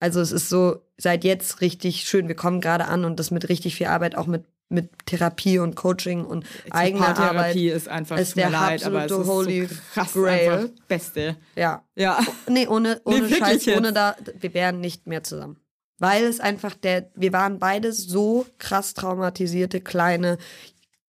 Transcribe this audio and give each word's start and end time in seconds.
Also 0.00 0.20
es 0.20 0.32
ist 0.32 0.48
so 0.48 0.82
seit 0.96 1.24
jetzt 1.24 1.60
richtig 1.60 2.04
schön. 2.04 2.28
Wir 2.28 2.36
kommen 2.36 2.60
gerade 2.60 2.86
an 2.86 3.04
und 3.04 3.18
das 3.18 3.30
mit 3.30 3.48
richtig 3.48 3.76
viel 3.76 3.86
Arbeit, 3.86 4.16
auch 4.16 4.26
mit 4.26 4.44
mit 4.70 4.90
Therapie 5.06 5.58
und 5.58 5.76
Coaching 5.76 6.24
und 6.24 6.44
eigener 6.70 7.18
Arbeit. 7.18 7.54
Therapie 7.54 7.68
ist 7.70 7.88
einfach 7.88 8.18
ist 8.18 8.36
der 8.36 8.50
leid, 8.50 8.84
aber 8.84 9.06
es 9.06 9.12
ist 9.12 9.26
Holy 9.26 9.66
so 9.66 9.74
krass 9.94 10.12
Grail. 10.12 10.50
einfach 10.50 10.68
Beste. 10.86 11.36
Ja. 11.56 11.84
Ja. 11.96 12.18
Nee, 12.48 12.66
ohne, 12.66 13.00
ohne 13.04 13.22
wirklich 13.22 13.38
Scheiß, 13.38 13.64
jetzt? 13.64 13.78
ohne 13.78 13.92
da, 13.92 14.14
wir 14.38 14.54
wären 14.54 14.80
nicht 14.80 15.06
mehr 15.06 15.22
zusammen. 15.22 15.58
Weil 15.98 16.24
es 16.24 16.38
einfach 16.38 16.74
der, 16.74 17.10
wir 17.14 17.32
waren 17.32 17.58
beide 17.58 17.92
so 17.92 18.46
krass 18.58 18.94
traumatisierte, 18.94 19.80
kleine, 19.80 20.38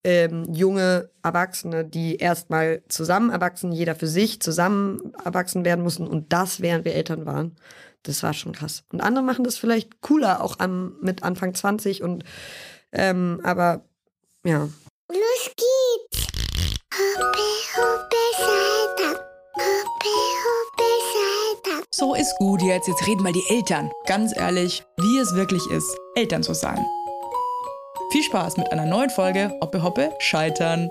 ähm, 0.02 0.52
junge 0.52 1.10
Erwachsene, 1.22 1.84
die 1.84 2.16
erstmal 2.16 2.82
zusammen 2.88 3.30
erwachsen, 3.30 3.72
jeder 3.72 3.94
für 3.94 4.06
sich 4.06 4.40
zusammen 4.40 5.12
erwachsen 5.22 5.64
werden 5.64 5.82
mussten 5.84 6.06
und 6.06 6.32
das, 6.32 6.60
während 6.62 6.86
wir 6.86 6.94
Eltern 6.94 7.26
waren. 7.26 7.56
Das 8.02 8.22
war 8.22 8.32
schon 8.32 8.52
krass. 8.52 8.84
Und 8.92 9.00
andere 9.00 9.24
machen 9.24 9.44
das 9.44 9.58
vielleicht 9.58 10.00
cooler, 10.00 10.42
auch 10.42 10.58
am, 10.58 10.96
mit 11.00 11.22
Anfang 11.22 11.54
20 11.54 12.02
und, 12.02 12.24
ähm, 12.92 13.40
aber, 13.44 13.84
ja. 14.44 14.68
Los 15.08 15.50
geht's! 15.56 16.26
Hoppe, 16.92 17.42
hoppe. 17.76 18.20
Hoppe, 19.54 20.08
hoppe. 20.44 20.90
So 21.90 22.14
ist 22.14 22.34
gut 22.38 22.62
jetzt. 22.62 22.88
Jetzt 22.88 23.06
reden 23.06 23.22
mal 23.22 23.32
die 23.32 23.44
Eltern. 23.50 23.90
Ganz 24.06 24.34
ehrlich, 24.34 24.82
wie 24.96 25.18
es 25.18 25.34
wirklich 25.34 25.66
ist, 25.70 25.94
Eltern 26.14 26.42
zu 26.42 26.54
sein. 26.54 26.82
Viel 28.10 28.22
Spaß 28.22 28.56
mit 28.56 28.72
einer 28.72 28.86
neuen 28.86 29.10
Folge 29.10 29.52
Hoppe 29.60 29.82
Hoppe 29.82 30.10
Scheitern. 30.18 30.90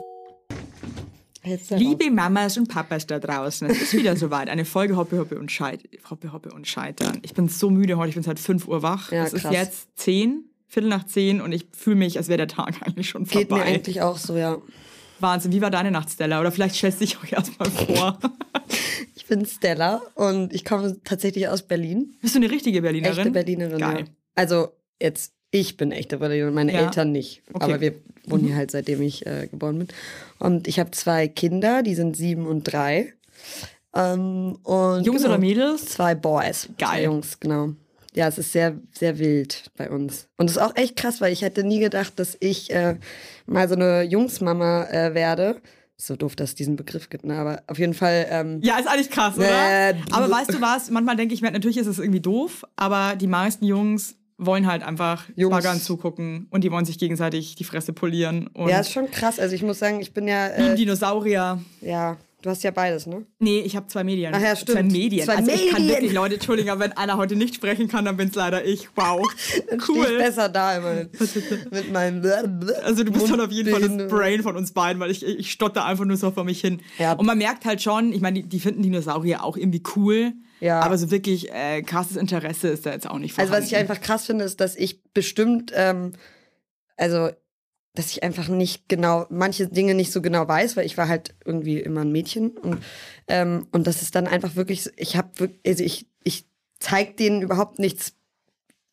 Liebe 1.43 2.11
Mamas 2.11 2.57
und 2.57 2.67
Papas 2.67 3.07
da 3.07 3.17
draußen, 3.19 3.69
es 3.69 3.81
ist 3.81 3.93
wieder 3.93 4.15
soweit. 4.17 4.49
Eine 4.49 4.65
Folge 4.65 4.97
Hoppe 4.97 5.17
Hoppe 5.19 5.39
und 5.39 5.51
Scheit 5.51 5.81
Hoppe 6.09 6.33
Hoppe 6.33 6.49
und 6.51 6.67
Scheitern. 6.67 7.19
Ich 7.21 7.33
bin 7.33 7.47
so 7.47 7.69
müde 7.69 7.97
heute, 7.97 8.09
ich 8.09 8.15
bin 8.15 8.23
seit 8.23 8.39
5 8.39 8.67
Uhr 8.67 8.81
wach. 8.83 9.11
Ja, 9.11 9.23
es 9.25 9.33
ist 9.33 9.45
jetzt 9.49 9.87
10, 9.95 10.43
Viertel 10.67 10.89
nach 10.89 11.05
10 11.05 11.39
und 11.41 11.51
ich 11.51 11.67
fühle 11.71 11.95
mich, 11.95 12.17
als 12.17 12.27
wäre 12.27 12.37
der 12.37 12.47
Tag 12.49 12.81
eigentlich 12.85 13.09
schon 13.09 13.23
Geht 13.23 13.49
mir 13.49 13.57
vorbei. 13.57 13.63
eigentlich 13.73 14.01
auch 14.01 14.17
so, 14.17 14.35
ja. 14.37 14.57
Wahnsinn, 15.21 15.51
wie 15.51 15.61
war 15.61 15.69
deine 15.71 15.91
Nacht, 15.91 16.09
Stella? 16.11 16.39
Oder 16.39 16.51
vielleicht 16.51 16.75
stellst 16.75 17.01
du 17.01 17.05
dich 17.05 17.17
auch 17.17 17.31
erstmal 17.31 17.69
vor. 17.69 18.19
Ich 19.15 19.25
bin 19.37 19.45
Stella 19.45 20.01
und 20.15 20.55
ich 20.55 20.65
komme 20.65 20.97
tatsächlich 21.03 21.47
aus 21.49 21.61
Berlin. 21.61 22.15
Bist 22.19 22.33
du 22.33 22.39
eine 22.39 22.49
richtige 22.49 22.81
Berlinerin? 22.81 23.15
Echte 23.19 23.29
Berlinerin. 23.29 23.77
Geil. 23.77 23.99
Ja. 23.99 24.05
Also 24.33 24.69
jetzt, 24.99 25.33
ich 25.51 25.77
bin 25.77 25.91
echte 25.91 26.17
Berlinerin, 26.17 26.51
meine 26.55 26.73
Ja. 26.73 26.79
Eltern 26.85 27.11
nicht. 27.11 27.43
Okay. 27.53 27.63
Aber 27.63 27.79
wir 27.79 27.93
wohnen 28.25 28.45
hier 28.45 28.55
halt, 28.55 28.71
seitdem 28.71 29.03
ich 29.03 29.27
äh, 29.27 29.45
geboren 29.45 29.77
bin. 29.77 29.87
Und 30.39 30.67
ich 30.67 30.79
habe 30.79 30.91
zwei 30.91 31.27
Kinder, 31.27 31.83
die 31.83 31.95
sind 31.95 32.15
sieben 32.15 32.47
und 32.47 32.63
drei. 32.63 33.13
Ähm, 33.93 34.57
und 34.63 35.05
Jungs 35.05 35.21
genau, 35.21 35.33
oder 35.33 35.39
Mädels? 35.39 35.85
Zwei 35.85 36.15
Boys. 36.15 36.69
Geil. 36.77 36.89
Zwei 36.89 37.03
Jungs, 37.03 37.39
genau. 37.39 37.73
Ja, 38.13 38.27
es 38.27 38.37
ist 38.37 38.51
sehr, 38.51 38.75
sehr 38.91 39.19
wild 39.19 39.71
bei 39.77 39.89
uns. 39.89 40.27
Und 40.37 40.49
es 40.49 40.57
ist 40.57 40.61
auch 40.61 40.75
echt 40.75 40.95
krass, 40.95 41.21
weil 41.21 41.31
ich 41.31 41.41
hätte 41.41 41.63
nie 41.63 41.79
gedacht, 41.79 42.13
dass 42.17 42.35
ich 42.39 42.71
äh, 42.71 42.97
mal 43.45 43.67
so 43.69 43.75
eine 43.75 44.03
Jungsmama 44.03 44.85
äh, 44.85 45.13
werde. 45.13 45.61
So 45.95 46.15
doof, 46.15 46.35
dass 46.35 46.51
es 46.51 46.55
diesen 46.55 46.77
Begriff 46.77 47.09
gibt, 47.09 47.25
ne? 47.25 47.37
Aber 47.37 47.61
auf 47.67 47.77
jeden 47.77 47.93
Fall. 47.93 48.25
Ähm, 48.29 48.61
Ja, 48.63 48.79
ist 48.79 48.87
eigentlich 48.87 49.09
krass, 49.11 49.37
oder? 49.37 49.49
Äh, 49.49 49.95
aber 50.11 50.31
weißt 50.31 50.53
du 50.53 50.61
was? 50.61 50.89
Manchmal 50.89 51.17
denke 51.17 51.33
ich 51.33 51.41
mir, 51.41 51.51
natürlich 51.51 51.77
ist 51.77 51.87
es 51.87 51.99
irgendwie 51.99 52.21
doof, 52.21 52.63
aber 52.77 53.17
die 53.17 53.27
meisten 53.27 53.65
Jungs 53.65 54.15
wollen 54.39 54.65
halt 54.67 54.81
einfach 54.83 55.25
Jungs. 55.35 55.51
Baggern 55.55 55.79
zugucken 55.79 56.47
und 56.49 56.63
die 56.63 56.71
wollen 56.71 56.85
sich 56.85 56.97
gegenseitig 56.97 57.55
die 57.55 57.63
Fresse 57.65 57.93
polieren. 57.93 58.47
Und 58.53 58.69
ja, 58.69 58.79
ist 58.79 58.91
schon 58.91 59.11
krass. 59.11 59.39
Also 59.39 59.53
ich 59.53 59.61
muss 59.63 59.79
sagen, 59.79 59.99
ich 60.01 60.13
bin 60.13 60.27
ja. 60.27 60.47
Äh, 60.47 60.75
Dinosaurier. 60.75 61.59
ja, 61.81 62.17
du 62.41 62.49
hast 62.49 62.63
ja 62.63 62.71
beides, 62.71 63.05
ne? 63.05 63.25
Nee, 63.39 63.59
ich 63.59 63.75
habe 63.75 63.87
zwei 63.87 64.03
Medien. 64.05 64.33
Ach 64.33 64.39
ja, 64.41 64.55
Zwei 64.55 64.61
stimmt. 64.61 64.91
Medien. 64.93 65.25
Zwei 65.25 65.35
also 65.35 65.51
ich 65.51 65.69
kann 65.69 65.81
Medien. 65.81 65.89
wirklich, 65.89 66.13
Leute, 66.13 66.35
Entschuldigung, 66.35 66.79
wenn 66.79 66.93
einer 66.93 67.17
heute 67.17 67.35
nicht 67.35 67.53
sprechen 67.55 67.89
kann, 67.89 68.05
dann 68.05 68.15
bin's 68.15 68.33
leider 68.35 68.63
ich. 68.65 68.87
Wow. 68.95 69.29
Stehe 69.37 69.67
ich 69.75 69.89
Cool. 69.89 70.17
besser 70.17 70.47
da 70.47 70.77
immerhin. 70.77 71.09
Mit 71.71 71.91
meinem. 71.91 72.23
Also 72.83 73.03
du 73.03 73.11
bist 73.11 73.29
dann 73.29 73.41
auf 73.41 73.51
jeden 73.51 73.69
Fall 73.71 73.81
das. 73.81 74.07
Brain 74.07 74.41
von 74.41 74.55
uns 74.55 74.71
beiden, 74.71 75.01
weil 75.01 75.11
ich, 75.11 75.25
ich 75.25 75.51
stotter 75.51 75.83
einfach 75.85 76.05
nur 76.05 76.15
so 76.15 76.31
vor 76.31 76.45
mich 76.45 76.61
hin. 76.61 76.81
Ja. 76.97 77.13
Und 77.13 77.25
man 77.25 77.37
merkt 77.37 77.65
halt 77.65 77.81
schon, 77.81 78.13
ich 78.13 78.21
meine, 78.21 78.41
die, 78.41 78.47
die 78.47 78.59
finden 78.61 78.83
Dinosaurier 78.83 79.43
auch 79.43 79.57
irgendwie 79.57 79.83
cool. 79.97 80.31
Ja. 80.59 80.81
Aber 80.81 80.97
so 80.97 81.11
wirklich 81.11 81.51
äh, 81.53 81.81
krasses 81.81 82.17
Interesse 82.17 82.67
ist 82.69 82.85
da 82.85 82.91
jetzt 82.91 83.09
auch 83.09 83.17
nicht 83.17 83.37
Also 83.37 83.47
vorhanden. 83.49 83.63
was 83.63 83.71
ich 83.71 83.77
einfach 83.77 84.01
krass 84.01 84.25
finde, 84.25 84.45
ist, 84.45 84.59
dass 84.59 84.75
ich 84.75 85.03
bestimmt, 85.13 85.71
ähm, 85.75 86.13
also 86.97 87.29
dass 87.95 88.11
ich 88.11 88.23
einfach 88.23 88.47
nicht 88.47 88.87
genau, 88.87 89.25
manche 89.29 89.67
Dinge 89.67 89.93
nicht 89.93 90.11
so 90.11 90.21
genau 90.21 90.47
weiß, 90.47 90.77
weil 90.77 90.85
ich 90.85 90.97
war 90.97 91.07
halt 91.07 91.33
irgendwie 91.43 91.79
immer 91.79 92.01
ein 92.01 92.11
Mädchen 92.11 92.51
und, 92.51 92.83
ähm, 93.27 93.67
und 93.71 93.87
das 93.87 94.01
ist 94.01 94.15
dann 94.15 94.27
einfach 94.27 94.55
wirklich, 94.55 94.89
ich 94.95 95.17
habe 95.17 95.29
wirklich, 95.35 95.59
also 95.65 95.83
ich, 95.83 96.07
ich 96.23 96.45
zeig 96.79 97.17
denen 97.17 97.41
überhaupt 97.41 97.79
nichts 97.79 98.13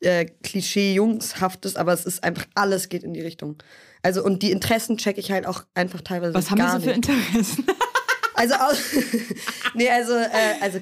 äh, 0.01 0.25
Klischee-Jungshaftes, 0.25 1.75
aber 1.75 1.93
es 1.93 2.05
ist 2.05 2.23
einfach, 2.23 2.45
alles 2.55 2.89
geht 2.89 3.03
in 3.03 3.13
die 3.13 3.21
Richtung. 3.21 3.57
Also 4.03 4.23
und 4.23 4.41
die 4.43 4.51
Interessen 4.51 4.97
checke 4.97 5.19
ich 5.19 5.31
halt 5.31 5.45
auch 5.45 5.63
einfach 5.73 6.01
teilweise 6.01 6.33
Was 6.33 6.51
haben 6.51 6.57
gar 6.59 6.79
die 6.79 6.85
so 6.85 6.91
für 6.91 6.97
nicht. 6.97 7.09
Interessen? 7.09 7.65
Also, 8.35 8.53
aus, 8.53 8.77
nee, 9.73 9.89
also, 9.89 10.13
äh, 10.13 10.29
also 10.61 10.79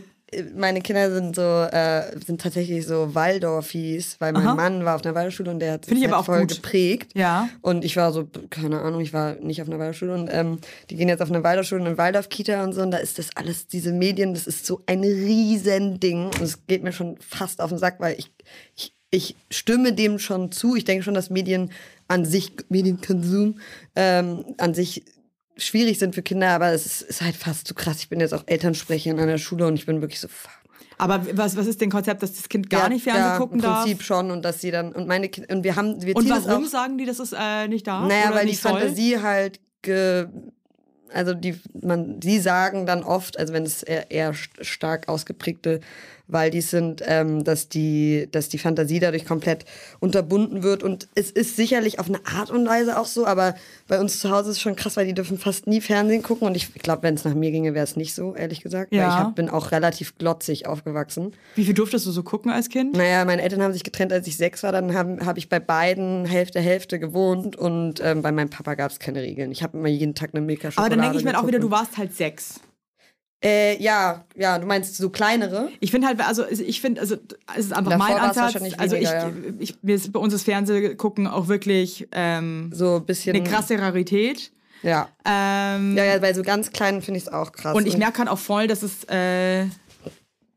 meine 0.56 0.82
Kinder 0.82 1.12
sind 1.12 1.36
so, 1.36 1.42
äh, 1.42 2.18
sind 2.26 2.42
tatsächlich 2.42 2.86
so 2.86 3.14
Waldorfis, 3.16 4.18
weil 4.20 4.34
mein 4.34 4.48
Aha. 4.48 4.56
Mann 4.56 4.86
war 4.86 4.96
auf 4.96 5.06
einer 5.06 5.16
Waldorfschule 5.16 5.52
und 5.52 5.60
der 5.60 5.74
hat 5.74 5.86
sich 5.86 6.08
halt 6.08 6.26
voll 6.26 6.42
gut. 6.42 6.56
geprägt. 6.56 7.12
Ja. 7.16 7.50
Und 7.62 7.86
ich 7.86 7.96
war 7.98 8.12
so, 8.12 8.28
keine 8.50 8.82
Ahnung, 8.82 9.02
ich 9.02 9.14
war 9.14 9.36
nicht 9.36 9.62
auf 9.62 9.68
einer 9.68 9.80
Waldorfschule 9.80 10.14
und 10.14 10.30
ähm, 10.32 10.60
die 10.90 10.96
gehen 10.96 11.10
jetzt 11.10 11.22
auf 11.22 11.30
eine 11.30 11.44
Waldorfschule 11.44 11.82
und 11.82 11.88
eine 11.88 11.98
Waldorf-Kita 11.98 12.64
und 12.64 12.74
so 12.74 12.82
und 12.82 12.92
da 12.92 12.98
ist 12.98 13.20
das 13.20 13.30
alles, 13.36 13.68
diese 13.68 13.92
Medien, 13.92 14.34
das 14.34 14.48
ist 14.48 14.66
so 14.66 14.82
ein 14.86 15.02
Riesending 15.02 16.26
und 16.26 16.42
es 16.42 16.66
geht 16.68 16.84
mir 16.84 16.92
schon 16.92 17.18
fast 17.20 17.62
auf 17.62 17.70
den 17.70 17.80
Sack, 17.80 18.00
weil 18.00 18.18
ich, 18.18 18.32
ich, 18.76 18.96
ich 19.12 19.36
stimme 19.50 19.94
dem 19.94 20.20
schon 20.20 20.52
zu. 20.52 20.76
Ich 20.76 20.86
denke 20.86 21.04
schon, 21.04 21.14
dass 21.14 21.30
Medien 21.30 21.72
an 22.08 22.26
sich, 22.26 22.52
Medienkonsum 22.70 23.60
ähm, 23.96 24.46
an 24.58 24.74
sich 24.74 25.04
schwierig 25.58 26.00
sind 26.00 26.16
für 26.16 26.22
Kinder, 26.22 26.50
aber 26.50 26.72
es 26.72 26.86
ist, 26.86 27.02
ist 27.02 27.22
halt 27.22 27.36
fast 27.36 27.68
zu 27.68 27.74
krass. 27.74 28.00
Ich 28.00 28.10
bin 28.10 28.20
jetzt 28.20 28.34
auch 28.34 28.44
Elternsprecherin 28.46 29.20
an 29.20 29.28
der 29.28 29.38
Schule 29.38 29.66
und 29.68 29.76
ich 29.76 29.86
bin 29.86 30.02
wirklich 30.02 30.20
so, 30.20 30.28
fuck. 30.28 30.52
Aber 30.98 31.26
was, 31.34 31.58
was 31.58 31.68
ist 31.68 31.82
denn 31.82 31.90
Konzept, 31.90 32.24
dass 32.24 32.34
das 32.34 32.48
Kind 32.48 32.70
gar 32.70 32.84
Ja, 32.84 32.90
nicht 32.90 33.04
Fernsehen 33.04 33.26
ja, 33.26 33.38
gucken 33.38 33.60
im 33.60 33.66
Prinzip 33.66 33.98
darf? 33.98 34.06
schon 34.08 34.32
und 34.32 34.44
dass 34.44 34.62
sie 34.62 34.72
dann 34.72 34.94
und 34.94 35.08
meine 35.08 35.28
Kinder 35.28 35.54
und 35.54 35.64
wir 35.66 35.76
haben 35.76 36.02
wir 36.02 36.16
Und 36.16 36.30
warum 36.30 36.64
auch, 36.66 36.68
sagen 36.70 36.98
die, 36.98 37.06
dass 37.06 37.20
es 37.20 37.34
äh, 37.38 37.68
nicht 37.68 37.86
darf? 37.88 38.08
naja, 38.08 38.34
weil 38.34 38.46
die 38.48 38.54
soll? 38.56 38.80
Fantasie 38.80 39.20
halt 39.22 39.60
ge, 39.82 40.28
also 41.12 41.34
die 41.34 41.60
man 41.82 42.20
die 42.22 42.40
sagen 42.40 42.86
dann 42.86 43.04
oft, 43.04 43.38
also 43.38 43.52
wenn 43.54 43.64
es 43.64 43.84
eher, 43.84 44.10
eher 44.10 44.34
st- 44.34 44.64
stark 44.64 45.10
ausgeprägte 45.10 45.82
Waldis 46.28 46.72
sind, 46.72 47.02
ähm, 47.06 47.44
dass 47.44 47.70
die 47.70 48.28
dass 48.32 48.50
die 48.50 48.58
Fantasie 48.58 49.00
dadurch 49.00 49.26
komplett 49.26 49.66
unterbunden 50.00 50.64
wird 50.64 50.84
und 50.84 51.08
es 51.16 51.32
ist 51.32 51.56
sicherlich 51.56 52.00
auf 52.00 52.08
eine 52.08 52.20
Art 52.26 52.50
und 52.50 52.68
Weise 52.68 53.00
auch 53.00 53.06
so, 53.06 53.26
aber 53.26 53.56
bei 53.88 54.00
uns 54.00 54.20
zu 54.20 54.30
Hause 54.32 54.50
ist 54.50 54.58
es 54.58 54.62
schon 54.62 54.76
krass, 54.76 54.98
weil 54.98 55.06
die 55.06 55.14
dürfen 55.14 55.38
fast 55.38 55.68
nie 55.68 55.82
Fernsehen 55.82 56.24
gucken 56.24 56.48
und 56.48 56.56
ich 56.56 56.74
glaube, 56.74 57.04
wenn 57.04 57.16
es 57.16 57.26
nach 57.26 57.34
mir 57.36 57.52
ginge, 57.52 57.74
wäre 57.74 57.84
es 57.84 57.96
nicht 57.96 58.14
so, 58.16 58.36
ehrlich 58.36 58.62
gesagt, 58.62 58.92
weil 58.92 59.00
Ja. 59.00 59.08
ich 59.10 59.16
hab, 59.16 59.36
bin 59.36 59.50
auch 59.50 59.72
relativ 59.72 60.18
glotzig 60.18 60.68
aufgewachsen. 60.68 61.34
Wie 61.56 61.66
viel 61.66 61.74
durftest 61.74 62.06
du 62.06 62.12
so 62.12 62.24
gucken 62.24 62.52
als 62.52 62.70
Kind? 62.70 62.96
Naja, 62.96 63.24
meine 63.26 63.42
Eltern 63.42 63.62
haben 63.62 63.74
sich 63.74 63.84
getrennt, 63.84 64.12
als 64.12 64.28
ich 64.28 64.38
sechs 64.38 64.64
war. 64.64 64.72
Dann 64.72 64.94
habe 64.94 65.26
hab 65.26 65.38
ich 65.38 65.50
bei 65.50 65.60
beiden 65.60 66.26
Hälfte, 66.26 66.60
Hälfte 66.60 67.00
gewohnt. 67.00 67.56
Und 67.56 68.02
ähm, 68.04 68.22
bei 68.22 68.32
meinem 68.32 68.50
Papa 68.50 68.76
gab 68.76 68.92
es 68.92 69.00
keine 69.00 69.22
Regeln. 69.22 69.52
Ich 69.52 69.64
habe 69.64 69.78
immer 69.78 69.88
jeden 69.88 70.16
Tag 70.16 70.32
eine 70.34 70.46
milka 70.46 70.70
Aber 70.76 70.90
dann 70.90 71.02
denke 71.02 71.18
ich 71.18 71.24
mir 71.24 71.38
auch 71.40 71.48
wieder, 71.48 71.60
du 71.60 71.72
warst 71.72 71.98
halt 71.98 72.16
sechs. 72.16 72.60
Äh, 73.46 73.82
ja, 73.82 74.26
ja, 74.36 74.58
du 74.58 74.66
meinst 74.66 74.98
so 74.98 75.10
kleinere? 75.12 75.70
Ich 75.80 75.92
finde 75.92 76.08
halt, 76.08 76.20
also 76.20 76.44
ich 76.50 76.82
finde, 76.82 77.00
also 77.00 77.16
es 77.56 77.66
ist 77.66 77.74
einfach 77.74 77.92
Davor 77.92 78.08
mein 78.08 78.18
Ansatz. 78.18 78.38
wahrscheinlich 78.56 78.80
Also 78.80 78.96
ich, 78.96 79.08
weniger, 79.08 79.32
ich, 79.60 79.78
ist 79.84 80.12
bei 80.12 80.20
uns 80.20 80.34
das 80.34 80.42
Fernsehgucken 80.42 81.28
auch 81.28 81.48
wirklich 81.48 82.08
ähm, 82.12 82.72
So 82.74 82.96
ein 82.96 83.06
bisschen. 83.06 83.36
eine 83.36 83.48
krasse 83.48 83.78
Rarität. 83.78 84.52
Ja. 84.82 85.10
Ähm, 85.26 85.96
Ja, 85.96 86.06
ja, 86.06 86.18
bei 86.18 86.34
so 86.34 86.42
ganz 86.42 86.72
kleinen 86.72 87.04
finde 87.04 87.20
ich 87.20 87.26
es 87.26 87.32
auch 87.32 87.52
krass. 87.52 87.76
Und 87.76 87.88
ich 87.88 87.98
merke 87.98 88.18
halt 88.18 88.30
auch 88.30 88.40
voll, 88.40 88.66
dass 88.66 88.82
es, 88.82 89.04
äh, 89.06 89.66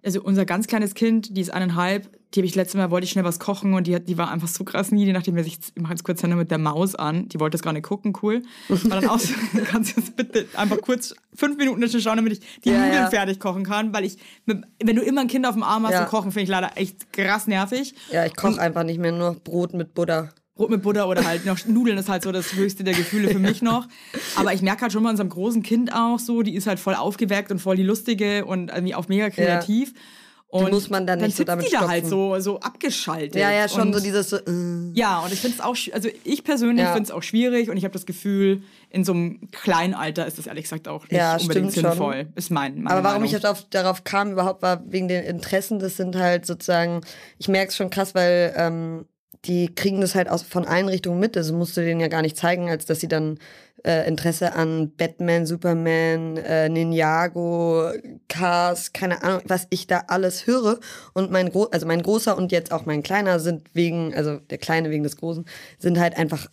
also 0.03 0.23
unser 0.23 0.47
ganz 0.47 0.67
kleines 0.67 0.95
Kind, 0.95 1.37
die 1.37 1.43
ist 1.43 1.53
eineinhalb, 1.53 2.09
die 2.35 2.41
habe 2.41 2.47
ich 2.47 2.55
letztes 2.55 2.77
Mal, 2.77 2.91
wollte 2.91 3.05
ich 3.07 3.11
schnell 3.11 3.25
was 3.25 3.39
kochen 3.39 3.73
und 3.73 3.87
die, 3.87 3.95
hat, 3.95 4.07
die 4.09 4.19
war 4.19 4.31
einfach 4.31 4.49
so 4.49 4.63
krass 4.63 4.93
nie, 4.93 5.07
die 5.07 5.13
nachdem 5.13 5.35
mir 5.35 5.45
sich, 5.45 5.59
ich 5.75 5.81
mache 5.81 5.93
jetzt 5.95 6.05
kurz 6.05 6.23
mit 6.23 6.51
der 6.51 6.59
Maus 6.59 6.95
an, 6.95 7.29
die 7.29 7.41
wollte 7.41 7.55
das 7.57 7.63
gar 7.63 7.73
nicht 7.73 7.85
gucken, 7.85 8.13
cool. 8.23 8.43
War 8.69 9.01
dann 9.01 9.09
auch 9.09 9.19
so, 9.19 9.33
kannst 9.65 9.97
du 9.97 10.01
jetzt 10.01 10.15
bitte 10.17 10.47
einfach 10.55 10.81
kurz 10.83 11.15
fünf 11.35 11.57
Minuten 11.57 11.89
schauen, 11.89 12.17
damit 12.17 12.35
ich 12.35 12.41
die 12.65 12.71
Ja, 12.71 12.77
Nudeln 12.81 12.95
ja. 12.95 13.11
fertig 13.11 13.41
kochen 13.41 13.65
kann, 13.65 13.95
weil 13.95 14.05
ich, 14.05 14.19
wenn 14.47 14.65
du 14.97 15.03
immer 15.03 15.23
ein 15.23 15.29
Kind 15.29 15.47
auf 15.47 15.55
dem 15.55 15.63
Arm 15.63 15.85
hast 15.87 15.93
Ja. 15.93 16.03
und 16.03 16.09
kochen, 16.09 16.31
finde 16.33 16.45
ich 16.45 16.49
leider 16.51 16.73
echt 16.77 17.13
krass 17.13 17.47
nervig. 17.47 17.95
Ja, 18.13 18.27
ich 18.27 18.37
koche 18.37 18.61
einfach 18.61 18.85
nicht 18.85 19.01
mehr 19.01 19.13
nur 19.13 19.35
Brot 19.35 19.73
mit 19.73 19.95
Butter. 19.95 20.31
Brot 20.55 20.71
mit 20.71 20.83
Butter 20.83 21.09
oder 21.09 21.25
halt 21.25 21.47
noch 21.47 21.65
Nudeln 21.67 21.97
ist 21.99 22.09
halt 22.09 22.25
so 22.25 22.33
das 22.33 22.53
höchste 22.55 22.83
der 22.85 22.93
Gefühle 22.93 23.29
für 23.31 23.39
mich 23.39 23.63
noch. 23.63 23.87
Aber 24.37 24.53
ich 24.53 24.61
merke 24.61 24.83
halt 24.83 24.93
schon 24.93 25.05
bei 25.05 25.11
unserem 25.11 25.29
großen 25.29 25.63
Kind 25.63 25.95
auch 25.95 26.19
so, 26.19 26.43
die 26.43 26.55
ist 26.57 26.67
halt 26.67 26.81
voll 26.81 26.95
aufgeweckt 26.97 27.53
und 27.53 27.61
voll 27.61 27.77
die 27.77 27.85
lustige 27.85 28.45
und 28.45 28.71
irgendwie 28.71 28.97
auch 28.97 29.07
mega 29.09 29.31
kreativ. 29.31 29.95
Und 30.51 30.71
muss 30.71 30.89
man 30.89 31.07
dann 31.07 31.19
nicht 31.19 31.37
so 31.37 31.45
damit 31.45 31.67
die 31.67 31.73
da 31.73 31.87
halt 31.87 32.07
so, 32.07 32.39
so 32.41 32.59
abgeschaltet. 32.61 33.35
Ja, 33.37 33.51
ja, 33.53 33.69
schon 33.69 33.89
und 33.89 33.93
so 33.93 34.01
dieses 34.01 34.31
so, 34.31 34.37
äh. 34.39 34.93
Ja, 34.95 35.21
und 35.21 35.31
ich 35.31 35.41
finde 35.41 35.59
es 35.59 35.63
auch, 35.63 35.77
also 35.93 36.09
ich 36.25 36.43
persönlich 36.43 36.85
Ja. 36.87 36.93
finde 36.95 37.05
es 37.05 37.11
auch 37.11 37.23
schwierig 37.23 37.69
und 37.69 37.77
ich 37.77 37.85
habe 37.85 37.93
das 37.93 38.07
Gefühl, 38.07 38.63
in 38.89 39.05
so 39.05 39.13
einem 39.13 39.51
kleinen 39.51 39.93
Alter 39.93 40.27
ist 40.27 40.39
das 40.39 40.47
ehrlich 40.47 40.63
gesagt 40.65 40.89
auch 40.89 41.03
nicht 41.03 41.13
Ja, 41.13 41.37
unbedingt 41.37 41.73
stimmt 41.73 41.85
schon. 41.87 41.93
sinnvoll. 41.93 42.29
Ist 42.35 42.51
mein, 42.51 42.87
Aber 42.87 43.05
warum 43.05 43.21
Meinung. 43.21 43.35
ich 43.37 43.39
darauf, 43.43 43.67
darauf 43.69 44.05
kam 44.05 44.33
überhaupt, 44.33 44.63
war 44.63 44.83
wegen 44.91 45.07
den 45.09 45.23
Interessen. 45.25 45.81
Das 45.81 45.99
sind 45.99 46.17
halt 46.17 46.47
sozusagen, 46.47 47.03
ich 47.39 47.49
merke 47.49 47.69
es 47.69 47.77
schon 47.77 47.91
krass, 47.91 48.15
weil 48.15 48.55
ähm, 48.57 49.05
die 49.45 49.73
kriegen 49.75 50.01
das 50.01 50.15
halt 50.15 50.31
aus, 50.31 50.43
von 50.43 50.65
allen 50.65 50.89
Richtungen 50.89 51.21
mit. 51.21 51.37
Also 51.37 51.55
musst 51.55 51.77
du 51.77 51.83
denen 51.83 52.01
ja 52.01 52.09
gar 52.09 52.23
nicht 52.23 52.39
zeigen, 52.39 52.71
als 52.71 52.87
dass 52.87 53.01
sie 53.01 53.09
dann 53.09 53.39
äh, 53.85 54.07
Interesse 54.09 54.55
an 54.55 54.93
Batman, 54.97 55.47
Superman, 55.47 56.37
äh, 56.39 56.69
Ninjago, 56.69 57.91
Cars, 58.29 58.93
keine 58.93 59.23
Ahnung, 59.23 59.43
was 59.47 59.67
ich 59.71 59.87
da 59.87 60.05
alles 60.09 60.47
höre. 60.47 60.79
Und 61.15 61.31
mein 61.31 61.51
Gro 61.51 61.65
also 61.71 61.87
mein 61.87 62.03
großer 62.03 62.37
und 62.37 62.53
jetzt 62.53 62.73
auch 62.73 62.87
mein 62.87 63.03
kleiner 63.03 63.41
sind 63.41 63.69
wegen, 63.75 64.15
also 64.15 64.37
der 64.39 64.59
kleine 64.59 64.91
wegen 64.91 65.03
des 65.03 65.17
großen, 65.17 65.45
sind 65.79 65.99
halt 65.99 66.17
einfach 66.17 66.47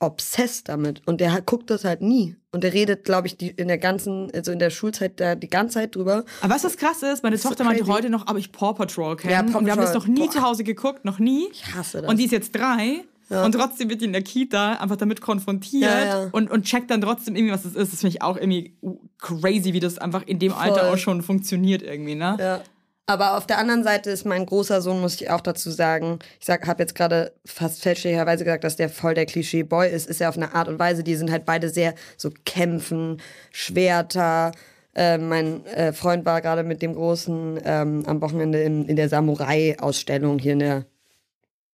obsessed 0.00 0.68
damit. 0.68 1.00
Und 1.06 1.20
der 1.20 1.32
hat- 1.32 1.46
guckt 1.46 1.70
das 1.70 1.84
halt 1.84 2.02
nie. 2.02 2.36
Und 2.52 2.62
der 2.62 2.72
redet, 2.74 3.04
glaube 3.04 3.26
ich, 3.26 3.36
die, 3.38 3.48
in 3.50 3.68
der 3.68 3.78
ganzen, 3.78 4.30
also 4.34 4.52
in 4.52 4.58
der 4.58 4.70
Schulzeit 4.70 5.18
da 5.18 5.34
die 5.34 5.48
ganze 5.48 5.74
Zeit 5.74 5.94
drüber. 5.96 6.24
Aber 6.42 6.54
was 6.54 6.76
krass 6.76 7.02
ist? 7.02 7.22
Meine 7.22 7.38
so 7.38 7.48
Tochter 7.48 7.64
meinte 7.64 7.86
heute 7.86 8.10
noch, 8.10 8.28
ob 8.28 8.36
ich 8.36 8.52
Paw 8.52 8.74
Patrol 8.74 9.16
kenne. 9.16 9.32
Ja, 9.32 9.42
Paw 9.42 9.58
und 9.58 9.64
wir 9.66 9.72
haben 9.72 9.80
das 9.80 9.94
noch 9.94 10.06
nie 10.06 10.26
Boah. 10.26 10.30
zu 10.30 10.42
Hause 10.42 10.62
geguckt, 10.64 11.04
noch 11.04 11.18
nie. 11.18 11.48
Ich 11.52 11.74
hasse 11.74 12.02
das. 12.02 12.10
Und 12.10 12.18
die 12.18 12.26
ist 12.26 12.32
jetzt 12.32 12.52
drei. 12.54 13.04
Und 13.30 13.52
trotzdem 13.52 13.88
wird 13.88 14.00
die 14.00 14.06
in 14.06 14.12
der 14.12 14.22
Kita 14.22 14.74
einfach 14.74 14.96
damit 14.96 15.20
konfrontiert 15.20 15.90
Ja, 15.90 16.04
ja. 16.04 16.28
Und, 16.32 16.50
und 16.50 16.64
checkt 16.64 16.90
dann 16.90 17.00
trotzdem 17.00 17.36
irgendwie, 17.36 17.52
was 17.52 17.62
das 17.62 17.74
ist. 17.74 17.92
Das 17.92 18.00
finde 18.00 18.16
ich 18.16 18.22
auch 18.22 18.36
irgendwie 18.36 18.76
crazy, 19.18 19.72
wie 19.72 19.80
das 19.80 19.98
einfach 19.98 20.22
in 20.26 20.38
dem 20.38 20.52
Alter 20.52 20.80
Voll. 20.80 20.88
auch 20.90 20.98
schon 20.98 21.22
funktioniert 21.22 21.82
irgendwie, 21.82 22.14
ne? 22.14 22.36
Ja. 22.38 22.60
Aber 23.06 23.36
auf 23.36 23.46
der 23.46 23.58
anderen 23.58 23.84
Seite 23.84 24.10
ist 24.10 24.24
mein 24.24 24.46
großer 24.46 24.80
Sohn, 24.80 25.00
muss 25.00 25.20
ich 25.20 25.28
auch 25.28 25.42
dazu 25.42 25.70
sagen, 25.70 26.20
ich 26.40 26.46
sag, 26.46 26.66
habe 26.66 26.82
jetzt 26.82 26.94
gerade 26.94 27.34
fast 27.44 27.82
fälschlicherweise 27.82 28.44
gesagt, 28.44 28.64
dass 28.64 28.76
der 28.76 28.88
voll 28.88 29.12
der 29.12 29.26
Klischee-Boy 29.26 29.90
ist, 29.90 30.08
ist 30.08 30.22
er 30.22 30.30
auf 30.30 30.38
eine 30.38 30.54
Art 30.54 30.68
und 30.68 30.78
Weise, 30.78 31.04
die 31.04 31.14
sind 31.14 31.30
halt 31.30 31.44
beide 31.44 31.68
sehr 31.68 31.94
so 32.16 32.30
kämpfen, 32.46 33.20
Schwerter. 33.50 34.52
Äh, 34.94 35.18
mein 35.18 35.66
äh, 35.66 35.92
Freund 35.92 36.24
war 36.24 36.40
gerade 36.40 36.62
mit 36.62 36.80
dem 36.80 36.94
Großen 36.94 37.60
ähm, 37.62 38.04
am 38.06 38.22
Wochenende 38.22 38.62
in, 38.62 38.86
in 38.86 38.96
der 38.96 39.10
Samurai-Ausstellung 39.10 40.38
hier 40.38 40.54
in 40.54 40.60
der 40.60 40.86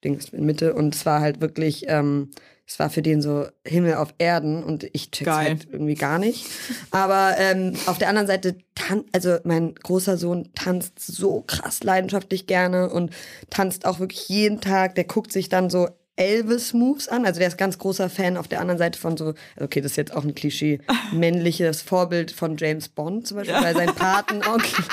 Dings 0.04 0.30
in 0.30 0.46
Mitte 0.46 0.74
und 0.74 0.94
es 0.94 1.06
war 1.06 1.20
halt 1.20 1.40
wirklich, 1.40 1.84
ähm, 1.88 2.30
es 2.66 2.78
war 2.78 2.88
für 2.88 3.02
den 3.02 3.20
so 3.20 3.46
Himmel 3.66 3.94
auf 3.94 4.14
Erden 4.18 4.62
und 4.62 4.84
ich 4.92 5.10
check's 5.10 5.26
Geil. 5.26 5.48
halt 5.48 5.68
irgendwie 5.72 5.96
gar 5.96 6.18
nicht. 6.18 6.46
Aber 6.92 7.34
ähm, 7.38 7.74
auf 7.86 7.98
der 7.98 8.08
anderen 8.08 8.28
Seite, 8.28 8.56
tan 8.74 9.04
also 9.12 9.38
mein 9.44 9.74
großer 9.74 10.16
Sohn 10.16 10.50
tanzt 10.54 11.00
so 11.00 11.42
krass 11.46 11.82
leidenschaftlich 11.82 12.46
gerne 12.46 12.88
und 12.90 13.10
tanzt 13.50 13.86
auch 13.86 13.98
wirklich 13.98 14.28
jeden 14.28 14.60
Tag. 14.60 14.94
Der 14.94 15.04
guckt 15.04 15.32
sich 15.32 15.48
dann 15.48 15.68
so 15.68 15.88
Elvis-Moves 16.20 17.08
an. 17.08 17.24
Also 17.24 17.38
der 17.38 17.48
ist 17.48 17.58
ganz 17.58 17.78
großer 17.78 18.10
Fan 18.10 18.36
auf 18.36 18.46
der 18.46 18.60
anderen 18.60 18.78
Seite 18.78 18.98
von 18.98 19.16
so, 19.16 19.34
okay, 19.58 19.80
das 19.80 19.92
ist 19.92 19.96
jetzt 19.96 20.14
auch 20.14 20.22
ein 20.22 20.34
Klischee, 20.34 20.80
männliches 21.12 21.82
Vorbild 21.82 22.30
von 22.30 22.56
James 22.56 22.88
Bond 22.88 23.26
zum 23.26 23.38
Beispiel, 23.38 23.56
weil 23.56 23.74
sein 23.74 23.94
Patenonkel 23.94 24.84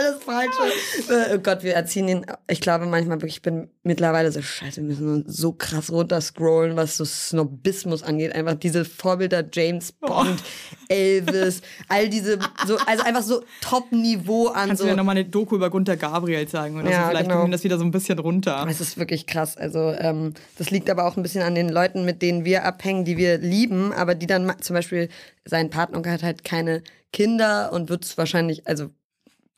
das 0.00 0.22
Falsche. 0.22 0.62
Äh, 1.10 1.34
Oh 1.36 1.38
Gott, 1.38 1.62
wir 1.62 1.74
erziehen 1.74 2.08
ihn. 2.08 2.26
Ich 2.48 2.60
glaube 2.60 2.86
manchmal 2.86 3.18
wirklich, 3.18 3.36
ich 3.36 3.42
bin 3.42 3.70
mittlerweile 3.82 4.30
so 4.32 4.42
scheiße, 4.42 4.80
wir 4.80 4.88
müssen 4.88 5.12
uns 5.12 5.36
so 5.36 5.52
krass 5.52 5.90
runterscrollen, 5.90 6.76
was 6.76 6.96
so 6.96 7.04
Snobismus 7.04 8.02
angeht. 8.02 8.34
Einfach 8.34 8.54
diese 8.54 8.84
Vorbilder 8.84 9.44
James 9.50 9.92
Bond, 9.92 10.42
Elvis, 10.88 11.62
all 11.88 12.08
diese, 12.08 12.38
so, 12.66 12.76
also 12.86 13.04
einfach 13.04 13.22
so 13.22 13.42
Top-Niveau 13.60 14.48
an 14.48 14.68
Kannst 14.68 14.80
so. 14.80 14.84
du 14.84 14.90
ja 14.90 14.96
nochmal 14.96 15.16
eine 15.16 15.24
Doku 15.24 15.56
über 15.56 15.70
Gunter 15.70 15.96
Gabriel 15.96 16.46
zeigen 16.46 16.78
oder 16.80 16.90
Ja, 16.90 17.04
so? 17.04 17.08
Vielleicht 17.10 17.28
genau. 17.30 17.44
wir 17.44 17.50
das 17.50 17.64
wieder 17.64 17.78
so 17.78 17.84
ein 17.84 17.90
bisschen 17.90 18.18
runter. 18.18 18.66
Es 18.68 18.80
ist 18.80 18.98
wirklich 18.98 19.26
krass. 19.26 19.56
Also 19.56 19.92
ähm, 19.98 20.34
das 20.58 20.70
liegt 20.70 20.90
aber 20.90 21.06
auch 21.06 21.16
ein 21.16 21.22
bisschen 21.22 21.42
an 21.42 21.54
den 21.54 21.68
Leuten, 21.68 22.04
mit 22.04 22.22
denen 22.22 22.44
wir 22.44 22.64
abhängen, 22.64 23.04
die 23.04 23.16
wir 23.16 23.38
lieben, 23.38 23.92
aber 23.92 24.14
die 24.14 24.26
dann 24.26 24.52
zum 24.60 24.74
Beispiel 24.74 25.08
sein 25.44 25.70
Partner 25.70 26.08
hat 26.10 26.22
halt 26.22 26.44
keine 26.44 26.82
Kinder 27.12 27.72
und 27.72 27.88
wird 27.88 28.04
es 28.04 28.16
wahrscheinlich, 28.16 28.66
also 28.66 28.90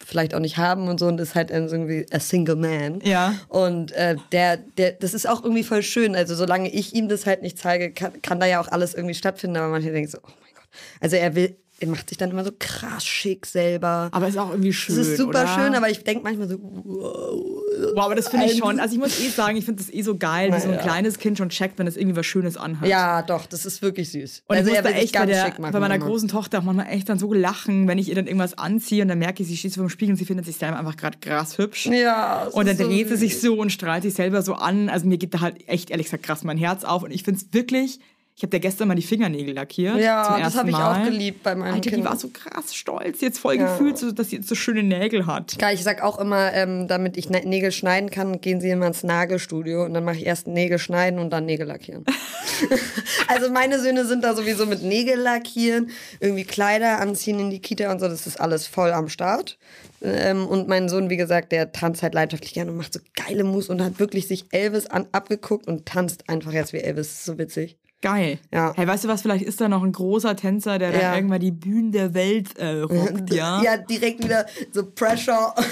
vielleicht 0.03 0.35
auch 0.35 0.41
nicht 0.41 0.57
haben 0.57 0.89
und 0.89 0.99
so 1.01 1.07
und 1.07 1.21
ist 1.21 1.35
halt 1.35 1.51
irgendwie 1.51 2.07
a 2.13 2.21
single 2.21 2.57
man. 2.57 3.01
Ja. 3.03 3.35
Und 3.49 3.93
äh, 3.93 4.17
der, 4.33 4.57
der, 4.57 4.93
das 4.93 5.15
ist 5.15 5.29
auch 5.29 5.43
irgendwie 5.43 5.63
voll 5.63 5.83
schön. 5.83 6.15
Also 6.15 6.35
solange 6.35 6.71
ich 6.71 6.95
ihm 6.95 7.09
das 7.09 7.27
halt 7.27 7.43
nicht 7.43 7.59
zeige, 7.59 7.93
kann, 7.93 8.21
kann 8.23 8.41
da 8.41 8.47
ja 8.47 8.61
auch 8.61 8.69
alles 8.69 8.95
irgendwie 8.95 9.15
stattfinden. 9.15 9.57
Aber 9.57 9.69
manche 9.69 9.93
denken 9.93 10.11
so, 10.11 10.19
oh 10.19 10.33
mein 10.43 10.55
Gott. 10.55 10.69
Also 11.01 11.17
er 11.17 11.35
will, 11.35 11.57
er 11.81 11.89
macht 11.89 12.09
sich 12.09 12.19
dann 12.19 12.31
immer 12.31 12.45
so 12.45 12.53
krass 12.59 13.05
schick 13.05 13.47
selber. 13.47 14.09
Aber 14.13 14.29
ist 14.29 14.39
auch 14.39 14.51
irgendwie 14.51 14.73
schön. 14.73 14.97
Das 14.97 15.09
ist 15.09 15.17
super 15.19 15.41
oder? 15.43 15.49
schön, 15.49 15.75
aber 15.75 15.91
ich 15.91 16.05
denke 16.05 16.23
manchmal 16.23 16.49
so, 16.49 16.59
wow. 16.61 17.63
Wow, 17.95 18.05
aber 18.05 18.15
das 18.15 18.29
finde 18.29 18.47
ich 18.47 18.59
schon. 18.59 18.79
Also 18.79 18.95
ich 18.95 19.01
muss 19.01 19.19
eh 19.21 19.29
sagen, 19.29 19.57
ich 19.57 19.65
finde 19.65 19.83
das 19.83 19.93
eh 19.93 20.03
so 20.03 20.17
geil, 20.17 20.53
wie 20.55 20.61
so 20.61 20.69
ein 20.69 20.75
Ja. 20.75 20.81
kleines 20.83 21.19
Kind 21.19 21.39
schon 21.39 21.49
checkt, 21.49 21.79
wenn 21.79 21.87
es 21.87 21.97
irgendwie 21.97 22.17
was 22.17 22.27
Schönes 22.27 22.57
anhat. 22.57 22.89
Ja, 22.89 23.23
doch, 23.23 23.47
das 23.47 23.67
ist 23.67 23.83
wirklich 23.83 24.11
süß. 24.13 24.45
Und 24.47 24.57
also 24.57 24.71
ich 24.71 24.77
er 24.77 24.83
muss 24.83 24.93
sich 24.93 25.01
echt 25.03 25.15
bei, 25.15 25.27
der, 25.27 25.49
machen. 25.59 25.73
bei 25.73 25.81
meiner 25.81 25.97
immer. 25.97 26.07
großen 26.07 26.29
Tochter 26.29 26.61
auch 26.61 26.63
manchmal 26.63 26.87
echt 26.91 27.09
dann 27.09 27.19
so 27.19 27.33
lachen, 27.33 27.89
wenn 27.89 27.99
ich 27.99 28.09
ihr 28.09 28.15
dann 28.15 28.27
irgendwas 28.27 28.57
anziehe 28.57 29.03
und 29.03 29.09
dann 29.09 29.19
merke 29.19 29.43
ich, 29.43 29.49
sie 29.49 29.57
steht 29.57 29.73
so 29.73 29.81
vor 29.81 29.87
dem 29.89 29.91
Spiegel 29.91 30.13
und 30.13 30.17
sie 30.17 30.25
findet 30.25 30.47
sich 30.47 30.57
selber 30.57 30.79
einfach 30.79 30.97
gerade 30.97 31.19
krass 31.19 31.59
hübsch. 31.59 31.87
Ja. 31.87 32.47
es 32.49 32.55
Und 32.55 32.69
dann 32.69 32.77
so 32.77 32.85
dreht 32.87 33.09
sie 33.09 33.17
sich 33.17 33.41
so 33.41 33.55
und 33.61 33.71
strahlt 33.71 34.05
sich 34.05 34.15
selber 34.15 34.43
so 34.43 34.55
an. 34.55 34.89
Also 34.89 35.07
mir 35.07 35.19
geht 35.19 35.35
da 35.35 35.41
halt 35.41 35.69
echt, 35.69 35.91
ehrlich 35.91 36.07
gesagt, 36.07 36.23
krass 36.23 36.45
mein 36.45 36.59
Herz 36.59 36.85
auf. 36.85 37.03
Und 37.03 37.11
ich 37.11 37.25
finde 37.25 37.41
es 37.41 37.53
wirklich, 37.53 37.99
ich 38.37 38.43
habe 38.43 38.51
der 38.51 38.61
gestern 38.61 38.89
mal 38.89 38.95
die 38.97 39.03
Fingernägel 39.03 39.55
lackiert. 39.55 39.97
Ja, 39.99 40.39
das 40.41 40.57
habe 40.57 40.69
ich 40.71 40.77
Mal. 40.77 41.03
auch 41.03 41.05
geliebt 41.05 41.43
bei 41.45 41.55
meinem 41.55 41.75
Alter, 41.75 41.91
Kind. 41.91 42.03
die 42.03 42.09
war 42.09 42.17
so 42.17 42.29
krass 42.31 42.75
stolz, 42.75 43.21
jetzt 43.21 43.39
voll 43.39 43.57
Ja. 43.57 43.71
gefühlt, 43.71 43.97
so, 43.97 44.11
dass 44.11 44.31
sie 44.31 44.37
jetzt 44.37 44.49
so 44.49 44.55
schöne 44.57 44.83
Nägel 44.83 45.27
hat. 45.27 45.57
Klar, 45.57 45.73
ich 45.73 45.83
sag 45.85 46.03
auch 46.03 46.19
immer, 46.19 46.53
ähm, 46.53 46.89
damit 46.89 47.17
ich 47.17 47.27
Nä- 47.29 47.47
Nägel 47.47 47.71
schneiden 47.71 48.11
kann, 48.11 48.41
gehen 48.41 48.61
Sie 48.61 48.71
immer 48.71 48.89
ins 48.89 49.05
Nagelstudio 49.05 49.85
und 49.85 49.95
dann 49.95 50.05
mache 50.05 50.17
ich 50.17 50.27
erst 50.27 50.49
Nägel 50.49 50.79
schneiden 50.81 51.21
und 51.21 51.31
dann 51.31 51.47
Nägel 51.47 51.67
lackieren. 51.69 52.05
also 53.29 53.51
meine 53.51 53.81
Söhne 53.81 54.05
sind 54.05 54.25
da 54.25 54.35
sowieso 54.35 54.67
mit 54.67 54.83
Nägel 54.83 55.19
lackieren, 55.19 55.91
irgendwie 56.21 56.45
Kleider 56.45 57.01
anziehen 57.01 57.39
in 57.39 57.51
die 57.51 57.61
Kita 57.61 57.91
und 57.91 58.01
so, 58.01 58.09
das 58.09 58.27
ist 58.27 58.41
alles 58.41 58.67
voll 58.67 58.93
am 58.93 59.09
Start. 59.09 59.59
Ähm, 60.03 60.47
und 60.47 60.69
mein 60.69 60.89
Sohn, 60.89 61.09
wie 61.09 61.17
gesagt, 61.17 61.53
der 61.53 61.73
tanzt 61.73 62.03
halt 62.03 62.15
leidenschaftlich 62.15 62.53
gerne 62.55 62.71
und 62.73 62.77
macht 62.77 62.93
so 62.93 63.01
geile 63.15 63.45
Moves 63.45 63.69
und 63.69 63.83
hat 63.83 63.99
wirklich 63.99 64.29
sich 64.29 64.47
Elvis 64.51 64.87
an, 64.87 65.07
abgeguckt 65.13 65.67
und 65.67 65.87
tanzt 65.87 66.29
einfach 66.29 66.53
jetzt 66.53 66.73
wie 66.73 66.79
Elvis. 66.79 67.09
Das 67.09 67.17
ist 67.21 67.25
so 67.25 67.39
witzig. 67.39 67.77
Geil. 68.05 68.39
Ja. 68.53 68.75
Hey, 68.77 68.87
weißt 68.87 69.05
du 69.05 69.09
was, 69.09 69.23
vielleicht 69.23 69.47
ist 69.47 69.63
da 69.63 69.69
noch 69.69 69.83
ein 69.83 69.91
großer 69.93 70.37
Tänzer, 70.37 70.79
der 70.79 70.93
Ja. 70.93 70.99
dann 71.01 71.15
irgendwann 71.15 71.41
die 71.41 71.51
Bühnen 71.53 71.91
der 71.91 72.13
Welt 72.13 72.59
äh, 72.59 72.81
rockt, 72.83 73.33
ja? 73.33 73.63
Ja, 73.65 73.79
direkt 73.79 74.23
wieder 74.23 74.45
so 74.73 74.85
Pressure. 74.85 75.55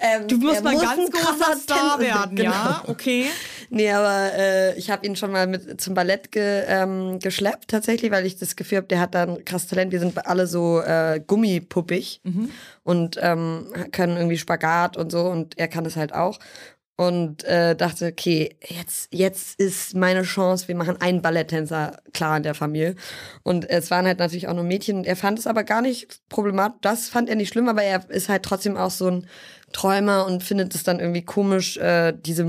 Ähm, 0.00 0.26
Du 0.26 0.36
musst 0.38 0.64
mal 0.64 0.72
muss 0.72 0.82
ganz 0.82 1.10
großer 1.12 1.56
Star 1.62 1.96
Tänzer- 1.96 2.00
werden, 2.00 2.36
ja? 2.38 2.80
Genau. 2.82 2.92
Okay. 2.92 3.26
Nee, 3.70 3.90
aber 3.92 4.32
äh, 4.36 4.76
ich 4.78 4.90
habe 4.90 5.06
ihn 5.06 5.14
schon 5.14 5.30
mal 5.30 5.46
mit 5.46 5.80
zum 5.80 5.94
Ballett 5.94 6.32
ge, 6.32 6.64
ähm, 6.66 7.20
geschleppt, 7.20 7.68
tatsächlich, 7.68 8.10
weil 8.10 8.26
ich 8.26 8.36
das 8.36 8.56
Gefühl 8.56 8.78
habe, 8.78 8.88
der 8.88 8.98
hat 9.00 9.14
da 9.14 9.22
ein 9.22 9.44
krasses 9.44 9.68
Talent. 9.68 9.92
Wir 9.92 10.00
sind 10.00 10.26
alle 10.26 10.46
so 10.48 10.80
äh, 10.80 11.20
gummipuppig 11.24 12.20
und 12.82 13.16
ähm, 13.22 13.66
können 13.92 14.16
irgendwie 14.16 14.38
Spagat 14.38 14.96
und 14.96 15.10
so 15.12 15.20
und 15.26 15.56
er 15.56 15.68
kann 15.68 15.86
es 15.86 15.94
halt 15.96 16.12
auch. 16.14 16.38
Und 16.98 17.44
äh, 17.44 17.76
dachte, 17.76 18.06
okay, 18.06 18.56
jetzt, 18.66 19.12
jetzt 19.12 19.60
ist 19.60 19.94
meine 19.94 20.22
Chance, 20.22 20.66
wir 20.66 20.74
machen 20.74 20.98
einen 20.98 21.20
Balletttänzer 21.20 22.00
klar 22.14 22.38
in 22.38 22.42
der 22.42 22.54
Familie. 22.54 22.94
Und 23.42 23.68
es 23.68 23.90
waren 23.90 24.06
halt 24.06 24.18
natürlich 24.18 24.48
auch 24.48 24.54
nur 24.54 24.64
Mädchen 24.64 25.04
er 25.04 25.16
fand 25.16 25.38
es 25.38 25.46
aber 25.46 25.62
gar 25.62 25.82
nicht 25.82 26.20
problematisch. 26.30 26.78
Das 26.80 27.08
fand 27.10 27.28
er 27.28 27.36
nicht 27.36 27.52
schlimm, 27.52 27.68
aber 27.68 27.82
er 27.82 28.08
ist 28.08 28.30
halt 28.30 28.44
trotzdem 28.44 28.78
auch 28.78 28.90
so 28.90 29.08
ein 29.08 29.26
Träumer 29.72 30.24
und 30.24 30.42
findet 30.42 30.74
es 30.74 30.84
dann 30.84 31.00
irgendwie 31.00 31.20
komisch, 31.20 31.76
äh, 31.76 32.14
diese 32.18 32.46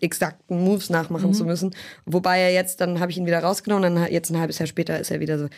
exakten 0.00 0.64
Moves 0.64 0.90
nachmachen 0.90 1.32
zu 1.32 1.44
müssen. 1.44 1.74
Wobei 2.06 2.40
er 2.40 2.52
jetzt, 2.52 2.80
dann 2.80 2.98
habe 2.98 3.12
ich 3.12 3.18
ihn 3.18 3.26
wieder 3.26 3.38
rausgenommen, 3.38 3.94
dann 3.94 4.12
jetzt 4.12 4.30
ein 4.30 4.38
halbes 4.40 4.58
Jahr 4.58 4.66
später 4.66 4.98
ist 4.98 5.12
er 5.12 5.20
wieder 5.20 5.38
so, 5.38 5.48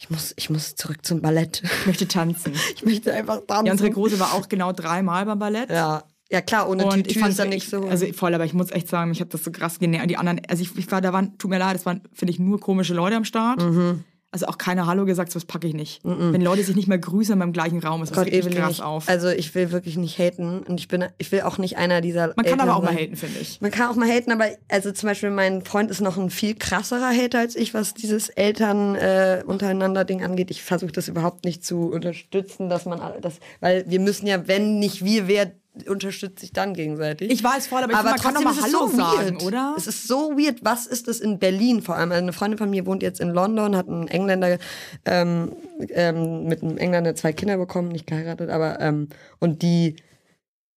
ich 0.00 0.10
muss, 0.10 0.34
ich 0.36 0.50
muss 0.50 0.74
zurück 0.74 1.04
zum 1.04 1.20
Ballett. 1.20 1.62
Ich 1.62 1.86
möchte 1.86 2.08
tanzen. 2.08 2.54
Ich 2.74 2.84
möchte 2.84 3.12
einfach 3.12 3.40
tanzen. 3.46 3.66
Ja, 3.66 3.72
unsere 3.72 3.90
Große 3.90 4.18
war 4.18 4.34
auch 4.34 4.48
genau 4.48 4.72
dreimal 4.72 5.24
beim 5.26 5.38
Ballett. 5.38 5.70
ja. 5.70 6.02
Ja, 6.30 6.40
klar, 6.42 6.68
ohne 6.68 6.84
Und 6.86 7.06
ich 7.06 7.18
fand 7.18 7.30
ist 7.30 7.38
dann 7.38 7.48
nichts 7.48 7.70
so. 7.70 7.84
Also 7.86 8.06
voll, 8.12 8.34
aber 8.34 8.44
ich 8.44 8.52
muss 8.54 8.70
echt 8.70 8.88
sagen, 8.88 9.10
mich 9.10 9.20
hat 9.20 9.32
das 9.32 9.44
so 9.44 9.50
krass 9.50 9.78
genervt. 9.78 10.10
Die 10.10 10.16
anderen, 10.16 10.40
also 10.48 10.62
ich, 10.62 10.76
ich 10.76 10.90
war, 10.90 11.00
da 11.00 11.12
waren, 11.12 11.38
tut 11.38 11.50
mir 11.50 11.58
leid, 11.58 11.76
es 11.76 11.86
waren, 11.86 12.02
finde 12.12 12.32
ich, 12.32 12.38
nur 12.38 12.60
komische 12.60 12.94
Leute 12.94 13.16
am 13.16 13.24
Start. 13.24 13.62
Mhm. 13.62 14.04
Also 14.30 14.44
auch 14.46 14.58
keiner 14.58 14.86
Hallo 14.86 15.06
gesagt, 15.06 15.32
so 15.32 15.36
was 15.36 15.46
packe 15.46 15.66
ich 15.66 15.72
nicht. 15.72 16.00
Wenn 16.04 16.42
Leute 16.42 16.62
sich 16.62 16.76
nicht 16.76 16.86
mehr 16.86 16.98
grüßen 16.98 17.38
beim 17.38 17.54
gleichen 17.54 17.78
Raum, 17.78 18.02
ist 18.02 18.10
das 18.10 18.18
Gott, 18.18 18.26
richtig 18.26 18.56
krass 18.56 18.72
ich, 18.72 18.82
auf. 18.82 19.08
also 19.08 19.28
ich 19.30 19.54
will 19.54 19.72
wirklich 19.72 19.96
nicht 19.96 20.18
haten 20.18 20.58
und 20.64 20.78
ich 20.78 20.86
bin, 20.86 21.06
ich 21.16 21.32
will 21.32 21.40
auch 21.40 21.56
nicht 21.56 21.78
einer 21.78 22.02
dieser 22.02 22.26
Man 22.26 22.34
kann 22.36 22.44
Eltern 22.44 22.60
aber 22.68 22.76
auch 22.76 22.82
mal 22.82 22.88
sein. 22.88 22.98
haten, 22.98 23.16
finde 23.16 23.40
ich. 23.40 23.62
Man 23.62 23.70
kann 23.70 23.88
auch 23.90 23.96
mal 23.96 24.06
haten, 24.06 24.30
aber 24.30 24.44
also 24.68 24.92
zum 24.92 25.08
Beispiel 25.08 25.30
mein 25.30 25.64
Freund 25.64 25.90
ist 25.90 26.02
noch 26.02 26.18
ein 26.18 26.28
viel 26.28 26.54
krasserer 26.56 27.08
Hater 27.08 27.38
als 27.38 27.56
ich, 27.56 27.72
was 27.72 27.94
dieses 27.94 28.28
Eltern 28.28 28.96
äh, 28.96 29.42
untereinander 29.46 30.04
Ding 30.04 30.22
angeht. 30.22 30.50
Ich 30.50 30.62
versuche 30.62 30.92
das 30.92 31.08
überhaupt 31.08 31.46
nicht 31.46 31.64
zu 31.64 31.90
unterstützen, 31.90 32.68
dass 32.68 32.84
man 32.84 33.00
all- 33.00 33.22
das, 33.22 33.36
weil 33.60 33.86
wir 33.88 33.98
müssen 33.98 34.26
ja, 34.26 34.46
wenn 34.46 34.78
nicht 34.78 35.02
wir, 35.02 35.26
wer 35.26 35.52
unterstützt 35.86 36.40
sich 36.40 36.52
dann 36.52 36.74
gegenseitig. 36.74 37.30
Ich 37.30 37.44
weiß 37.44 37.66
voll, 37.66 37.82
aber 37.82 37.92
ich 37.92 38.02
man 38.02 38.16
kann 38.16 38.34
trotzdem 38.34 38.50
ist 38.50 38.62
Hallo 38.74 38.88
sagen, 38.88 39.30
weird. 39.36 39.42
oder? 39.44 39.74
Es 39.76 39.86
ist 39.86 40.08
so 40.08 40.32
weird. 40.36 40.58
Was 40.62 40.86
ist 40.86 41.08
das 41.08 41.20
in 41.20 41.38
Berlin 41.38 41.82
vor 41.82 41.96
allem? 41.96 42.10
Also 42.10 42.22
eine 42.22 42.32
Freundin 42.32 42.58
von 42.58 42.70
mir 42.70 42.86
wohnt 42.86 43.02
jetzt 43.02 43.20
in 43.20 43.28
London, 43.30 43.76
hat 43.76 43.88
einen 43.88 44.08
Engländer 44.08 44.58
ähm, 45.04 45.52
ähm, 45.90 46.44
mit 46.44 46.62
einem 46.62 46.78
Engländer 46.78 47.14
zwei 47.14 47.32
Kinder 47.32 47.56
bekommen, 47.58 47.88
nicht 47.88 48.06
geheiratet, 48.06 48.50
aber 48.50 48.80
ähm, 48.80 49.08
und 49.38 49.62
die 49.62 49.96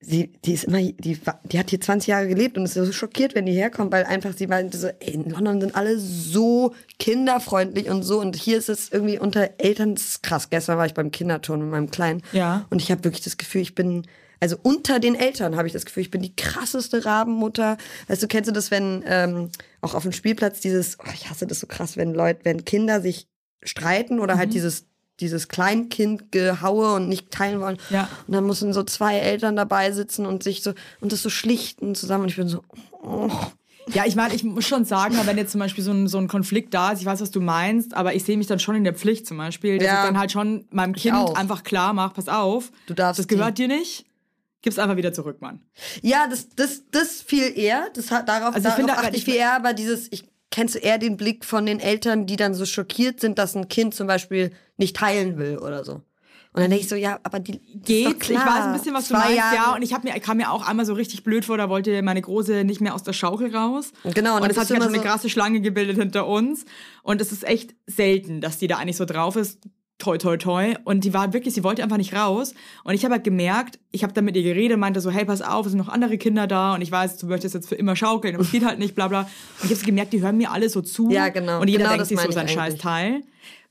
sie, 0.04 0.34
die 0.46 0.54
ist 0.54 0.64
immer, 0.64 0.80
die, 0.82 1.20
die 1.44 1.60
hat 1.60 1.70
hier 1.70 1.80
20 1.80 2.08
Jahre 2.08 2.28
gelebt 2.28 2.58
und 2.58 2.66
ist 2.66 2.74
so 2.74 2.92
schockiert, 2.92 3.36
wenn 3.36 3.46
die 3.46 3.54
herkommt, 3.54 3.92
weil 3.92 4.04
einfach 4.04 4.34
sie 4.36 4.48
meinte 4.48 4.76
so, 4.78 4.88
ey, 4.88 5.14
in 5.14 5.30
London 5.30 5.62
sind 5.62 5.76
alle 5.76 6.00
so 6.00 6.74
kinderfreundlich 6.98 7.88
und 7.90 8.02
so 8.04 8.20
und 8.20 8.36
hier 8.36 8.58
ist 8.58 8.70
es 8.70 8.90
irgendwie 8.92 9.20
unter 9.20 9.52
Eltern, 9.60 9.94
das 9.96 10.04
ist 10.06 10.24
krass. 10.24 10.50
Gestern 10.50 10.78
war 10.80 10.88
ich 10.88 10.96
beim 10.96 11.12
Kinderturn 11.12 11.62
mit 11.62 11.70
meinem 11.70 11.92
Kleinen 11.92 12.24
Ja. 12.32 12.66
und 12.72 12.82
ich 12.82 12.92
habe 12.92 13.04
wirklich 13.04 13.24
das 13.24 13.38
Gefühl, 13.38 13.62
ich 13.62 13.76
bin, 13.76 14.04
also 14.42 14.58
unter 14.64 15.00
den 15.00 15.16
Eltern 15.16 15.56
habe 15.56 15.68
ich 15.68 15.74
das 15.74 15.86
Gefühl, 15.86 16.02
ich 16.02 16.12
bin 16.12 16.22
die 16.22 16.36
krasseste 16.36 17.06
Rabenmutter. 17.06 17.78
Weißt 18.08 18.22
du, 18.24 18.28
kennst 18.28 18.50
du 18.50 18.52
das, 18.54 18.72
wenn 18.72 19.04
ähm, 19.08 19.50
auch 19.82 19.94
auf 19.96 20.04
dem 20.04 20.12
Spielplatz 20.12 20.60
dieses, 20.60 20.98
oh, 21.00 21.10
ich 21.14 21.30
hasse 21.30 21.48
das 21.48 21.60
so 21.62 21.68
krass, 21.68 21.96
wenn 21.96 22.14
Leute, 22.14 22.40
wenn 22.44 22.66
Kinder 22.66 23.00
sich 23.02 23.28
streiten 23.64 24.20
oder 24.20 24.36
Mhm. 24.36 24.40
halt 24.40 24.54
dieses 24.54 24.86
dieses 25.20 25.50
Kleinkind-Gehaue 25.50 26.96
und 26.96 27.08
nicht 27.08 27.30
teilen 27.30 27.60
wollen. 27.62 27.78
Ja. 27.92 28.10
Und 28.28 28.34
dann 28.34 28.46
müssen 28.46 28.74
so 28.74 28.82
zwei 28.84 29.18
Eltern 29.18 29.56
dabei 29.56 29.92
sitzen 29.92 30.26
und 30.26 30.42
sich 30.42 30.64
so, 30.64 30.74
und 31.00 31.12
das 31.12 31.22
so 31.22 31.30
schlichten 31.30 31.94
zusammen. 31.94 32.24
Und 32.24 32.30
ich 32.30 32.38
bin 32.38 32.48
so, 32.48 32.64
oh. 33.04 33.30
Ja, 33.94 34.06
ich 34.06 34.16
meine, 34.16 34.34
ich 34.34 34.44
muss 34.44 34.66
schon 34.66 34.86
sagen, 34.86 35.16
wenn 35.26 35.38
jetzt 35.38 35.52
zum 35.52 35.60
Beispiel 35.60 35.84
so 35.84 35.92
ein, 35.92 36.08
so 36.08 36.18
ein 36.20 36.28
Konflikt 36.28 36.74
da 36.74 36.92
ist, 36.92 37.02
ich 37.02 37.06
weiß, 37.06 37.20
was 37.22 37.30
du 37.32 37.42
meinst, 37.42 37.94
aber 37.96 38.14
ich 38.16 38.24
sehe 38.24 38.38
mich 38.38 38.48
dann 38.48 38.60
schon 38.60 38.76
in 38.76 38.84
der 38.84 38.94
Pflicht 38.94 39.28
zum 39.28 39.38
Beispiel, 39.38 39.78
dass 39.80 39.86
Ja. 39.88 40.02
ich 40.02 40.08
dann 40.08 40.20
halt 40.20 40.32
schon 40.32 40.66
meinem 40.72 40.94
Kind 40.94 41.16
einfach 41.36 41.64
klar 41.64 41.92
mache, 41.94 42.14
pass 42.14 42.28
auf, 42.28 42.72
Du 42.88 42.94
darfst 42.94 43.20
das 43.20 43.28
gehört 43.28 43.58
dir 43.58 43.68
nicht, 43.68 44.06
gib's 44.62 44.80
einfach 44.80 44.96
wieder 44.98 45.14
zurück, 45.14 45.42
Mann. 45.42 45.62
Ja, 46.02 46.28
das, 46.30 46.50
das, 46.56 46.84
das 46.92 47.22
viel 47.22 47.58
eher. 47.58 47.90
Das 47.94 48.12
hat 48.12 48.28
darauf, 48.30 48.56
Also 48.56 48.58
ich 48.60 48.64
darauf 48.64 48.76
finde, 48.78 48.98
achte 48.98 49.16
ich 49.18 49.26
viel 49.26 49.36
eher, 49.36 49.54
aber 49.56 49.74
dieses, 49.74 50.12
ich 50.12 50.26
kennst 50.52 50.76
du 50.76 50.80
eher 50.80 50.98
den 50.98 51.16
Blick 51.18 51.46
von 51.46 51.66
den 51.66 51.80
Eltern, 51.80 52.26
die 52.28 52.36
dann 52.36 52.54
so 52.54 52.66
schockiert 52.66 53.20
sind, 53.22 53.38
dass 53.40 53.56
ein 53.56 53.70
Kind 53.70 53.96
zum 53.96 54.08
Beispiel 54.08 54.52
nicht 54.78 54.96
teilen 54.98 55.38
will 55.38 55.58
oder 55.58 55.86
so. 55.86 56.02
Und 56.54 56.60
dann 56.64 56.70
denke 56.70 56.84
ich 56.84 56.90
so, 56.90 56.96
ja, 56.98 57.18
aber 57.24 57.40
die 57.40 57.54
doch 57.54 57.86
Geht's? 57.86 58.12
Ich 58.12 58.20
klar. 58.20 58.46
weiß 58.46 58.66
ein 58.66 58.74
bisschen, 58.74 58.94
was 58.94 59.08
du 59.08 59.14
meinst, 59.14 59.38
Jahre- 59.38 59.56
ja. 59.56 59.74
Und 59.74 59.84
ich, 59.84 59.94
hab 59.94 60.04
mir, 60.04 60.12
kam 60.20 60.36
mir 60.36 60.52
auch 60.52 60.68
einmal 60.68 60.86
so 60.86 60.94
richtig 60.94 61.24
blöd 61.24 61.46
vor, 61.46 61.58
da 61.58 61.70
wollte 61.70 62.02
meine 62.02 62.22
Große 62.22 62.66
nicht 62.66 62.82
mehr 62.82 62.94
aus 62.94 63.04
der 63.04 63.14
Schaukel 63.14 63.56
raus. 63.56 63.94
Genau, 64.04 64.36
und 64.36 64.42
Und 64.44 64.50
es 64.52 64.58
hat 64.58 64.68
sich 64.68 64.76
halt 64.76 64.84
schon 64.84 64.94
eine 64.94 65.02
so- 65.02 65.08
krasse 65.10 65.30
Schlange 65.30 65.62
gebildet 65.62 65.96
hinter 65.98 66.28
uns. 66.28 66.66
Und 67.04 67.22
es 67.22 67.32
ist 67.32 67.46
echt 67.46 67.74
selten, 67.88 68.42
dass 68.42 68.58
die 68.58 68.68
da 68.68 68.80
eigentlich 68.80 68.98
so 68.98 69.06
drauf 69.06 69.38
ist. 69.38 69.60
Toi, 70.02 70.18
toi, 70.18 70.36
toi. 70.36 70.74
Und 70.84 71.04
die 71.04 71.14
war 71.14 71.32
wirklich, 71.32 71.54
sie 71.54 71.64
wollte 71.64 71.84
einfach 71.84 71.98
nicht 71.98 72.16
raus. 72.16 72.56
Und 72.84 72.96
ich 72.96 73.04
habe 73.06 73.14
halt 73.14 73.24
gemerkt, 73.24 73.78
ich 73.92 74.02
habe 74.02 74.14
dann 74.14 74.26
mit 74.26 74.36
ihr 74.36 74.42
geredet, 74.42 74.80
meinte 74.80 75.00
so, 75.00 75.12
hey, 75.12 75.26
pass 75.26 75.44
auf, 75.44 75.68
es 75.68 75.74
sind 75.74 75.78
noch 75.78 75.90
andere 75.90 76.18
Kinder 76.18 76.48
da. 76.48 76.74
Und 76.74 76.82
ich 76.82 76.92
weiß, 76.92 77.18
du 77.18 77.28
möchtest 77.28 77.54
jetzt 77.54 77.70
für 77.70 77.76
immer 77.76 77.96
schaukeln, 77.96 78.34
aber 78.34 78.44
es 78.44 78.52
geht 78.52 78.66
halt 78.66 78.80
nicht, 78.80 78.96
bla, 78.96 79.08
bla. 79.08 79.30
Und 79.62 79.70
ich 79.70 79.78
habe 79.78 79.86
gemerkt, 79.86 80.12
die 80.14 80.24
hören 80.24 80.38
mir 80.38 80.52
alle 80.52 80.70
so 80.70 80.82
zu. 80.82 81.12
Ja, 81.12 81.30
genau. 81.30 81.62
Und 81.62 81.68
jeder 81.68 81.84
Genau 81.84 81.92
denkt 81.92 82.08
sich 82.08 82.20
so 82.20 82.32
sein 82.32 82.48
scheiß. 82.48 82.78
Teil. 82.78 83.22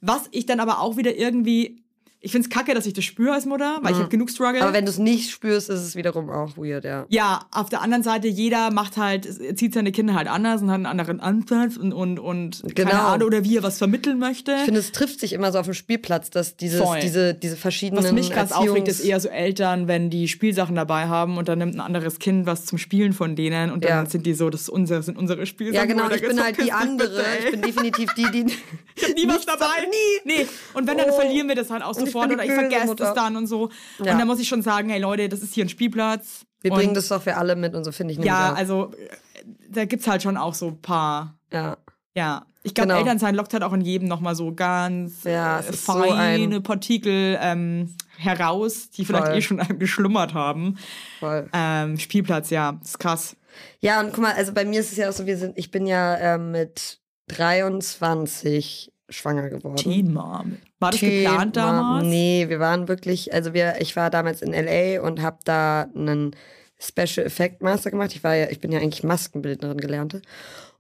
Was 0.00 0.28
ich 0.30 0.46
dann 0.46 0.60
aber 0.60 0.80
auch 0.80 0.96
wieder 0.96 1.16
irgendwie, 1.16 1.79
ich 2.22 2.32
find's 2.32 2.50
kacke, 2.50 2.74
dass 2.74 2.84
ich 2.86 2.92
das 2.92 3.04
spüre 3.04 3.32
als 3.32 3.46
Mutter, 3.46 3.78
weil 3.82 3.92
ich 3.92 3.98
habe 3.98 4.08
genug 4.08 4.28
Struggle. 4.30 4.56
Mhm. 4.60 4.62
Aber 4.62 4.72
wenn 4.74 4.84
du 4.84 4.90
es 4.90 4.98
nicht 4.98 5.30
spürst, 5.30 5.70
ist 5.70 5.80
es 5.80 5.96
wiederum 5.96 6.28
auch 6.28 6.56
weird, 6.58 6.84
ja. 6.84 7.06
Ja, 7.08 7.40
auf 7.50 7.68
der 7.70 7.80
anderen 7.80 8.02
Seite, 8.02 8.28
jeder 8.28 8.70
macht 8.70 8.96
halt, 8.98 9.26
zieht 9.58 9.72
seine 9.74 9.90
Kinder 9.90 10.14
halt 10.14 10.28
anders 10.28 10.60
und 10.60 10.68
hat 10.68 10.74
einen 10.76 10.86
anderen 10.86 11.20
Ansatz 11.20 11.76
und, 11.78 11.92
und, 11.92 12.18
und 12.18 12.62
Genau. 12.74 12.90
keine 12.90 13.02
Ahnung, 13.02 13.26
oder 13.28 13.42
wie 13.44 13.56
er 13.56 13.62
was 13.62 13.78
vermitteln 13.78 14.18
möchte. 14.18 14.52
Ich 14.52 14.64
finde, 14.64 14.80
es 14.80 14.92
trifft 14.92 15.18
sich 15.20 15.32
immer 15.32 15.50
so 15.52 15.58
auf 15.58 15.64
dem 15.66 15.74
Spielplatz, 15.74 16.30
dass 16.30 16.56
dieses, 16.56 16.80
Voll. 16.82 17.00
diese, 17.00 17.32
diese 17.34 17.56
verschiedenen 17.56 18.04
was 18.04 18.12
mich 18.12 18.30
krass 18.30 18.52
aufregt, 18.52 18.88
ist 18.88 19.00
Erziehungs- 19.02 19.06
eher 19.08 19.20
so 19.20 19.28
Eltern, 19.28 19.88
wenn 19.88 20.10
die 20.10 20.28
Spielsachen 20.28 20.76
dabei 20.76 21.06
haben 21.08 21.38
und 21.38 21.48
dann 21.48 21.58
nimmt 21.58 21.74
ein 21.74 21.80
anderes 21.80 22.18
Kind 22.18 22.44
was 22.46 22.66
zum 22.66 22.76
Spielen 22.78 23.12
von 23.14 23.34
denen 23.34 23.70
und 23.70 23.82
dann 23.84 24.04
Ja. 24.04 24.10
sind 24.10 24.26
die 24.26 24.34
so, 24.34 24.50
das 24.50 24.62
ist 24.62 24.68
unser, 24.68 25.02
sind 25.02 25.16
unsere 25.16 25.46
Spielsachen. 25.46 25.88
Ja, 25.88 25.94
genau, 25.94 26.10
ich 26.14 26.20
bin 26.20 26.36
so, 26.36 26.42
halt 26.42 26.62
die 26.62 26.70
andere. 26.72 27.08
bitte, 27.08 27.24
ich 27.46 27.50
bin 27.52 27.62
definitiv 27.62 28.12
die, 28.14 28.26
die. 28.30 28.46
Ich 28.96 29.08
hab 29.08 29.14
nie 29.14 29.28
was 29.28 29.46
dabei. 29.46 29.64
nie. 30.26 30.36
Nee. 30.40 30.46
Und 30.74 30.86
wenn, 30.86 30.98
dann 30.98 31.06
Oh. 31.08 31.12
verlieren 31.14 31.48
wir 31.48 31.54
das 31.54 31.70
halt 31.70 31.82
auch 31.82 31.92
ich 31.92 31.98
sofort 32.12 32.32
oder 32.32 32.44
ich 32.44 32.52
vergesse 32.52 32.94
das 32.96 33.14
dann 33.14 33.36
und 33.36 33.46
so. 33.46 33.70
Ja. 34.02 34.12
Und 34.12 34.18
dann 34.18 34.26
muss 34.26 34.40
ich 34.40 34.48
schon 34.48 34.62
sagen, 34.62 34.88
hey 34.90 35.00
Leute, 35.00 35.28
das 35.28 35.40
ist 35.42 35.54
hier 35.54 35.64
ein 35.64 35.68
Spielplatz. 35.68 36.42
Wir 36.62 36.70
bringen 36.72 36.94
das 36.94 37.08
doch 37.08 37.22
für 37.22 37.36
alle 37.36 37.56
mit 37.56 37.74
und 37.74 37.84
so 37.84 37.92
finde 37.92 38.12
ich 38.12 38.18
nämlich 38.18 38.30
Ja, 38.32 38.52
also 38.52 38.92
äh, 38.92 39.44
da 39.70 39.84
gibt's 39.86 40.06
halt 40.06 40.22
schon 40.22 40.36
auch 40.36 40.54
so 40.54 40.68
ein 40.68 40.80
paar 40.82 41.38
ja. 41.52 41.76
Ja, 42.14 42.44
ich 42.64 42.74
glaube, 42.74 42.88
Genau. 42.88 42.98
Elternsein 43.00 43.34
lockt 43.36 43.52
halt 43.54 43.62
auch 43.62 43.72
in 43.72 43.80
jedem 43.80 44.08
nochmal 44.08 44.34
so 44.34 44.52
ganz 44.52 45.22
Ja, 45.24 45.60
äh, 45.60 45.64
es 45.70 45.86
so 45.86 45.92
feine 45.92 46.56
ein- 46.56 46.62
Partikel 46.62 47.38
ähm, 47.40 47.94
heraus, 48.18 48.90
die 48.90 49.04
vielleicht 49.04 49.26
Voll. 49.28 49.36
eh 49.36 49.42
schon 49.42 49.60
einem 49.60 49.78
geschlummert 49.78 50.34
haben. 50.34 50.76
Voll. 51.20 51.48
Ähm, 51.52 51.98
Spielplatz, 51.98 52.50
ja, 52.50 52.78
ist 52.84 52.98
krass. 52.98 53.36
Ja, 53.78 54.00
und 54.00 54.12
guck 54.12 54.22
mal, 54.24 54.32
also 54.34 54.52
bei 54.52 54.64
mir 54.64 54.80
ist 54.80 54.90
es 54.90 54.98
ja 54.98 55.08
auch 55.08 55.12
so, 55.12 55.24
wir 55.24 55.38
sind, 55.38 55.56
ich 55.56 55.70
bin 55.70 55.86
ja 55.86 56.18
ähm, 56.18 56.50
mit 56.50 56.98
23 57.28 58.92
schwanger 59.10 59.50
geworden. 59.50 59.76
Teen 59.76 60.12
Mom. 60.12 60.56
War 60.78 60.90
das 60.90 61.00
Teen 61.00 61.24
geplant 61.24 61.56
Mom. 61.56 61.64
damals? 61.64 62.06
Nee, 62.06 62.46
wir 62.48 62.60
waren 62.60 62.88
wirklich, 62.88 63.32
also 63.32 63.52
wir, 63.54 63.80
ich 63.80 63.96
war 63.96 64.10
damals 64.10 64.42
in 64.42 64.52
LA 64.52 65.02
und 65.02 65.22
habe 65.22 65.38
da 65.44 65.88
einen 65.94 66.34
Special 66.78 67.26
Effect 67.26 67.62
Master 67.62 67.90
gemacht. 67.90 68.14
Ich 68.14 68.24
war 68.24 68.34
ja, 68.34 68.50
ich 68.50 68.60
bin 68.60 68.72
ja 68.72 68.80
eigentlich 68.80 69.02
Maskenbildnerin 69.02 69.78
gelernte 69.78 70.22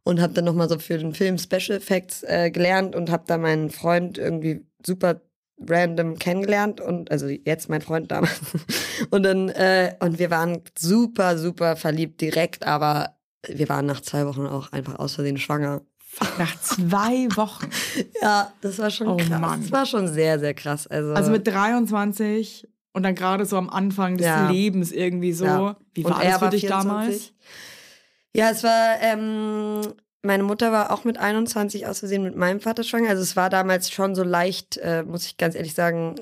und 0.02 0.20
habe 0.20 0.32
dann 0.32 0.44
noch 0.44 0.54
mal 0.54 0.68
so 0.68 0.78
für 0.78 0.98
den 0.98 1.14
Film 1.14 1.38
Special 1.38 1.76
Effects 1.76 2.22
äh, 2.22 2.50
gelernt 2.50 2.96
und 2.96 3.10
habe 3.10 3.24
da 3.26 3.38
meinen 3.38 3.70
Freund 3.70 4.18
irgendwie 4.18 4.64
super 4.84 5.20
random 5.68 6.18
kennengelernt 6.18 6.80
und 6.80 7.10
also 7.10 7.28
jetzt 7.28 7.68
mein 7.68 7.82
Freund 7.82 8.10
damals 8.10 8.40
und 9.10 9.22
dann 9.24 9.50
äh, 9.50 9.94
und 10.00 10.18
wir 10.18 10.30
waren 10.30 10.62
super 10.78 11.36
super 11.36 11.76
verliebt 11.76 12.20
direkt, 12.22 12.66
aber 12.66 13.16
wir 13.46 13.68
waren 13.68 13.86
nach 13.86 14.00
zwei 14.00 14.26
Wochen 14.26 14.46
auch 14.46 14.72
einfach 14.72 14.98
aus 14.98 15.14
Versehen 15.14 15.38
schwanger. 15.38 15.82
Nach 16.38 16.60
zwei 16.60 17.28
Wochen. 17.36 17.68
Ja, 18.22 18.52
das 18.60 18.78
war 18.78 18.90
schon 18.90 19.08
Oh 19.08 19.16
krass. 19.16 19.28
Mann. 19.40 19.60
Das 19.62 19.72
war 19.72 19.86
schon 19.86 20.08
sehr 20.08 20.38
sehr 20.38 20.54
krass. 20.54 20.86
Also, 20.86 21.12
Also 21.14 21.30
mit 21.30 21.46
23 21.46 22.68
und 22.92 23.02
dann 23.04 23.14
gerade 23.14 23.46
so 23.46 23.56
am 23.56 23.70
Anfang 23.70 24.16
des 24.16 24.26
Ja. 24.26 24.50
Lebens 24.50 24.92
irgendwie 24.92 25.32
so. 25.32 25.44
Ja. 25.44 25.76
Wie 25.94 26.04
war 26.04 26.22
das 26.22 26.38
für 26.38 26.50
dich 26.50 26.66
24. 26.66 26.68
damals? 26.68 27.32
Ja, 28.34 28.50
es 28.50 28.62
war, 28.62 29.00
ähm, 29.00 29.80
meine 30.22 30.42
Mutter 30.42 30.70
war 30.72 30.92
auch 30.92 31.04
mit 31.04 31.18
21 31.18 31.86
aus 31.86 32.00
Versehen 32.00 32.22
mit 32.22 32.36
meinem 32.36 32.60
Vater 32.60 32.84
schwanger. 32.84 33.10
Also 33.10 33.22
es 33.22 33.36
war 33.36 33.48
damals 33.50 33.90
schon 33.90 34.14
so 34.14 34.22
leicht, 34.22 34.76
äh, 34.78 35.02
muss 35.02 35.26
ich 35.26 35.36
ganz 35.36 35.54
ehrlich 35.54 35.74
sagen, 35.74 36.16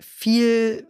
viel, 0.00 0.86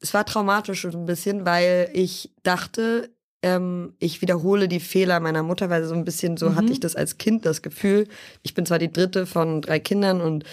es 0.00 0.14
war 0.14 0.24
traumatisch 0.24 0.82
so 0.82 0.88
ein 0.96 1.06
bisschen, 1.06 1.44
weil 1.44 1.90
ich 1.92 2.32
dachte, 2.42 3.11
ähm, 3.42 3.94
ich 3.98 4.22
wiederhole 4.22 4.68
die 4.68 4.80
Fehler 4.80 5.18
meiner 5.20 5.42
Mutter, 5.42 5.68
weil 5.68 5.84
so 5.84 5.94
ein 5.94 6.04
bisschen 6.04 6.36
so 6.36 6.50
Mhm. 6.50 6.56
hatte 6.56 6.72
ich 6.72 6.80
das 6.80 6.94
als 6.96 7.18
Kind, 7.18 7.44
das 7.44 7.60
Gefühl. 7.62 8.06
Ich 8.42 8.54
bin 8.54 8.66
zwar 8.66 8.78
die 8.78 8.92
dritte 8.92 9.26
von 9.26 9.60
drei 9.62 9.80
Kindern 9.80 10.20
und 10.20 10.44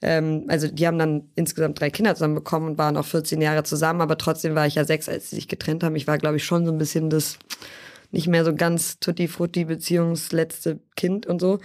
ähm, 0.00 0.44
also 0.48 0.68
die 0.68 0.86
haben 0.86 0.98
dann 0.98 1.28
insgesamt 1.34 1.78
drei 1.80 1.90
Kinder 1.90 2.14
zusammen 2.14 2.36
bekommen 2.36 2.68
und 2.70 2.78
waren 2.78 2.96
auch 2.96 3.04
14 3.04 3.40
Jahre 3.40 3.64
zusammen, 3.64 4.00
aber 4.00 4.16
trotzdem 4.16 4.54
war 4.54 4.66
ich 4.66 4.76
ja 4.76 4.84
sechs, 4.84 5.08
als 5.08 5.30
sie 5.30 5.36
sich 5.36 5.48
getrennt 5.48 5.84
haben. 5.84 5.96
Ich 5.96 6.06
war, 6.06 6.18
glaube 6.18 6.36
ich, 6.36 6.44
schon 6.44 6.64
so 6.64 6.72
ein 6.72 6.78
bisschen 6.78 7.10
das 7.10 7.38
nicht 8.10 8.28
mehr 8.28 8.44
so 8.44 8.54
ganz 8.54 8.98
tutti 9.00 9.28
frutti 9.28 9.64
Beziehungsletzte 9.66 10.80
Kind 10.96 11.26
und 11.26 11.40
so. 11.40 11.58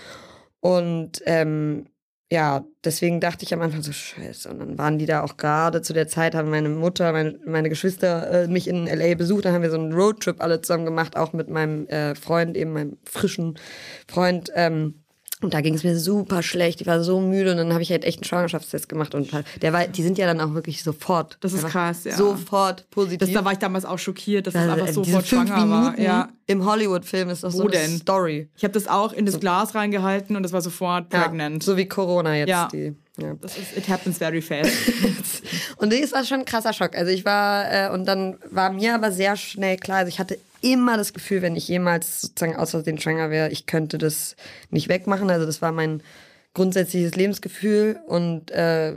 Und 0.60 1.22
ähm, 1.26 1.86
ja, 2.34 2.66
deswegen 2.84 3.20
dachte 3.20 3.46
ich 3.46 3.54
am 3.54 3.62
Anfang 3.62 3.84
so, 3.84 3.92
scheiße. 3.92 4.50
Und 4.50 4.58
dann 4.58 4.76
waren 4.80 4.98
die 4.98 5.06
da 5.06 5.22
auch 5.22 5.38
gerade 5.38 5.84
zu 5.84 5.94
der 5.94 6.08
Zeit, 6.08 6.34
haben 6.34 6.50
meine 6.50 6.68
Mutter, 6.68 7.12
meine, 7.12 7.40
meine 7.46 7.70
Geschwister 7.70 8.46
äh, 8.46 8.48
mich 8.48 8.68
in 8.68 8.88
L.A. 8.88 9.14
besucht. 9.14 9.46
Dann 9.46 9.54
haben 9.54 9.62
wir 9.62 9.70
so 9.70 9.78
einen 9.78 9.94
Roadtrip 9.94 10.42
alle 10.42 10.60
zusammen 10.60 10.86
gemacht, 10.86 11.16
auch 11.16 11.34
mit 11.34 11.48
meinem 11.48 11.86
äh, 11.90 12.16
Freund, 12.16 12.58
eben 12.58 12.74
meinem 12.74 12.98
frischen 13.04 13.60
Freund. 14.08 14.50
Ähm, 14.56 15.03
und 15.44 15.54
da 15.54 15.62
ging 15.62 15.74
es 15.74 15.84
mir 15.84 15.98
super 15.98 16.42
schlecht. 16.44 16.82
Ich 16.82 16.88
war 16.88 17.04
so 17.04 17.20
müde 17.20 17.52
und 17.52 17.58
dann 17.58 17.74
habe 17.74 17.82
ich 17.84 17.92
halt 17.92 18.06
echt 18.06 18.20
einen 18.20 18.24
Schwangerschaftstest 18.26 18.90
gemacht 18.90 19.14
und 19.16 19.32
halt, 19.34 19.46
der 19.62 19.74
war, 19.74 19.88
die 19.88 20.02
sind 20.04 20.18
ja 20.18 20.26
dann 20.26 20.40
auch 20.42 20.54
wirklich 20.54 20.84
sofort. 20.84 21.38
Das 21.42 21.54
ist 21.54 21.66
krass, 21.68 22.04
ja. 22.06 22.16
Sofort 22.16 22.90
positiv. 22.90 23.20
Das, 23.20 23.32
da 23.32 23.44
war 23.46 23.52
ich 23.54 23.60
damals 23.60 23.86
auch 23.86 24.00
schockiert, 24.00 24.48
dass 24.48 24.56
es 24.56 24.62
Also, 24.62 24.72
einfach 24.74 24.94
sofort 24.94 25.26
fünf 25.26 25.48
schwanger 25.48 25.70
war. 25.70 25.82
Minuten 25.82 26.02
Ja. 26.02 26.30
Im 26.48 26.66
Hollywood-Film 26.66 27.30
ist 27.30 27.44
das 27.44 27.54
Wo 27.54 27.58
so 27.60 27.64
eine 27.64 27.72
denn? 27.72 27.98
Story. 27.98 28.50
Ich 28.58 28.64
habe 28.64 28.74
das 28.74 28.88
auch 28.88 29.14
in 29.14 29.26
das 29.26 29.40
Glas 29.40 29.76
reingehalten 29.76 30.36
und 30.36 30.46
es 30.46 30.52
war 30.52 30.62
sofort 30.62 31.10
pregnant. 31.10 31.64
Ja, 31.64 31.66
so 31.66 31.78
wie 31.78 31.88
Corona 31.88 32.36
jetzt. 32.36 32.50
Ja. 32.50 32.68
Die, 32.72 32.94
ja. 33.18 33.34
Das 33.42 33.58
ist, 33.58 33.78
it 33.78 33.88
happens 33.88 34.18
very 34.18 34.42
fast. 34.42 34.72
Und 35.78 35.94
das 35.94 36.12
war 36.14 36.24
schon 36.26 36.40
ein 36.40 36.46
krasser 36.46 36.74
Schock. 36.74 36.96
Also 36.96 37.12
ich 37.12 37.26
war, 37.26 37.72
äh, 37.72 37.90
und 37.94 38.06
dann 38.06 38.38
war 38.50 38.72
mir 38.72 38.96
aber 38.96 39.12
sehr 39.12 39.36
schnell 39.36 39.78
klar, 39.78 39.98
also 40.00 40.10
ich 40.10 40.20
hatte 40.20 40.38
immer 40.64 40.98
das 40.98 41.14
Gefühl, 41.14 41.42
wenn 41.42 41.56
ich 41.56 41.68
jemals 41.68 42.22
sozusagen 42.22 42.56
aus 42.56 42.72
Versehen 42.72 43.00
schwanger 43.00 43.30
wäre, 43.30 43.50
ich 43.52 43.66
könnte 43.66 43.98
das 43.98 44.36
nicht 44.70 44.88
wegmachen. 44.88 45.30
Also 45.30 45.46
das 45.46 45.62
war 45.62 45.72
mein 45.72 46.02
grundsätzliches 46.54 47.16
Lebensgefühl 47.16 48.00
und 48.08 48.52
äh, 48.52 48.96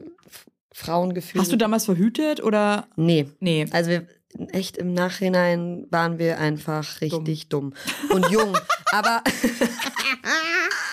Frauengefühl. 0.73 1.41
Hast 1.41 1.53
du 1.53 1.57
damals 1.57 1.87
verhütet 1.87 2.43
oder? 2.43 2.87
Nee. 2.97 3.27
Nee. 3.41 3.67
Also 3.71 3.91
wir 3.91 4.07
echt 4.53 4.77
im 4.77 4.93
Nachhinein 4.93 5.87
waren 5.91 6.19
wir 6.19 6.39
einfach 6.39 7.01
richtig 7.01 7.49
dumm, 7.49 7.73
und 8.11 8.29
jung. 8.31 8.57
Aber 8.93 9.23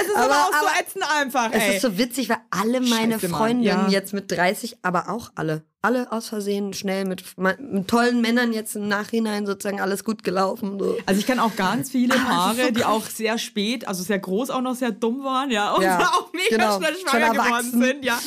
Es 0.00 0.06
ist 0.08 0.16
aber, 0.16 0.34
auch 0.34 0.50
so 0.52 0.80
ätzend 0.80 1.04
einfach, 1.18 1.50
Es 1.52 1.62
ey. 1.62 1.76
ist 1.76 1.82
so 1.82 1.98
witzig, 1.98 2.28
weil 2.28 2.38
alle 2.50 2.80
meine 2.80 3.14
Scheiße. 3.14 3.28
Freundinnen 3.28 3.64
Ja. 3.86 3.88
jetzt 3.88 4.12
mit 4.12 4.30
30, 4.30 4.78
aber 4.82 5.08
auch 5.10 5.30
alle, 5.34 5.62
alle 5.82 6.10
aus 6.12 6.28
Versehen 6.28 6.72
schnell 6.74 7.04
mit, 7.04 7.24
mit 7.38 7.88
tollen 7.88 8.20
Männern 8.20 8.52
jetzt 8.52 8.76
im 8.76 8.88
Nachhinein 8.88 9.46
sozusagen 9.46 9.80
alles 9.80 10.04
gut 10.04 10.24
gelaufen. 10.24 10.78
So. 10.78 10.96
Also 11.06 11.20
ich 11.20 11.26
kenne 11.26 11.42
auch 11.42 11.56
ganz 11.56 11.90
viele 11.90 12.14
Ah, 12.14 12.28
Paare, 12.28 12.66
so 12.66 12.70
die 12.72 12.84
auch 12.84 13.04
sehr 13.06 13.38
spät, 13.38 13.86
also 13.88 14.02
sehr 14.02 14.18
groß 14.18 14.50
auch 14.50 14.60
noch 14.62 14.74
sehr 14.74 14.90
dumm 14.90 15.24
waren, 15.24 15.50
ja, 15.50 15.72
und 15.72 15.82
Ja, 15.82 15.98
auch 16.14 16.32
mega 16.32 16.56
genau. 16.56 16.76
schnell 16.78 16.96
schwanger 16.96 17.30
geworden 17.30 17.70
sind, 17.72 18.04
ja. 18.04 18.18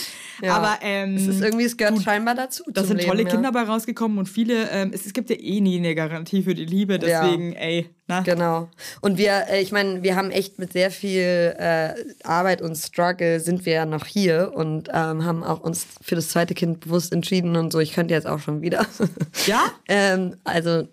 Ja. 0.42 0.56
Aber 0.56 0.80
ähm, 0.82 1.16
Es 1.16 1.28
ist 1.28 1.42
irgendwie, 1.42 1.66
es 1.66 1.78
gehört 1.78 2.02
scheinbar 2.02 2.36
dazu. 2.36 2.64
da 2.72 2.84
sind 2.84 3.02
tolle 3.02 3.20
Leben, 3.20 3.30
Kinder 3.30 3.50
ja. 3.50 3.52
bei 3.52 3.64
rausgekommen 3.64 4.18
und 4.18 4.28
viele, 4.28 4.70
ähm, 4.72 4.92
es, 4.94 5.06
es 5.06 5.14
gibt 5.14 5.30
ja 5.30 5.36
eh 5.36 5.62
nie 5.62 5.78
eine 5.78 5.96
Garantie 5.96 6.44
für 6.44 6.54
die 6.54 6.66
Liebe, 6.66 7.00
deswegen, 7.00 7.54
ey, 7.54 7.90
ne? 8.08 8.22
Genau. 8.26 8.70
Und 9.02 9.18
wir, 9.18 9.48
äh, 9.50 9.62
ich 9.62 9.72
meine, 9.72 10.04
wir 10.04 10.16
haben 10.16 10.32
echt 10.32 10.60
mit 10.60 10.74
sehr 10.74 10.92
viel 10.92 11.56
äh, 11.58 11.94
Arbeit 12.24 12.62
und 12.62 12.76
Struggle 12.76 13.40
sind 13.40 13.66
wir 13.66 13.74
ja 13.74 13.86
noch 13.86 14.06
hier 14.06 14.52
und 14.56 14.90
ähm, 14.90 15.26
haben 15.26 15.44
auch 15.44 15.62
uns 15.62 15.86
für 16.02 16.16
das 16.16 16.30
zweite 16.30 16.54
Kind 16.54 16.82
bewusst 16.82 17.14
entschieden 17.14 17.56
und 17.56 17.72
so. 17.72 17.80
Ich 17.80 17.94
könnte 17.94 18.14
jetzt 18.14 18.28
auch 18.28 18.40
schon 18.40 18.62
wieder. 18.62 18.86
Ja? 19.46 19.60
ähm, 19.88 20.36
also 20.44 20.88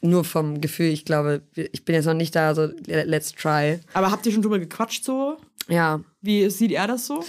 nur 0.00 0.24
vom 0.24 0.60
Gefühl, 0.60 0.86
ich 0.86 1.04
glaube, 1.04 1.42
ich 1.54 1.84
bin 1.84 1.94
jetzt 1.94 2.04
noch 2.04 2.14
nicht 2.14 2.34
da, 2.34 2.54
so 2.54 2.68
let's 2.86 3.32
try. 3.32 3.80
Aber 3.92 4.10
habt 4.10 4.26
ihr 4.26 4.32
schon 4.32 4.42
drüber 4.42 4.58
gequatscht 4.58 5.04
so? 5.04 5.36
Ja. 5.68 6.00
Wie 6.20 6.48
sieht 6.50 6.72
er 6.72 6.86
das 6.86 7.06
so? 7.06 7.24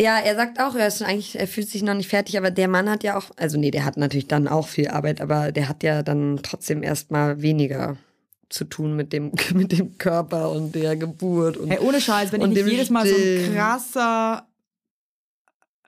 Ja, 0.00 0.18
er 0.18 0.36
sagt 0.36 0.60
auch, 0.60 0.74
er 0.76 0.86
ist 0.86 1.02
eigentlich, 1.02 1.38
er 1.38 1.48
fühlt 1.48 1.68
sich 1.68 1.82
noch 1.82 1.94
nicht 1.94 2.08
fertig, 2.08 2.38
aber 2.38 2.50
der 2.52 2.68
Mann 2.68 2.88
hat 2.88 3.02
ja 3.02 3.16
auch, 3.18 3.30
also 3.36 3.58
nee, 3.58 3.70
der 3.72 3.84
hat 3.84 3.96
natürlich 3.96 4.28
dann 4.28 4.46
auch 4.46 4.68
viel 4.68 4.88
Arbeit, 4.88 5.20
aber 5.20 5.50
der 5.50 5.68
hat 5.68 5.82
ja 5.82 6.02
dann 6.02 6.38
trotzdem 6.42 6.82
erstmal 6.84 7.42
weniger 7.42 7.96
zu 8.48 8.64
tun 8.64 8.94
mit 8.94 9.12
dem, 9.12 9.32
mit 9.54 9.72
dem 9.72 9.98
Körper 9.98 10.50
und 10.50 10.74
der 10.74 10.96
Geburt 10.96 11.56
und 11.56 11.70
Hey, 11.70 11.78
ohne 11.80 12.00
Scheiß, 12.00 12.32
wenn 12.32 12.40
ich 12.42 12.48
nicht 12.48 12.66
jedes 12.66 12.90
Mal 12.90 13.06
so 13.06 13.14
ein 13.14 13.54
krasser 13.54 14.46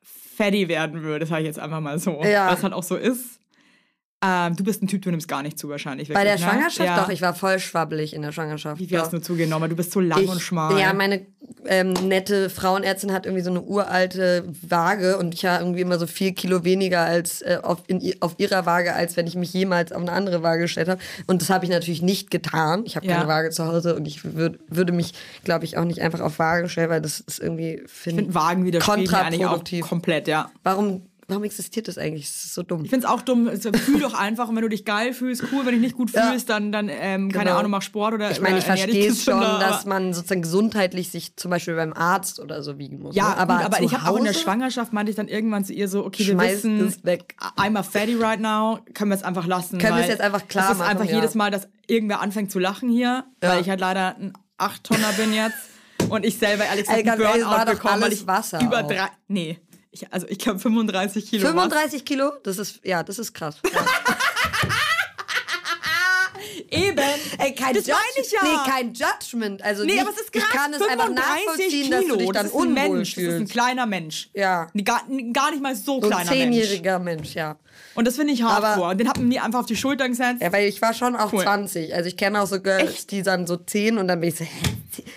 Fatty 0.02 0.68
werden 0.68 1.02
würde, 1.02 1.26
sage 1.26 1.42
ich 1.42 1.46
jetzt 1.46 1.58
einfach 1.58 1.80
mal 1.80 1.98
so, 1.98 2.22
Ja. 2.24 2.50
was 2.50 2.62
halt 2.62 2.72
auch 2.72 2.82
so 2.82 2.96
ist. 2.96 3.39
Ähm, 4.22 4.54
du 4.54 4.64
bist 4.64 4.82
ein 4.82 4.86
Typ, 4.86 5.00
du 5.00 5.10
nimmst 5.10 5.28
gar 5.28 5.42
nicht 5.42 5.58
zu 5.58 5.70
wahrscheinlich. 5.70 6.08
Bei 6.08 6.24
der 6.24 6.34
wirklich, 6.34 6.44
ne? 6.44 6.52
Schwangerschaft 6.52 6.88
ja. 6.88 7.00
doch, 7.00 7.08
ich 7.08 7.22
war 7.22 7.34
voll 7.34 7.58
schwabbelig 7.58 8.12
in 8.12 8.20
der 8.20 8.32
Schwangerschaft. 8.32 8.78
Wie 8.78 8.86
viel 8.86 8.98
doch. 8.98 9.04
hast 9.04 9.12
du 9.14 9.20
zugenommen? 9.20 9.70
Du 9.70 9.76
bist 9.76 9.92
so 9.92 10.00
lang 10.00 10.22
ich, 10.22 10.28
und 10.28 10.40
schmal. 10.40 10.78
Ja, 10.78 10.92
meine 10.92 11.26
ähm, 11.66 11.94
nette 11.94 12.50
Frauenärztin 12.50 13.12
hat 13.12 13.24
irgendwie 13.24 13.42
so 13.42 13.48
eine 13.48 13.62
uralte 13.62 14.44
Waage 14.60 15.16
und 15.16 15.32
ich 15.32 15.44
war 15.44 15.60
irgendwie 15.60 15.80
immer 15.80 15.98
so 15.98 16.06
vier 16.06 16.34
Kilo 16.34 16.64
weniger 16.64 17.00
als 17.00 17.40
äh, 17.40 17.60
auf, 17.62 17.78
in, 17.86 18.14
auf 18.20 18.34
ihrer 18.36 18.66
Waage, 18.66 18.94
als 18.94 19.16
wenn 19.16 19.26
ich 19.26 19.36
mich 19.36 19.54
jemals 19.54 19.90
auf 19.90 20.02
eine 20.02 20.12
andere 20.12 20.42
Waage 20.42 20.62
gestellt 20.62 20.88
habe. 20.88 21.00
Und 21.26 21.40
das 21.40 21.48
habe 21.48 21.64
ich 21.64 21.70
natürlich 21.70 22.02
nicht 22.02 22.30
getan. 22.30 22.82
Ich 22.84 22.96
habe 22.96 23.06
Ja. 23.06 23.14
keine 23.14 23.28
Waage 23.28 23.50
zu 23.50 23.66
Hause 23.66 23.96
und 23.96 24.06
ich 24.06 24.22
würd, 24.36 24.60
würde 24.68 24.92
mich, 24.92 25.14
glaube 25.44 25.64
ich, 25.64 25.78
auch 25.78 25.84
nicht 25.84 26.02
einfach 26.02 26.20
auf 26.20 26.38
Waage 26.38 26.68
stellen, 26.68 26.90
weil 26.90 27.00
das 27.00 27.20
ist 27.20 27.38
irgendwie 27.38 27.80
ich 27.84 27.90
find, 27.90 28.16
finde 28.16 28.34
Wagen 28.34 28.62
mir 28.62 28.68
eigentlich 28.68 28.82
auch 28.82 28.94
kontraproduktiv. 28.94 29.88
komplett, 29.88 30.28
ja. 30.28 30.50
Warum, 30.62 31.02
warum 31.30 31.44
existiert 31.44 31.88
das 31.88 31.96
eigentlich? 31.98 32.26
Das 32.26 32.44
ist 32.44 32.54
so 32.54 32.62
dumm. 32.62 32.84
Ich 32.84 32.90
finde 32.90 33.06
es 33.06 33.12
auch 33.12 33.22
dumm. 33.22 33.48
Also, 33.48 33.72
fühl 33.72 34.00
doch 34.00 34.14
einfach 34.14 34.48
und 34.48 34.56
wenn 34.56 34.62
du 34.62 34.68
dich 34.68 34.84
geil 34.84 35.12
fühlst, 35.14 35.42
cool. 35.52 35.60
Wenn 35.60 35.66
du 35.66 35.70
dich 35.72 35.80
nicht 35.80 35.96
gut 35.96 36.10
Ja. 36.12 36.30
fühlst, 36.30 36.48
dann, 36.50 36.72
dann 36.72 36.88
ähm, 36.88 37.30
keine 37.32 37.44
Genau. 37.46 37.58
Ahnung, 37.58 37.70
mach 37.70 37.82
Sport 37.82 38.14
oder 38.14 38.30
Ich 38.30 38.40
meine, 38.40 38.58
ich 38.58 38.64
oder 38.64 38.74
dich 38.74 38.82
verstehe 38.82 39.10
es 39.10 39.24
schon, 39.24 39.38
gesünder, 39.40 39.58
dass 39.60 39.86
man 39.86 40.12
sozusagen 40.12 40.42
gesundheitlich 40.42 41.10
sich 41.10 41.36
zum 41.36 41.50
Beispiel 41.50 41.74
beim 41.76 41.92
Arzt 41.92 42.40
oder 42.40 42.62
so 42.62 42.78
wiegen 42.78 43.00
muss. 43.00 43.14
Ja, 43.16 43.30
ne? 43.30 43.36
aber, 43.38 43.56
gut, 43.56 43.64
aber 43.66 43.82
ich 43.82 43.92
habe 43.94 44.10
auch 44.10 44.16
in 44.18 44.24
der? 44.24 44.34
Schwangerschaft 44.34 44.92
meinte 44.92 45.10
ich 45.10 45.16
dann 45.16 45.28
irgendwann 45.28 45.64
zu 45.64 45.72
ihr 45.72 45.88
so, 45.88 46.04
okay, 46.04 46.26
wir 46.26 46.38
wissen, 46.38 46.86
es 46.86 47.04
weg. 47.04 47.34
I'm 47.56 47.78
a 47.78 47.82
fatty 47.82 48.16
right 48.16 48.40
now, 48.40 48.80
können 48.94 49.10
wir 49.10 49.16
es 49.16 49.22
einfach 49.22 49.46
lassen. 49.46 49.78
Können 49.78 49.96
wir 49.96 50.02
es 50.02 50.08
jetzt 50.08 50.20
einfach 50.20 50.46
klar 50.48 50.66
Es 50.66 50.72
ist 50.72 50.78
machen, 50.78 50.90
einfach 50.90 51.04
ja. 51.06 51.16
jedes 51.16 51.34
Mal, 51.34 51.50
dass 51.50 51.68
irgendwer 51.86 52.20
anfängt 52.20 52.50
zu 52.50 52.58
lachen 52.58 52.88
hier, 52.90 53.24
Ja. 53.42 53.48
weil 53.50 53.60
ich 53.60 53.68
halt 53.68 53.80
leider 53.80 54.16
ein 54.16 54.32
8-Tonner 54.58 55.12
bin 55.16 55.32
jetzt 55.32 55.56
und 56.08 56.24
ich 56.24 56.38
selber 56.38 56.64
ehrlich 56.64 56.86
gesagt 56.86 57.06
Ey, 57.06 57.16
Burnout 57.16 57.40
doch 57.56 57.64
bekomme, 57.66 57.94
weil 57.94 58.02
alles 58.04 58.20
ich 58.20 58.26
Wasser 58.26 58.60
über 58.62 58.82
drei, 58.82 59.08
nee, 59.28 59.58
ich, 59.92 60.12
also 60.12 60.26
ich 60.28 60.38
glaube 60.38 60.58
35 60.60 61.28
Kilo 61.30 61.42
Wasser. 61.44 61.52
35 61.54 62.04
Kilo? 62.04 62.32
Das 62.42 62.58
ist, 62.58 62.80
ja, 62.84 63.02
das 63.02 63.18
ist 63.18 63.32
krass. 63.34 63.56
Ja. 63.72 63.84
Eben. 66.70 66.98
Ey, 67.38 67.54
kein 67.54 67.74
Das 67.74 67.86
Judge- 67.86 67.98
meine 67.98 68.24
ich 68.26 68.32
ja. 68.32 68.40
Nee, 68.42 68.70
kein 68.70 68.92
Judgment. 68.94 69.62
Also 69.62 69.84
Nee, 69.84 69.92
nicht, 69.92 70.00
aber 70.02 70.10
es 70.10 70.20
ist 70.20 70.32
krass. 70.32 70.44
ich 70.46 70.50
kann 70.56 70.72
es 70.72 70.80
einfach 70.82 71.06
35 71.06 71.14
nachvollziehen, 71.46 71.90
dass 71.90 72.00
Kilo, 72.00 72.14
du 72.14 72.20
dich 72.20 72.30
dann 72.32 72.46
das 72.46 72.54
ist 72.54 72.60
ein 72.60 72.74
Mensch, 72.74 73.14
das 73.14 73.22
ist 73.24 73.28
ein 73.30 73.36
fühlst. 73.38 73.52
kleiner 73.52 73.86
Mensch. 73.86 74.30
Ja. 74.34 74.66
Gar, 74.84 75.02
gar 75.32 75.50
nicht 75.50 75.62
mal 75.62 75.74
so 75.74 75.82
So 75.84 75.94
ein 75.94 76.00
kleiner 76.10 76.16
Mensch. 76.18 76.30
zehnjähriger 76.30 76.98
Mensch, 76.98 77.34
ja. 77.34 77.56
Und 77.94 78.06
das 78.06 78.16
finde 78.16 78.32
ich 78.32 78.44
Aber- 78.44 78.68
hardcore. 78.68 78.90
Und 78.92 78.98
den 78.98 79.08
hat 79.08 79.16
man 79.18 79.28
mir 79.28 79.42
einfach 79.44 79.60
auf 79.60 79.66
die 79.66 79.76
Schulter 79.76 80.08
gesetzt. 80.08 80.40
Ja, 80.40 80.52
weil 80.52 80.68
ich 80.68 80.80
war 80.80 80.94
schon 80.94 81.16
auch 81.16 81.32
Cool. 81.32 81.42
20. 81.42 81.94
Also 81.94 82.08
ich 82.08 82.16
kenne 82.16 82.40
auch 82.40 82.46
so 82.46 82.60
Girls, 82.60 82.90
Echt? 82.90 83.10
die 83.10 83.22
dann 83.22 83.46
so 83.46 83.56
10 83.56 83.98
und 83.98 84.06
dann 84.08 84.20
bin 84.20 84.28
ich 84.30 84.36
so, 84.36 84.44
hä? 84.44 84.50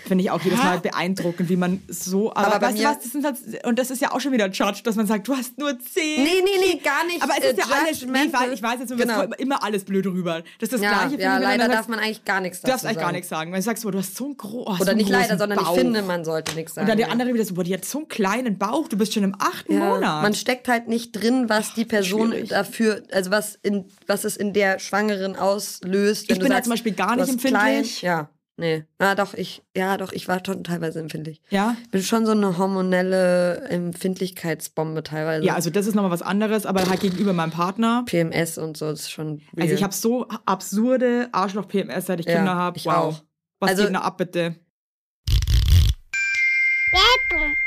Finde 0.06 0.24
ich 0.24 0.30
auch 0.30 0.40
jedes 0.42 0.58
Mal 0.58 0.78
beeindruckend, 0.80 1.48
wie 1.48 1.56
man 1.56 1.82
so. 1.88 2.30
Aber, 2.34 2.54
Aber 2.56 2.66
weißt 2.66 2.78
du 2.78 2.84
was? 2.84 2.98
Das 3.00 3.12
sind 3.12 3.24
halt, 3.24 3.36
und 3.66 3.78
das 3.78 3.90
ist 3.90 4.00
ja 4.00 4.12
auch 4.12 4.20
schon 4.20 4.32
wieder 4.32 4.48
Judge, 4.48 4.80
dass 4.84 4.96
man 4.96 5.06
sagt, 5.06 5.26
du 5.28 5.34
hast 5.36 5.58
nur 5.58 5.78
10. 5.78 6.22
Nee, 6.22 6.28
nee, 6.44 6.50
nee, 6.74 6.80
gar 6.82 7.04
nicht. 7.06 7.22
Aber 7.22 7.32
es 7.38 7.44
ist 7.44 7.58
äh, 7.58 7.60
ja 7.60 7.64
alles. 7.82 8.02
Nee, 8.06 8.18
ich, 8.26 8.32
weiß, 8.32 8.52
ich 8.52 8.62
weiß 8.62 8.80
jetzt, 8.80 8.96
genau. 8.96 9.22
immer 9.38 9.62
alles 9.62 9.84
blöd 9.84 10.06
rüber. 10.06 10.42
Das 10.60 10.68
ist 10.68 10.72
das 10.74 10.80
Ja, 10.80 11.06
Gleiche. 11.06 11.22
ja 11.22 11.38
leider 11.38 11.68
darf 11.68 11.88
man 11.88 11.98
eigentlich 11.98 12.24
gar 12.24 12.40
nichts 12.40 12.60
Du 12.60 12.68
darfst 12.68 12.84
eigentlich 12.84 12.96
gar 12.96 13.04
sagen. 13.06 13.14
nichts 13.16 13.28
sagen. 13.28 13.52
Weil 13.52 13.58
du 13.60 13.64
sagst, 13.64 13.82
boah, 13.84 13.92
du 13.92 13.98
hast 13.98 14.16
so 14.16 14.24
einen 14.26 14.36
großen. 14.36 14.80
Oder 14.82 14.94
nicht 14.94 15.08
leider, 15.08 15.36
sondern 15.38 15.58
ich 15.60 15.68
finde, 15.68 16.02
man 16.02 16.24
sollte 16.24 16.54
nichts 16.54 16.74
sagen. 16.74 16.84
Und 16.84 16.88
dann 16.90 16.98
der 16.98 17.06
ja. 17.06 17.12
andere 17.12 17.32
wieder 17.34 17.44
so, 17.44 17.54
boah, 17.54 17.64
die 17.64 17.74
hat 17.74 17.84
so 17.84 17.98
einen 17.98 18.08
kleinen 18.08 18.58
Bauch, 18.58 18.88
du 18.88 18.96
bist 18.96 19.14
schon 19.14 19.24
im 19.24 19.34
achten 19.38 19.74
Ja, 19.74 19.78
Monat. 19.94 20.22
man 20.22 20.34
steckt 20.34 20.68
halt 20.68 20.88
nicht 20.88 21.12
drin, 21.12 21.48
was 21.48 21.74
die 21.74 21.84
Person 21.84 22.30
schwierig. 22.30 22.48
dafür, 22.50 23.02
also 23.12 23.30
was 23.30 23.58
in 23.62 23.84
was 24.06 24.24
es 24.24 24.36
in 24.36 24.52
der 24.52 24.78
Schwangeren 24.78 25.36
auslöst. 25.36 26.30
Ich 26.30 26.38
du 26.38 26.44
bin 26.44 26.48
sagst, 26.52 26.64
zum 26.64 26.70
Beispiel 26.72 26.92
gar 26.92 27.16
nicht 27.16 27.28
hast 27.28 27.38
klein- 27.40 27.54
empfindlich. 27.76 28.02
ja, 28.02 28.28
nee. 28.56 28.84
Ah, 28.98 29.14
doch, 29.14 29.34
ich, 29.34 29.62
ja, 29.76 29.96
doch, 29.96 30.12
ich 30.12 30.28
war 30.28 30.40
schon 30.44 30.62
teilweise 30.64 31.00
empfindlich. 31.00 31.40
Ja? 31.50 31.76
Ich 31.82 31.90
bin 31.90 32.02
schon 32.02 32.26
so 32.26 32.32
eine 32.32 32.56
hormonelle 32.58 33.62
Empfindlichkeitsbombe 33.68 35.02
teilweise. 35.02 35.44
ja, 35.46 35.54
also 35.54 35.70
das 35.70 35.86
ist 35.86 35.94
nochmal 35.94 36.10
was 36.10 36.22
anderes, 36.22 36.66
aber 36.66 36.88
halt 36.88 37.00
gegenüber 37.00 37.32
meinem 37.32 37.50
Partner. 37.52 38.02
PMS 38.06 38.58
und 38.58 38.76
so 38.76 38.90
ist 38.90 39.10
schon. 39.10 39.38
Real. 39.56 39.62
Also 39.62 39.74
ich 39.74 39.82
habe 39.82 39.94
so 39.94 40.26
absurde 40.46 41.28
Arschloch-PMS, 41.32 42.06
seit 42.06 42.20
ich 42.20 42.26
Ja, 42.26 42.36
Kinder 42.36 42.54
habe. 42.54 42.76
ich 42.76 42.86
Wow. 42.86 42.94
auch. 42.94 43.22
Was 43.60 43.70
Also- 43.70 43.82
geht 43.82 43.88
denn 43.88 43.94
da 43.94 44.00
ab, 44.02 44.18
bitte? 44.18 44.56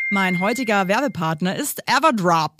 Mein 0.09 0.39
heutiger 0.39 0.87
Werbepartner 0.87 1.55
ist 1.57 1.81
Everdrop. 1.85 2.59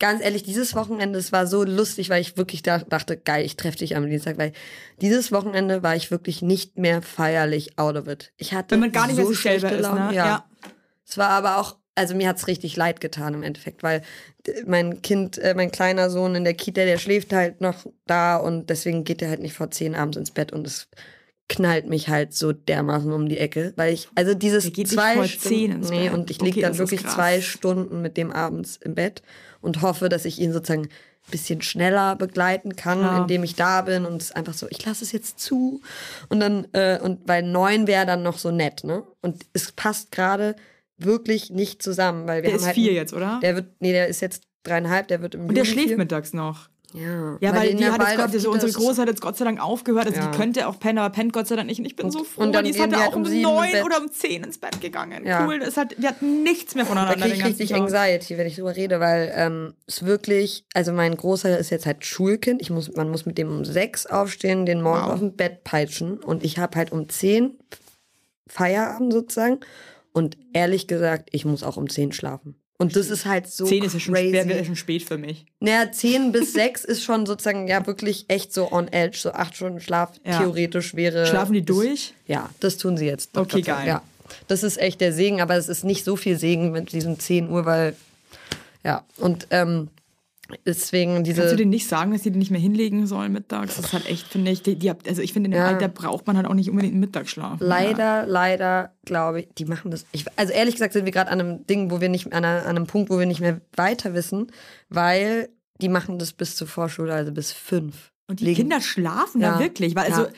Ganz 0.00 0.22
ehrlich, 0.24 0.42
dieses 0.42 0.74
Wochenende, 0.74 1.18
es 1.18 1.30
war 1.30 1.46
so 1.46 1.62
lustig, 1.62 2.08
weil 2.08 2.22
ich 2.22 2.38
wirklich 2.38 2.62
da, 2.62 2.78
dachte, 2.78 3.18
geil, 3.18 3.44
ich 3.44 3.56
treffe 3.56 3.78
dich 3.78 3.96
am 3.96 4.08
Dienstag, 4.08 4.38
weil 4.38 4.52
dieses 5.02 5.30
Wochenende 5.30 5.82
war 5.82 5.94
ich 5.94 6.10
wirklich 6.10 6.40
nicht 6.40 6.78
mehr 6.78 7.02
feierlich 7.02 7.78
out 7.78 7.96
of 7.96 8.08
it. 8.08 8.32
Ich 8.38 8.54
hatte 8.54 8.72
Wenn 8.72 8.80
man 8.80 8.92
gar 8.92 9.06
nicht 9.06 9.16
so 9.16 9.22
mehr 9.22 9.28
sich 9.30 9.38
schlechte 9.38 9.68
ist, 9.68 9.82
Laune. 9.82 10.06
ne? 10.08 10.14
Ja. 10.14 10.26
Ja. 10.26 10.44
Es 11.06 11.18
war 11.18 11.28
aber 11.28 11.58
auch, 11.58 11.76
also 11.94 12.14
mir 12.14 12.28
hat's 12.28 12.46
richtig 12.46 12.76
leid 12.76 13.02
getan 13.02 13.34
im 13.34 13.42
Endeffekt, 13.42 13.82
weil 13.82 14.00
mein 14.64 15.02
Kind, 15.02 15.36
äh, 15.36 15.52
mein 15.54 15.70
kleiner 15.70 16.08
Sohn 16.08 16.34
in 16.34 16.44
der 16.44 16.54
Kita, 16.54 16.84
der 16.84 16.96
schläft 16.96 17.34
halt 17.34 17.60
noch 17.60 17.84
da 18.06 18.36
und 18.36 18.70
deswegen 18.70 19.04
geht 19.04 19.20
er 19.20 19.28
halt 19.28 19.40
nicht 19.40 19.54
vor 19.54 19.70
zehn 19.70 19.94
abends 19.94 20.16
ins 20.16 20.30
Bett 20.30 20.50
und 20.52 20.66
es 20.66 20.88
knallt 21.50 21.88
mich 21.88 22.08
halt 22.08 22.32
so 22.32 22.52
dermaßen 22.52 23.12
um 23.12 23.28
die 23.28 23.36
Ecke, 23.36 23.74
weil 23.76 23.92
ich, 23.92 24.08
also 24.14 24.34
dieses 24.34 24.72
geht 24.72 24.88
zwei 24.88 25.26
Stunden, 25.26 25.80
nee, 25.90 26.08
und 26.08 26.30
ich 26.30 26.40
lieg 26.40 26.52
Okay, 26.52 26.62
dann 26.62 26.78
wirklich 26.78 27.06
zwei 27.06 27.42
Stunden 27.42 28.00
mit 28.00 28.16
dem 28.16 28.30
abends 28.30 28.76
im 28.76 28.94
Bett 28.94 29.22
und 29.60 29.82
hoffe, 29.82 30.08
dass 30.08 30.24
ich 30.24 30.38
ihn 30.40 30.52
sozusagen 30.52 30.84
ein 30.84 31.30
bisschen 31.30 31.60
schneller 31.62 32.16
begleiten 32.16 32.76
kann, 32.76 33.00
Ja. 33.00 33.18
indem 33.22 33.44
ich 33.44 33.54
da 33.54 33.82
bin 33.82 34.06
und 34.06 34.22
es 34.22 34.32
einfach 34.32 34.54
so, 34.54 34.66
ich 34.70 34.84
lasse 34.86 35.04
es 35.04 35.12
jetzt 35.12 35.38
zu 35.38 35.80
und 36.28 36.40
dann 36.40 36.66
äh, 36.72 36.98
und 37.00 37.20
weil 37.28 37.42
neun 37.42 37.86
wäre 37.86 38.06
dann 38.06 38.22
noch 38.22 38.38
so 38.38 38.50
nett, 38.50 38.84
ne? 38.84 39.02
Und 39.20 39.44
es 39.52 39.72
passt 39.72 40.10
gerade 40.12 40.56
wirklich 40.96 41.50
nicht 41.50 41.82
zusammen, 41.82 42.26
weil 42.26 42.36
wir 42.38 42.42
Der 42.42 42.52
haben 42.52 42.58
ist 42.60 42.66
halt 42.66 42.74
vier 42.74 42.92
jetzt, 42.92 43.12
oder? 43.12 43.38
Der 43.42 43.54
wird, 43.56 43.66
nee, 43.80 43.92
der 43.92 44.08
ist 44.08 44.20
jetzt 44.20 44.42
dreieinhalb, 44.64 45.08
der 45.08 45.22
wird 45.22 45.34
im 45.34 45.42
Und 45.46 45.54
der 45.54 45.64
Juni 45.64 45.72
schläft 45.72 45.88
vier. 45.88 45.96
mittags 45.98 46.32
noch. 46.32 46.68
Ja, 46.92 47.36
Ja, 47.40 47.54
weil, 47.54 47.68
in 47.70 47.76
die 47.78 47.84
hat 47.86 48.00
jetzt 48.00 48.16
Gott, 48.16 48.32
also 48.34 48.50
unsere 48.50 48.70
es- 48.70 48.76
Große 48.76 49.00
hat 49.00 49.08
jetzt 49.08 49.20
Gott 49.20 49.36
sei 49.36 49.44
Dank 49.44 49.62
aufgehört. 49.62 50.06
Also 50.06 50.20
Ja. 50.20 50.30
die 50.30 50.36
könnte 50.36 50.66
auch 50.66 50.78
pennen, 50.78 50.98
aber 50.98 51.10
pennt 51.14 51.32
Gott 51.32 51.46
sei 51.46 51.56
Dank 51.56 51.68
nicht. 51.68 51.78
Und 51.78 51.84
ich 51.86 51.94
bin 51.96 52.10
so 52.10 52.24
froh, 52.24 52.42
und 52.42 52.52
dann 52.52 52.64
die 52.64 52.70
ist 52.70 52.80
halt 52.80 52.92
die 52.92 52.96
auch 52.96 53.14
um 53.14 53.22
neun 53.22 53.82
oder 53.84 54.00
um 54.00 54.10
zehn 54.10 54.42
ins 54.44 54.58
Bett 54.58 54.80
gegangen. 54.80 55.24
Ja. 55.24 55.46
Cool, 55.46 55.56
ist 55.62 55.76
halt, 55.76 56.00
wir 56.00 56.08
hatten 56.08 56.42
nichts 56.42 56.74
mehr 56.74 56.84
Da 56.84 56.88
voneinander 56.88 57.14
kriege 57.14 57.28
den 57.28 57.38
ich 57.40 57.44
richtig 57.46 57.68
Tag. 57.70 57.80
Anxiety, 57.80 58.38
wenn 58.38 58.46
ich 58.46 58.56
drüber 58.56 58.74
rede, 58.74 58.98
weil 59.00 59.32
ähm, 59.34 59.74
es 59.86 60.04
wirklich, 60.04 60.64
also 60.74 60.92
mein 60.92 61.16
Großer 61.16 61.58
ist 61.58 61.70
jetzt 61.70 61.86
halt 61.86 62.04
Schulkind. 62.04 62.60
Ich 62.60 62.70
muss, 62.70 62.90
man 62.96 63.08
muss 63.10 63.24
mit 63.26 63.38
dem 63.38 63.48
um 63.50 63.64
sechs 63.64 64.06
aufstehen, 64.06 64.66
den 64.66 64.82
morgen 64.82 65.04
Wow. 65.06 65.12
auf 65.12 65.18
dem 65.20 65.36
Bett 65.36 65.64
peitschen. 65.64 66.18
Und 66.18 66.44
ich 66.44 66.58
habe 66.58 66.76
halt 66.76 66.92
um 66.92 67.08
zehn 67.08 67.58
Feierabend 68.48 69.12
sozusagen. 69.12 69.60
Und 70.12 70.36
ehrlich 70.52 70.88
gesagt, 70.88 71.28
ich 71.32 71.44
muss 71.44 71.62
auch 71.62 71.76
um 71.76 71.88
zehn 71.88 72.10
schlafen. 72.12 72.56
Und 72.80 72.96
das 72.96 73.10
ist 73.10 73.26
halt 73.26 73.46
so 73.46 73.66
Zehn 73.66 73.84
ist 73.84 73.92
ja 73.92 74.00
schon, 74.00 74.16
spät, 74.16 74.66
schon 74.66 74.74
spät 74.76 75.02
für 75.02 75.18
mich. 75.18 75.44
Naja, 75.60 75.92
10 75.92 76.32
bis 76.32 76.52
6 76.54 76.84
ist 76.86 77.04
schon 77.04 77.26
sozusagen 77.26 77.68
ja 77.68 77.86
wirklich 77.86 78.24
echt 78.28 78.54
so 78.54 78.72
on 78.72 78.88
edge. 78.88 79.18
So 79.18 79.32
acht 79.32 79.54
Stunden 79.54 79.80
Schlaf 79.80 80.12
Ja. 80.24 80.38
theoretisch 80.38 80.94
wäre. 80.94 81.26
Schlafen 81.26 81.52
die 81.52 81.62
durch? 81.62 82.14
Ja, 82.26 82.48
das 82.60 82.78
tun 82.78 82.96
sie 82.96 83.04
jetzt. 83.04 83.36
Okay, 83.36 83.56
Gott 83.58 83.64
sei 83.66 83.70
Dank. 83.72 83.78
geil. 83.80 83.86
Ja. 83.88 84.02
Das 84.48 84.62
ist 84.62 84.78
echt 84.78 85.00
der 85.02 85.12
Segen, 85.12 85.40
aber 85.42 85.56
es 85.56 85.68
ist 85.68 85.84
nicht 85.84 86.04
so 86.04 86.16
viel 86.16 86.38
Segen 86.38 86.70
mit 86.72 86.92
diesem 86.92 87.18
10 87.18 87.50
Uhr, 87.50 87.66
weil. 87.66 87.94
Ja, 88.82 89.04
und 89.18 89.46
ähm, 89.50 89.88
deswegen 90.66 91.22
diese. 91.24 91.40
Kannst 91.40 91.52
du 91.52 91.56
denen 91.56 91.70
nicht 91.70 91.86
sagen, 91.88 92.12
dass 92.12 92.22
die 92.22 92.30
den 92.30 92.38
nicht 92.38 92.50
mehr 92.50 92.60
hinlegen 92.60 93.06
sollen 93.06 93.32
mittags? 93.32 93.76
Das 93.76 93.86
ist 93.86 93.92
halt 93.92 94.06
echt, 94.08 94.26
finde 94.26 94.50
ich, 94.50 94.62
die, 94.62 94.76
die, 94.76 94.90
also 94.90 95.22
ich 95.22 95.32
finde, 95.32 95.48
in 95.48 95.52
dem 95.52 95.58
Ja. 95.60 95.66
Alter 95.68 95.88
braucht 95.88 96.26
man 96.26 96.36
halt 96.36 96.46
auch 96.46 96.54
nicht 96.54 96.70
unbedingt 96.70 96.92
einen 96.94 97.00
Mittagsschlaf. 97.00 97.58
Leider, 97.60 98.26
leider, 98.26 98.92
glaube 99.04 99.40
ich, 99.40 99.48
die 99.58 99.64
machen 99.64 99.90
das. 99.90 100.06
Ich, 100.12 100.24
also 100.36 100.52
ehrlich 100.52 100.74
gesagt 100.74 100.92
sind 100.92 101.04
wir 101.04 101.12
gerade 101.12 101.30
an 101.30 101.40
einem 101.40 101.66
Ding, 101.66 101.90
wo 101.90 102.00
wir 102.00 102.08
nicht, 102.08 102.26
an, 102.32 102.44
einer, 102.44 102.62
an 102.66 102.76
einem 102.76 102.86
Punkt, 102.86 103.10
wo 103.10 103.18
wir 103.18 103.26
nicht 103.26 103.40
mehr 103.40 103.60
weiter 103.76 104.14
wissen, 104.14 104.48
weil 104.88 105.48
die 105.80 105.88
machen 105.88 106.18
das 106.18 106.32
bis 106.32 106.56
zur 106.56 106.66
Vorschule, 106.66 107.12
also 107.14 107.32
bis 107.32 107.52
fünf. 107.52 108.12
Und 108.26 108.40
die 108.40 108.44
Legen- 108.44 108.56
Kinder 108.58 108.80
schlafen 108.80 109.40
Ja. 109.40 109.54
da 109.54 109.58
wirklich, 109.60 109.94
weil 109.96 110.08
Ja. 110.10 110.16
also 110.16 110.30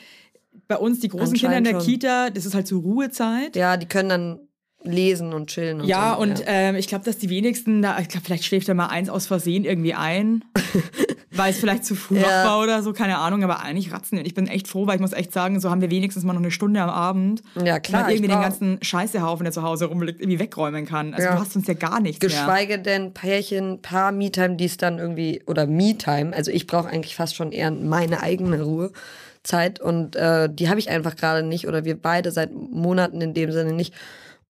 bei 0.67 0.77
uns 0.77 0.99
die 1.01 1.09
großen 1.09 1.33
Kinder 1.35 1.57
in 1.57 1.63
der 1.65 1.71
schon. 1.73 1.81
Kita, 1.81 2.29
das 2.29 2.45
ist 2.45 2.55
halt 2.55 2.67
so 2.67 2.79
Ruhezeit. 2.79 3.55
Ja, 3.55 3.75
die 3.77 3.85
können 3.87 4.09
dann 4.09 4.39
lesen 4.83 5.33
und 5.33 5.47
chillen 5.49 5.81
und 5.81 5.87
Ja, 5.87 6.13
so. 6.15 6.21
und 6.21 6.43
Ähm, 6.45 6.75
ich 6.75 6.87
glaube, 6.87 7.05
dass 7.05 7.17
die 7.17 7.29
wenigsten 7.29 7.81
da, 7.81 7.97
ich 7.99 8.07
glaube, 8.09 8.25
vielleicht 8.25 8.43
schläft 8.45 8.67
da 8.69 8.73
mal 8.73 8.87
eins 8.87 9.09
aus 9.09 9.27
Versehen 9.27 9.63
irgendwie 9.65 9.93
ein, 9.93 10.43
weil 11.31 11.51
es 11.51 11.57
vielleicht 11.59 11.85
zu 11.85 11.95
früh 11.95 12.17
Ja. 12.17 12.23
wach 12.23 12.43
war 12.45 12.59
oder 12.61 12.83
so, 12.83 12.93
keine 12.93 13.17
Ahnung, 13.17 13.43
aber 13.43 13.61
eigentlich 13.61 13.91
ratzen 13.91 14.17
ich 14.23 14.33
bin 14.33 14.47
echt 14.47 14.67
froh, 14.67 14.85
weil 14.87 14.95
ich 14.95 15.01
muss 15.01 15.13
echt 15.13 15.31
sagen, 15.33 15.59
so 15.59 15.69
haben 15.71 15.81
wir 15.81 15.89
wenigstens 15.89 16.23
mal 16.23 16.33
noch 16.33 16.41
eine 16.41 16.51
Stunde 16.51 16.81
am 16.81 16.89
Abend. 16.89 17.41
Ja, 17.55 17.79
klar, 17.79 18.09
irgendwie 18.09 18.29
den 18.29 18.41
ganzen 18.41 18.77
Scheißehaufen, 18.81 19.43
der 19.45 19.53
zu 19.53 19.63
Hause 19.63 19.85
rumliegt, 19.85 20.19
irgendwie 20.21 20.39
wegräumen 20.39 20.85
kann. 20.85 21.13
Also 21.13 21.27
Ja. 21.29 21.35
du 21.35 21.39
hast 21.41 21.55
uns 21.55 21.67
ja 21.67 21.73
gar 21.73 21.99
nichts 21.99 22.21
mehr. 22.21 22.29
Geschweige 22.29 22.79
denn 22.79 23.13
Pärchen, 23.13 23.81
Paar 23.81 24.11
Me-Time, 24.11 24.55
die 24.57 24.65
es 24.65 24.77
dann 24.77 24.99
irgendwie, 24.99 25.41
oder 25.47 25.65
Me-Time, 25.65 26.35
also 26.35 26.51
ich 26.51 26.67
brauche 26.67 26.87
eigentlich 26.89 27.15
fast 27.15 27.35
schon 27.35 27.51
eher 27.51 27.71
meine 27.71 28.21
eigene 28.21 28.61
Ruhezeit 28.61 29.79
und 29.79 30.15
äh, 30.15 30.49
die 30.53 30.69
habe 30.69 30.79
ich 30.79 30.89
einfach 30.89 31.15
gerade 31.15 31.43
nicht 31.43 31.67
oder 31.67 31.85
wir 31.85 31.95
beide 31.99 32.31
seit 32.31 32.51
Monaten 32.53 33.21
in 33.21 33.33
dem 33.33 33.51
Sinne 33.51 33.73
nicht. 33.73 33.93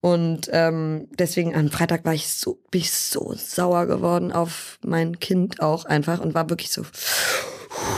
Und 0.04 0.50
ähm, 0.52 1.08
deswegen 1.18 1.54
am 1.54 1.70
Freitag 1.70 2.04
war 2.04 2.12
ich 2.12 2.28
so, 2.28 2.60
bin 2.70 2.82
ich 2.82 2.92
so 2.92 3.32
sauer 3.38 3.86
geworden 3.86 4.32
auf 4.32 4.78
mein 4.84 5.18
Kind 5.18 5.62
auch 5.62 5.86
einfach 5.86 6.20
und 6.20 6.34
war 6.34 6.50
wirklich 6.50 6.70
so. 6.70 6.82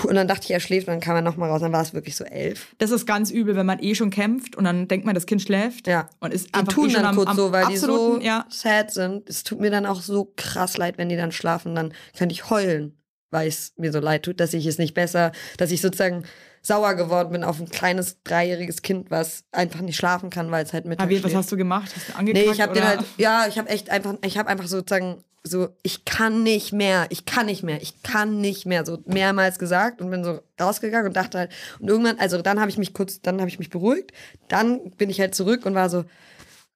Und 0.05 0.15
dann 0.15 0.29
dachte 0.29 0.45
ich, 0.45 0.53
er 0.53 0.61
schläft 0.61 0.87
und 0.87 0.93
dann 0.93 1.01
kam 1.01 1.17
er 1.17 1.23
nochmal 1.23 1.51
raus, 1.51 1.63
dann 1.63 1.73
war 1.73 1.83
es 1.83 1.95
wirklich 1.95 2.15
so 2.15 2.23
elf. 2.23 2.77
Das 2.79 2.93
ist 2.93 3.07
ganz 3.07 3.33
übel, 3.33 3.57
wenn 3.57 3.67
man 3.67 3.83
eh 3.83 3.97
schon 3.97 4.11
kämpft 4.11 4.55
und 4.55 4.63
dann 4.63 4.87
denkt 4.87 5.05
man, 5.05 5.17
das 5.17 5.27
Kind 5.27 5.43
schläft. 5.43 5.89
Ja. 5.89 6.09
Und 6.21 6.33
ist 6.33 6.51
Die 6.51 6.55
einfach 6.55 6.75
tun 6.75 6.91
eh 6.91 6.93
schon 6.93 7.03
dann 7.03 7.11
am, 7.11 7.17
kurz 7.17 7.31
am 7.31 7.37
so, 7.37 7.51
weil 7.51 7.67
die 7.67 7.77
so 7.77 8.21
ja. 8.21 8.47
sad 8.51 8.93
sind. 8.93 9.29
Es 9.29 9.43
tut 9.43 9.59
mir 9.59 9.73
dann 9.73 9.85
auch 9.85 10.01
so 10.01 10.33
krass 10.37 10.77
leid, 10.77 10.99
wenn 10.99 11.09
die 11.09 11.17
dann 11.17 11.33
schlafen. 11.33 11.75
Dann 11.75 11.93
könnte 12.17 12.35
ich 12.35 12.49
heulen, 12.51 12.97
weil 13.33 13.49
es 13.49 13.73
mir 13.79 13.91
so 13.91 13.99
leid 13.99 14.23
tut, 14.23 14.39
dass 14.39 14.55
ich 14.55 14.67
es 14.67 14.79
nicht 14.79 14.95
besser, 14.95 15.33
dass 15.57 15.73
ich 15.73 15.81
sozusagen 15.81 16.23
sauer 16.67 16.95
geworden 16.95 17.31
bin 17.31 17.45
auf 17.45 17.61
ein 17.61 17.69
kleines 17.69 18.23
dreijähriges 18.25 18.83
Kind, 18.83 19.11
was 19.11 19.45
einfach 19.53 19.81
nicht 19.81 19.97
schlafen 19.97 20.31
kann, 20.31 20.51
weil 20.51 20.65
es 20.65 20.73
halt 20.73 20.85
mit. 20.85 20.99
Aber 20.99 21.23
was 21.23 21.35
hast 21.35 21.53
du 21.53 21.57
gemacht? 21.57 21.93
Hast 21.95 22.09
du 22.09 22.17
angekackt? 22.17 22.47
Nee, 22.47 22.53
ich 22.53 22.61
habe 22.61 22.75
den 22.75 22.85
halt, 22.85 23.05
ja, 23.17 23.47
ich 23.47 23.57
habe 23.59 23.69
echt 23.69 23.91
einfach, 23.91 24.15
ich 24.25 24.37
habe 24.37 24.49
einfach 24.49 24.67
sozusagen 24.67 25.23
so, 25.45 25.69
ich 25.83 26.05
kann 26.05 26.43
nicht 26.43 26.73
mehr, 26.73 27.07
ich 27.11 27.25
kann 27.25 27.47
nicht 27.47 27.63
mehr, 27.63 27.81
ich 27.81 28.03
kann 28.03 28.41
nicht 28.41 28.67
mehr, 28.67 28.85
so 28.85 28.99
mehrmals 29.07 29.61
gesagt 29.61 30.01
und 30.01 30.11
bin 30.11 30.25
so 30.25 30.41
rausgegangen 30.61 31.07
und 31.07 31.17
dachte 31.17 31.39
halt, 31.39 31.53
und 31.79 31.89
irgendwann, 31.89 32.19
also 32.19 32.43
dann 32.43 32.59
habe 32.59 32.69
ich 32.69 32.79
mich 32.79 32.93
kurz, 32.93 33.21
dann 33.21 33.39
habe 33.39 33.49
ich 33.49 33.61
mich 33.61 33.71
beruhigt, 33.71 34.13
dann 34.49 34.91
bin 34.93 35.09
ich 35.09 35.21
halt 35.21 35.37
zurück 35.37 35.65
und 35.65 35.77
war 35.77 35.89
so, 35.89 36.05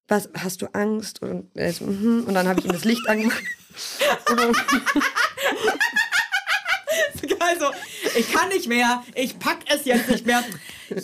was, 0.06 0.28
hast 0.38 0.62
du 0.62 0.66
Angst? 0.72 1.20
Und, 1.20 1.50
er 1.54 1.72
so, 1.72 1.84
mhm. 1.84 2.24
und 2.26 2.34
dann 2.34 2.46
habe 2.46 2.60
ich 2.60 2.66
ihm 2.66 2.72
das 2.72 2.84
Licht 2.84 3.08
angemacht. 3.08 3.42
Also, 7.40 7.70
ich 8.16 8.32
kann 8.32 8.48
nicht 8.48 8.68
mehr, 8.68 9.02
ich 9.14 9.38
pack 9.38 9.58
es 9.66 9.84
jetzt 9.84 10.08
nicht 10.08 10.26
mehr. 10.26 10.42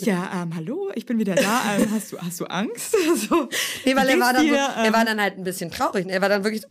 Ja, 0.01 0.43
ähm, 0.43 0.55
hallo, 0.55 0.91
ich 0.95 1.05
bin 1.05 1.17
wieder 1.17 1.35
da. 1.35 1.61
Ähm, 1.77 1.87
hast, 1.91 2.11
du, 2.11 2.17
hast 2.19 2.39
du 2.39 2.45
Angst? 2.45 2.95
So, 3.29 3.49
Nee, 3.85 3.95
weil 3.95 4.09
er 4.09 4.19
war, 4.19 4.33
dann 4.33 4.47
so, 4.47 4.53
er 4.53 4.85
Ähm, 4.85 4.93
war 4.93 5.05
dann 5.05 5.19
halt 5.19 5.37
ein 5.37 5.43
bisschen 5.43 5.71
traurig. 5.71 6.07
Er 6.07 6.21
war 6.21 6.29
dann 6.29 6.43
wirklich 6.43 6.61
so, 6.61 6.67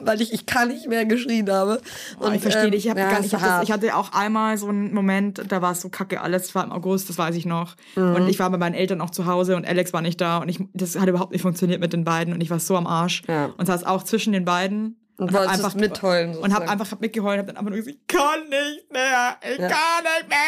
weil 0.00 0.20
ich, 0.20 0.32
ich 0.32 0.46
kann 0.46 0.68
nicht 0.68 0.88
mehr 0.88 1.04
geschrien 1.04 1.50
habe. 1.50 1.80
Oh, 2.20 2.30
ich 2.30 2.42
verstehe 2.42 2.64
ähm, 2.64 2.70
dich. 2.72 2.86
Ich, 2.86 2.90
hab 2.90 2.98
ja, 2.98 3.10
gar, 3.10 3.24
ich, 3.24 3.34
hab 3.34 3.40
das, 3.40 3.62
ich 3.62 3.72
hatte 3.72 3.94
auch 3.94 4.12
einmal 4.12 4.58
so 4.58 4.68
einen 4.68 4.92
Moment, 4.92 5.42
da 5.48 5.62
war 5.62 5.72
es 5.72 5.80
so 5.80 5.88
kacke 5.88 6.20
alles. 6.20 6.54
War 6.54 6.64
im 6.64 6.72
August, 6.72 7.08
das 7.08 7.18
weiß 7.18 7.34
ich 7.36 7.46
noch. 7.46 7.76
Mhm. 7.94 8.14
Und 8.14 8.28
ich 8.28 8.38
war 8.38 8.50
bei 8.50 8.58
meinen 8.58 8.74
Eltern 8.74 9.00
auch 9.00 9.10
zu 9.10 9.26
Hause 9.26 9.56
und 9.56 9.66
Alex 9.66 9.92
war 9.92 10.02
nicht 10.02 10.20
da. 10.20 10.38
Und 10.38 10.48
ich, 10.48 10.58
das 10.72 10.98
hat 10.98 11.08
überhaupt 11.08 11.32
nicht 11.32 11.42
funktioniert 11.42 11.80
mit 11.80 11.92
den 11.92 12.04
beiden. 12.04 12.34
Und 12.34 12.40
ich 12.40 12.50
war 12.50 12.58
so 12.58 12.76
am 12.76 12.86
Arsch. 12.86 13.22
Ja. 13.28 13.52
Und 13.56 13.66
saß 13.66 13.84
auch 13.84 14.02
zwischen 14.02 14.32
den 14.32 14.44
beiden. 14.44 14.96
Und 15.16 15.32
wolltest 15.32 15.64
es 15.64 15.74
mitheulen, 15.76 16.36
Und 16.36 16.52
habe 16.52 16.68
einfach 16.68 16.90
hab 16.90 17.00
mitgeheult. 17.00 17.38
Hab 17.38 17.46
dann 17.46 17.56
einfach 17.56 17.70
nur 17.70 17.78
gesagt, 17.78 17.96
ich 18.00 18.06
kann 18.08 18.40
nicht 18.48 18.92
mehr. 18.92 19.36
Ich 19.42 19.58
Ja. 19.58 19.68
kann 19.68 20.02
nicht 20.02 20.28
mehr. 20.28 20.38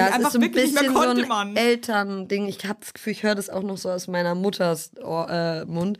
Ja, 0.00 0.06
es 0.08 0.12
einfach 0.14 0.28
ist 0.28 0.32
so 0.32 0.38
ein 0.38 0.42
wirklich 0.42 0.64
nicht 0.64 0.74
mehr 0.74 0.82
bisschen 0.84 0.94
so 0.96 1.06
konnte, 1.06 1.22
ein 1.22 1.28
Mann. 1.28 1.56
Elternding. 1.56 2.46
Ich 2.48 2.64
habe 2.66 2.78
das 2.80 2.94
Gefühl, 2.94 3.12
ich 3.12 3.22
höre 3.22 3.34
das 3.34 3.50
auch 3.50 3.62
noch 3.62 3.76
so 3.76 3.90
aus 3.90 4.08
meiner 4.08 4.34
Mutters 4.34 4.92
Ohr, 5.02 5.28
äh, 5.28 5.64
Mund. 5.66 5.98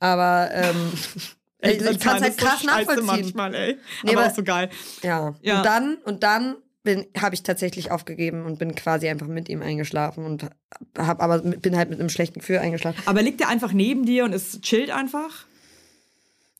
Aber 0.00 0.50
ähm, 0.52 0.92
ich 1.62 2.00
kann 2.00 2.16
es 2.16 2.22
halt 2.22 2.40
so 2.40 2.44
krass 2.46 2.62
scheiße 2.62 2.66
nachvollziehen. 2.66 3.06
manchmal, 3.06 3.54
ey. 3.54 3.78
Nee, 4.02 4.10
aber 4.12 4.22
aber- 4.22 4.30
auch 4.30 4.34
so 4.34 4.42
geil. 4.42 4.68
Ja. 5.04 5.34
Ja. 5.42 5.58
Und 5.58 5.66
dann, 5.66 5.96
und 6.04 6.22
dann 6.24 6.56
habe 7.16 7.36
ich 7.36 7.44
tatsächlich 7.44 7.92
aufgegeben 7.92 8.44
und 8.44 8.58
bin 8.58 8.74
quasi 8.74 9.08
einfach 9.08 9.28
mit 9.28 9.48
ihm 9.48 9.62
eingeschlafen 9.62 10.24
und 10.26 10.46
hab 10.98 11.22
aber 11.22 11.38
bin 11.38 11.76
halt 11.76 11.90
mit 11.90 12.00
einem 12.00 12.08
schlechten 12.08 12.40
Gefühl 12.40 12.58
eingeschlafen. 12.58 13.00
Aber 13.06 13.22
liegt 13.22 13.38
der 13.38 13.48
einfach 13.48 13.72
neben 13.72 14.04
dir 14.04 14.24
und 14.24 14.32
ist 14.32 14.62
chillt 14.62 14.90
einfach? 14.90 15.46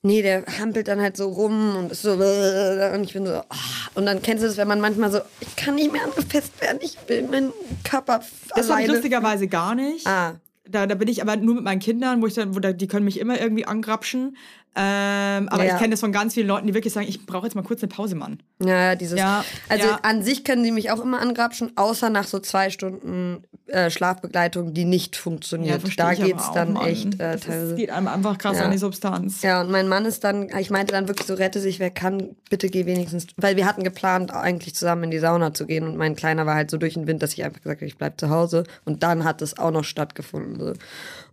Nee, 0.05 0.21
der 0.23 0.45
hampelt 0.59 0.89
dann 0.89 1.01
halt 1.01 1.17
so 1.17 1.29
rum 1.29 1.77
und 1.77 1.93
ist 1.93 2.03
so 2.03 2.13
und 2.15 3.05
ich 3.05 3.13
bin 3.13 3.25
so 3.25 3.35
ah. 3.35 3.45
und 3.95 4.05
dann 4.05 4.21
kennst 4.21 4.43
du 4.43 4.49
das, 4.49 4.57
wenn 4.57 4.67
man 4.67 4.81
manchmal 4.81 5.13
so 5.13 5.21
ich 5.41 5.55
kann 5.55 5.77
nicht 5.77 5.93
mehr 5.93 6.03
angefasst 6.03 6.61
werden, 6.61 6.79
ich 6.83 6.97
will 7.07 7.23
meinen 7.29 7.53
Körper 7.85 8.21
Das 8.57 8.69
habe 8.69 8.83
ich 8.83 8.89
lustigerweise 8.89 9.47
gar 9.47 9.77
nicht. 9.77 10.07
Ah, 10.07 10.41
Da, 10.69 10.87
da 10.87 10.95
bin 10.97 11.07
ich 11.09 11.23
aber 11.23 11.37
nur 11.37 11.55
mit 11.57 11.65
meinen 11.65 11.81
Kindern, 11.81 12.21
wo 12.21 12.27
ich 12.27 12.35
dann, 12.35 12.55
wo 12.55 12.59
da, 12.59 12.73
die 12.73 12.89
können 12.89 13.05
mich 13.05 13.21
immer 13.21 13.41
irgendwie 13.41 13.65
angrapschen. 13.65 14.37
Ähm, 14.75 15.49
aber 15.51 15.65
Ja. 15.65 15.75
ich 15.75 15.79
kenne 15.79 15.91
das 15.91 16.01
von 16.01 16.13
ganz 16.13 16.33
vielen 16.35 16.47
Leuten, 16.49 16.67
die 16.67 16.73
wirklich 16.73 16.95
sagen, 16.95 17.07
ich 17.07 17.27
brauche 17.27 17.45
jetzt 17.47 17.55
mal 17.55 17.63
kurz 17.63 17.83
eine 17.83 17.89
Pause, 17.91 18.15
Mann. 18.15 18.39
Ja, 18.65 18.95
dieses. 18.95 19.19
Ja, 19.19 19.45
also 19.69 19.87
ja. 19.87 19.99
an 20.03 20.23
sich 20.23 20.45
können 20.45 20.65
sie 20.65 20.71
mich 20.73 20.91
auch 20.91 21.01
immer 21.03 21.21
angrapschen, 21.21 21.73
außer 21.77 22.09
nach 22.09 22.25
so 22.27 22.39
zwei 22.39 22.71
Stunden 22.71 23.43
äh, 23.67 23.91
Schlafbegleitung, 23.91 24.73
die 24.73 24.85
nicht 24.87 25.17
funktioniert. 25.17 25.83
da 25.99 26.15
geht's 26.15 26.49
auch, 26.49 26.55
dann 26.55 26.73
Mann. 26.73 26.87
echt 26.87 27.15
äh, 27.15 27.33
Das 27.33 27.43
teilweise. 27.43 27.75
geht 27.75 27.91
einem 27.91 28.09
einfach 28.09 28.39
krass 28.39 28.59
an 28.61 28.71
die 28.71 28.79
Substanz. 28.79 29.43
Ja, 29.43 29.61
und 29.61 29.71
mein 29.71 29.89
Mann 29.89 30.07
ist 30.07 30.25
dann, 30.25 30.49
ich 30.59 30.71
meinte 30.71 30.93
dann 30.93 31.07
wirklich 31.07 31.27
so, 31.27 31.35
rette 31.35 31.61
sich, 31.61 31.79
wer 31.79 31.91
kann, 31.91 32.31
bitte 32.49 32.69
geh 32.69 32.87
wenigstens, 32.87 33.27
weil 33.37 33.57
wir 33.57 33.67
hatten 33.67 33.85
geplant, 33.85 34.31
eigentlich 34.33 34.75
zusammen 34.75 35.05
in 35.05 35.11
die 35.11 35.19
Sauna 35.19 35.53
zu 35.53 35.67
gehen 35.67 35.85
und 35.85 35.97
mein 35.99 36.17
Kleiner 36.17 36.47
war 36.47 36.55
halt 36.55 36.71
so 36.71 36.79
durch 36.79 36.95
den 36.95 37.07
Wind, 37.07 37.23
dass 37.23 37.35
ich 37.35 37.45
einfach 37.45 37.61
gesagt 37.61 37.81
habe, 37.81 37.87
ich 37.87 37.99
bleib 37.99 38.19
zu 38.19 38.31
Hause 38.31 38.65
und 38.87 39.03
dann 39.03 39.25
hat 39.25 39.43
es 39.43 39.59
auch 39.59 39.71
noch 39.71 39.85
stattgefunden. 39.85 40.59
So. 40.59 40.73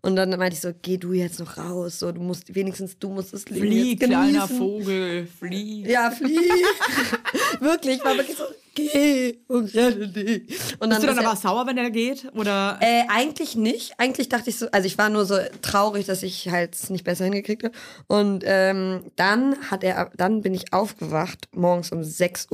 Und 0.02 0.16
dann 0.16 0.30
meinte 0.30 0.54
ich 0.54 0.62
so, 0.62 0.72
geh 0.82 0.98
du 0.98 1.14
jetzt 1.14 1.40
noch 1.40 1.58
raus, 1.58 2.00
so, 2.00 2.12
du 2.12 2.22
musst, 2.22 2.54
wenigstens 2.56 2.98
du 2.98 3.10
musst 3.10 3.34
das 3.34 3.50
Leben 3.50 3.68
Flieh, 3.68 3.96
kleiner. 3.98 4.48
Vogel, 4.48 5.28
flieh. 5.28 5.86
Ja, 5.90 6.10
flieh. 6.10 6.40
wirklich, 7.60 7.98
ich 7.98 8.06
war 8.06 8.16
wirklich 8.16 8.38
so, 8.38 8.46
geh 8.76 9.40
und 9.48 9.74
rette 9.76 10.08
dich. 10.08 10.42
Und 10.80 10.90
Bist 10.90 11.04
du 11.04 11.08
dann 11.08 11.18
er- 11.18 11.28
aber 11.28 11.36
sauer, 11.36 11.68
wenn 11.68 11.76
der 11.76 11.90
geht? 11.92 12.32
Oder? 12.36 12.78
äh, 12.82 13.04
eigentlich 13.10 13.56
nicht. 13.56 13.94
Eigentlich 13.98 14.30
dachte 14.30 14.50
ich 14.50 14.58
so, 14.58 14.68
also 14.72 14.86
ich 14.86 14.98
war 14.98 15.10
nur 15.10 15.26
so 15.26 15.38
traurig, 15.62 16.06
dass 16.06 16.24
ich 16.24 16.50
halt 16.50 16.76
es 16.76 16.90
nicht 16.90 17.04
besser 17.04 17.26
hingekriegt 17.26 17.64
habe. 17.64 17.74
Und 18.08 18.44
ähm, 18.46 19.04
dann 19.16 19.56
hat 19.70 19.84
er, 19.84 20.12
dann 20.16 20.42
bin 20.42 20.54
ich 20.54 20.74
aufgewacht, 20.74 21.48
morgens 21.54 21.92
um 21.92 22.00
6.30 22.02 22.52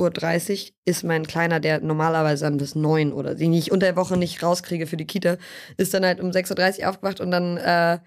Uhr 0.68 0.72
ist 0.84 1.04
mein 1.04 1.26
Kleiner, 1.26 1.60
der 1.60 1.80
normalerweise 1.80 2.44
dann 2.44 2.56
bis 2.56 2.74
9 2.74 3.12
oder 3.12 3.34
den 3.34 3.52
ich 3.52 3.72
unter 3.72 3.86
der 3.86 3.96
Woche 3.96 4.16
nicht 4.16 4.42
rauskriege 4.42 4.86
für 4.86 4.96
die 4.96 5.06
Kita, 5.06 5.36
ist 5.76 5.94
dann 5.94 6.04
halt 6.04 6.20
um 6.20 6.30
6.30 6.30 6.80
Uhr 6.82 6.90
aufgewacht 6.90 7.20
und 7.20 7.30
dann 7.30 7.56
äh, 7.56 7.98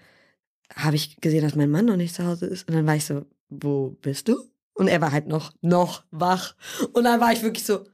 habe 0.76 0.96
ich 0.96 1.16
gesehen, 1.20 1.42
dass 1.42 1.54
mein 1.56 1.70
Mann 1.70 1.86
noch 1.86 1.96
nicht 1.96 2.14
zu 2.14 2.24
Hause 2.24 2.46
ist. 2.46 2.68
Und 2.68 2.74
dann 2.74 2.86
war 2.86 2.94
ich 2.96 3.04
so, 3.04 3.24
wo 3.48 3.96
bist 4.02 4.28
du? 4.28 4.36
Und 4.74 4.88
er 4.88 5.00
war 5.00 5.12
halt 5.12 5.26
noch, 5.26 5.52
noch 5.60 6.04
wach. 6.10 6.54
Und 6.92 7.04
dann 7.04 7.20
war 7.20 7.32
ich 7.32 7.42
wirklich 7.42 7.66
so, 7.66 7.84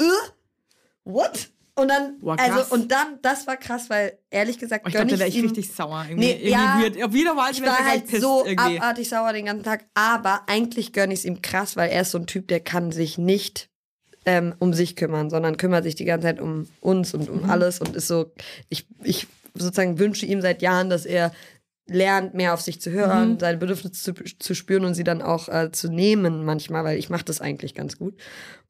äh, 0.00 0.04
what? 1.04 1.50
Und 1.76 1.88
dann, 1.88 2.20
Boah, 2.20 2.36
also, 2.38 2.72
und 2.72 2.92
dann, 2.92 3.18
das 3.22 3.48
war 3.48 3.56
krass, 3.56 3.90
weil 3.90 4.16
ehrlich 4.30 4.58
gesagt, 4.60 4.84
Oh, 4.84 4.88
ich 4.88 4.94
glaube, 4.94 5.10
da 5.10 5.18
wäre 5.18 5.28
ich 5.28 5.34
ihm, 5.36 5.46
richtig 5.46 5.72
sauer. 5.72 6.04
Irgendwie, 6.08 6.26
Nee, 6.26 6.32
irgendwie 6.34 6.50
ja. 6.50 6.78
weird. 6.80 7.02
Auf 7.02 7.14
jeden 7.14 7.36
Fall 7.36 7.50
ich 7.50 7.62
war 7.62 7.84
halt 7.84 8.06
pissed 8.06 8.20
so 8.22 8.44
irgendwie. 8.46 8.78
abartig 8.78 9.08
sauer 9.08 9.32
den 9.32 9.46
ganzen 9.46 9.64
Tag. 9.64 9.84
Aber 9.94 10.42
eigentlich 10.46 10.92
gönn 10.92 11.10
ich 11.10 11.20
es 11.20 11.24
ihm 11.24 11.42
krass, 11.42 11.74
weil 11.76 11.90
er 11.90 12.02
ist 12.02 12.12
so 12.12 12.18
ein 12.18 12.28
Typ, 12.28 12.46
der 12.46 12.60
kann 12.60 12.92
sich 12.92 13.18
nicht 13.18 13.70
ähm, 14.24 14.54
um 14.60 14.72
sich 14.72 14.94
kümmern, 14.94 15.30
sondern 15.30 15.56
kümmert 15.56 15.82
sich 15.82 15.96
die 15.96 16.04
ganze 16.04 16.28
Zeit 16.28 16.40
um 16.40 16.68
uns 16.80 17.12
und 17.12 17.28
Mhm. 17.28 17.40
um 17.42 17.50
alles 17.50 17.80
und 17.80 17.96
ist 17.96 18.06
so, 18.06 18.32
ich, 18.68 18.86
ich 19.02 19.26
sozusagen 19.54 19.98
wünsche 19.98 20.26
ihm 20.26 20.40
seit 20.42 20.62
Jahren, 20.62 20.88
dass 20.90 21.04
er 21.04 21.32
lernt, 21.86 22.32
mehr 22.32 22.54
auf 22.54 22.62
sich 22.62 22.80
zu 22.80 22.90
hören, 22.92 23.32
Mhm. 23.32 23.38
seine 23.40 23.58
Bedürfnisse 23.58 23.92
zu, 24.14 24.14
zu 24.38 24.54
spüren 24.54 24.84
und 24.86 24.94
sie 24.94 25.04
dann 25.04 25.20
auch 25.20 25.48
äh, 25.50 25.70
zu 25.72 25.88
nehmen 25.90 26.44
manchmal, 26.44 26.84
weil 26.84 26.98
ich 26.98 27.10
mache 27.10 27.24
das 27.24 27.40
eigentlich 27.42 27.74
ganz 27.74 27.98
gut 27.98 28.14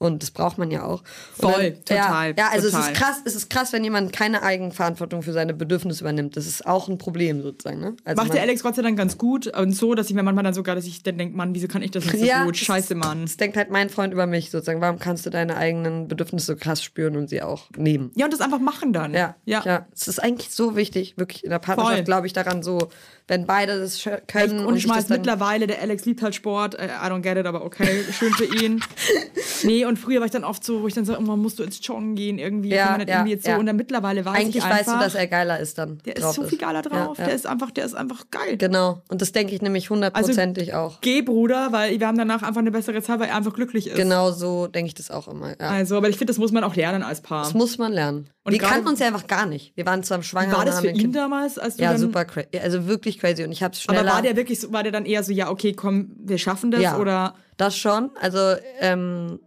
und 0.04 0.22
das 0.22 0.30
braucht 0.30 0.58
man 0.58 0.70
ja 0.70 0.84
auch. 0.84 1.02
Und 1.38 1.50
Voll, 1.50 1.72
total, 1.84 2.28
Ja, 2.30 2.34
ja 2.36 2.48
also 2.52 2.68
total. 2.68 2.82
es 2.82 2.86
ist 2.88 2.94
krass, 2.96 3.16
es 3.24 3.34
ist 3.34 3.50
krass, 3.50 3.72
wenn 3.72 3.84
jemand 3.84 4.12
keine 4.12 4.42
Eigenverantwortung 4.42 5.22
für 5.22 5.32
seine 5.32 5.54
Bedürfnisse 5.54 6.02
übernimmt. 6.02 6.36
Das 6.36 6.46
ist 6.46 6.66
auch 6.66 6.88
ein 6.88 6.98
Problem 6.98 7.42
sozusagen. 7.42 7.80
Ne? 7.80 7.96
Also 8.04 8.22
Macht 8.22 8.34
der 8.34 8.42
Alex 8.42 8.62
Gott 8.62 8.76
sei 8.76 8.82
Dank 8.82 8.96
ganz 8.96 9.18
gut 9.18 9.46
und 9.46 9.72
so, 9.72 9.94
dass 9.94 10.08
ich 10.08 10.14
mir 10.14 10.22
manchmal 10.22 10.44
dann 10.44 10.54
sogar, 10.54 10.74
dass 10.74 10.84
ich 10.86 11.02
dann 11.02 11.18
denke, 11.18 11.36
Mann, 11.36 11.54
wieso 11.54 11.68
kann 11.68 11.82
ich 11.82 11.90
das 11.90 12.04
nicht 12.04 12.18
so 12.18 12.24
Ja, 12.24 12.44
gut? 12.44 12.56
Scheiße, 12.56 12.94
Mann. 12.94 13.22
Das 13.22 13.36
denkt 13.36 13.56
halt 13.56 13.70
mein 13.70 13.90
Freund 13.90 14.12
über 14.12 14.26
mich 14.26 14.50
sozusagen. 14.50 14.80
Warum 14.80 14.98
kannst 14.98 15.26
du 15.26 15.30
deine 15.30 15.56
eigenen 15.56 16.08
Bedürfnisse 16.08 16.46
so 16.46 16.56
krass 16.56 16.82
spüren 16.82 17.16
und 17.16 17.28
sie 17.28 17.42
auch 17.42 17.68
nehmen? 17.76 18.10
Ja, 18.14 18.26
und 18.26 18.32
das 18.32 18.40
einfach 18.40 18.60
machen 18.60 18.92
dann. 18.92 19.14
Ja, 19.14 19.36
ja. 19.44 19.62
ja. 19.64 19.86
Es 19.94 20.08
ist 20.08 20.22
eigentlich 20.22 20.50
so 20.50 20.76
wichtig, 20.76 21.14
wirklich 21.16 21.44
in 21.44 21.50
der 21.50 21.58
Partnerschaft 21.58 22.04
glaube 22.04 22.26
ich 22.26 22.32
daran 22.32 22.62
so, 22.62 22.88
wenn 23.26 23.46
beide 23.46 23.78
das 23.80 24.02
können 24.26 24.66
Und 24.66 24.76
ich 24.76 24.82
das 24.84 24.92
schmeiß 24.92 25.06
dann- 25.06 25.18
mittlerweile, 25.18 25.66
der 25.66 25.80
Alex 25.80 26.04
liebt 26.04 26.20
halt 26.22 26.34
Sport, 26.34 26.74
äh, 26.74 26.86
I 26.86 27.06
don't 27.06 27.20
get 27.22 27.38
it, 27.38 27.46
aber 27.46 27.64
okay, 27.64 28.04
schön 28.12 28.32
für 28.34 28.44
ihn. 28.44 28.82
nee, 29.62 29.84
und 29.84 29.93
früher 29.96 30.20
war 30.20 30.26
ich 30.26 30.32
dann 30.32 30.44
oft 30.44 30.64
so, 30.64 30.82
wo 30.82 30.86
ich 30.86 30.94
dann 30.94 31.04
so, 31.04 31.12
irgendwann 31.12 31.40
musst 31.40 31.58
du 31.58 31.62
ins 31.62 31.84
Joggen 31.86 32.14
gehen, 32.14 32.38
irgendwie, 32.38 32.70
Ja, 32.70 32.96
ja, 32.98 33.04
irgendwie 33.06 33.32
jetzt 33.32 33.44
so. 33.46 33.52
Und 33.52 33.66
dann 33.66 33.76
mittlerweile 33.76 34.24
weiß 34.24 34.34
Eigentlich 34.34 34.56
ich 34.56 34.62
weißt 34.62 34.88
einfach, 34.88 34.98
du, 34.98 35.04
dass 35.04 35.14
er 35.14 35.26
geiler 35.26 35.58
ist 35.60 35.78
dann. 35.78 35.98
der 36.04 36.16
ist 36.16 36.32
so 36.34 36.42
viel 36.44 36.58
geiler 36.58 36.82
drauf, 36.82 37.18
Ja, 37.18 37.26
der 37.26 37.34
ist 37.34 37.46
einfach, 37.46 37.70
der 37.70 37.84
ist 37.84 37.94
einfach 37.94 38.24
geil. 38.30 38.56
Genau. 38.56 39.02
Und 39.08 39.20
das 39.22 39.32
denke 39.32 39.54
ich 39.54 39.62
nämlich 39.62 39.90
hundertprozentig 39.90 40.74
auch. 40.74 41.00
Geh, 41.00 41.22
Bruder, 41.22 41.72
weil 41.72 41.98
wir 41.98 42.06
haben 42.06 42.18
danach 42.18 42.42
einfach 42.42 42.60
eine 42.60 42.70
bessere 42.70 43.02
Zeit, 43.02 43.20
weil 43.20 43.28
er 43.28 43.36
einfach 43.36 43.54
glücklich 43.54 43.86
ist. 43.88 43.96
Genau 43.96 44.30
so 44.30 44.66
denke 44.66 44.88
ich 44.88 44.94
das 44.94 45.10
auch 45.10 45.28
immer. 45.28 45.54
Also, 45.58 45.96
aber 45.96 46.08
ich 46.08 46.16
finde, 46.16 46.30
das 46.32 46.38
muss 46.38 46.52
man 46.52 46.64
auch 46.64 46.76
lernen 46.76 47.02
als 47.02 47.20
Paar. 47.20 47.44
Das 47.44 47.54
muss 47.54 47.78
man 47.78 47.92
lernen. 47.92 48.28
Und 48.44 48.52
wir 48.52 48.60
kannten 48.60 48.88
uns 48.88 48.98
ja 49.00 49.06
einfach 49.06 49.26
gar 49.26 49.46
nicht. 49.46 49.74
Wir 49.74 49.86
waren 49.86 50.02
zusammen 50.02 50.22
schwanger. 50.22 50.52
war 50.52 50.58
und 50.60 50.66
das 50.66 50.80
für 50.80 50.88
ihn 50.88 50.98
Kind. 50.98 51.16
damals, 51.16 51.58
als 51.58 51.76
du 51.76 51.82
Ja, 51.82 51.92
dann, 51.92 52.00
super 52.00 52.24
crazy. 52.26 52.48
Also 52.62 52.86
wirklich 52.86 53.18
crazy. 53.18 53.42
Und 53.42 53.52
ich 53.52 53.62
habe 53.62 53.72
es 53.72 53.82
schneller... 53.82 54.00
Aber 54.00 54.10
war 54.10 54.22
der 54.22 54.36
wirklich 54.36 54.60
so, 54.60 54.70
war 54.72 54.82
der 54.82 54.92
dann 54.92 55.06
eher 55.06 55.22
so, 55.22 55.32
ja, 55.32 55.48
okay, 55.50 55.72
komm, 55.72 56.10
wir 56.18 56.36
schaffen 56.38 56.70
das 56.70 56.82
Ja. 56.82 56.98
oder 56.98 57.34
Das 57.56 57.76
schon. 57.76 58.10
Also 58.20 58.38
ähm, 58.80 59.38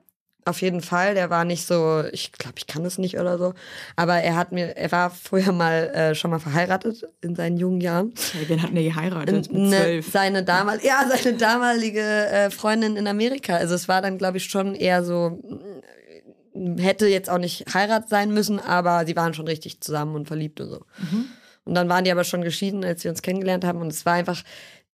auf 0.48 0.62
jeden 0.62 0.82
Fall. 0.82 1.14
Der 1.14 1.30
war 1.30 1.46
nicht 1.46 1.68
so, 1.68 2.04
ich 2.12 2.32
glaube, 2.32 2.56
ich 2.58 2.68
kann 2.68 2.86
es 2.86 2.98
nicht 2.98 3.20
oder 3.20 3.38
so. 3.38 3.54
Aber 3.96 4.16
er 4.16 4.36
hat 4.36 4.52
mir, 4.52 4.76
er 4.78 4.92
war 4.92 5.10
früher 5.10 5.52
mal 5.52 5.90
äh, 5.90 6.16
schon 6.16 6.32
mal 6.32 6.40
verheiratet 6.40 7.04
in 7.22 7.36
seinen 7.36 7.58
jungen 7.58 7.82
Jahren. 7.82 8.14
hey, 8.34 8.48
wen 8.48 8.62
hat 8.62 8.74
der 8.74 8.84
geheiratet? 8.84 9.52
Mit 9.52 9.54
Ne, 9.54 10.02
seine 10.02 10.44
damal 10.44 10.80
ja, 10.84 11.06
seine 11.10 11.38
damalige 11.38 12.02
äh, 12.02 12.50
Freundin 12.50 12.96
in 12.96 13.08
Amerika. 13.08 13.56
Also 13.56 13.76
es 13.76 13.88
war 13.88 14.02
dann, 14.02 14.18
glaube 14.18 14.38
ich, 14.38 14.46
schon 14.46 14.76
eher 14.76 15.04
so, 15.04 15.40
mm, 16.54 16.78
hätte 16.80 17.08
jetzt 17.08 17.30
auch 17.30 17.38
nicht 17.38 17.66
Heirat 17.74 18.10
sein 18.10 18.34
müssen, 18.34 18.60
aber 18.60 19.06
sie 19.06 19.16
waren 19.16 19.34
schon 19.34 19.48
richtig 19.48 19.82
zusammen 19.82 20.16
und 20.16 20.28
verliebt 20.28 20.60
und 20.60 20.70
so. 20.70 20.86
Und 21.66 21.76
dann 21.76 21.90
waren 21.90 22.06
die 22.06 22.12
aber 22.12 22.24
schon 22.24 22.42
geschieden, 22.44 22.86
als 22.86 23.04
wir 23.04 23.12
uns 23.12 23.22
kennengelernt 23.22 23.66
haben. 23.66 23.82
Und 23.82 23.92
es 23.92 24.06
war 24.06 24.14
einfach, 24.14 24.42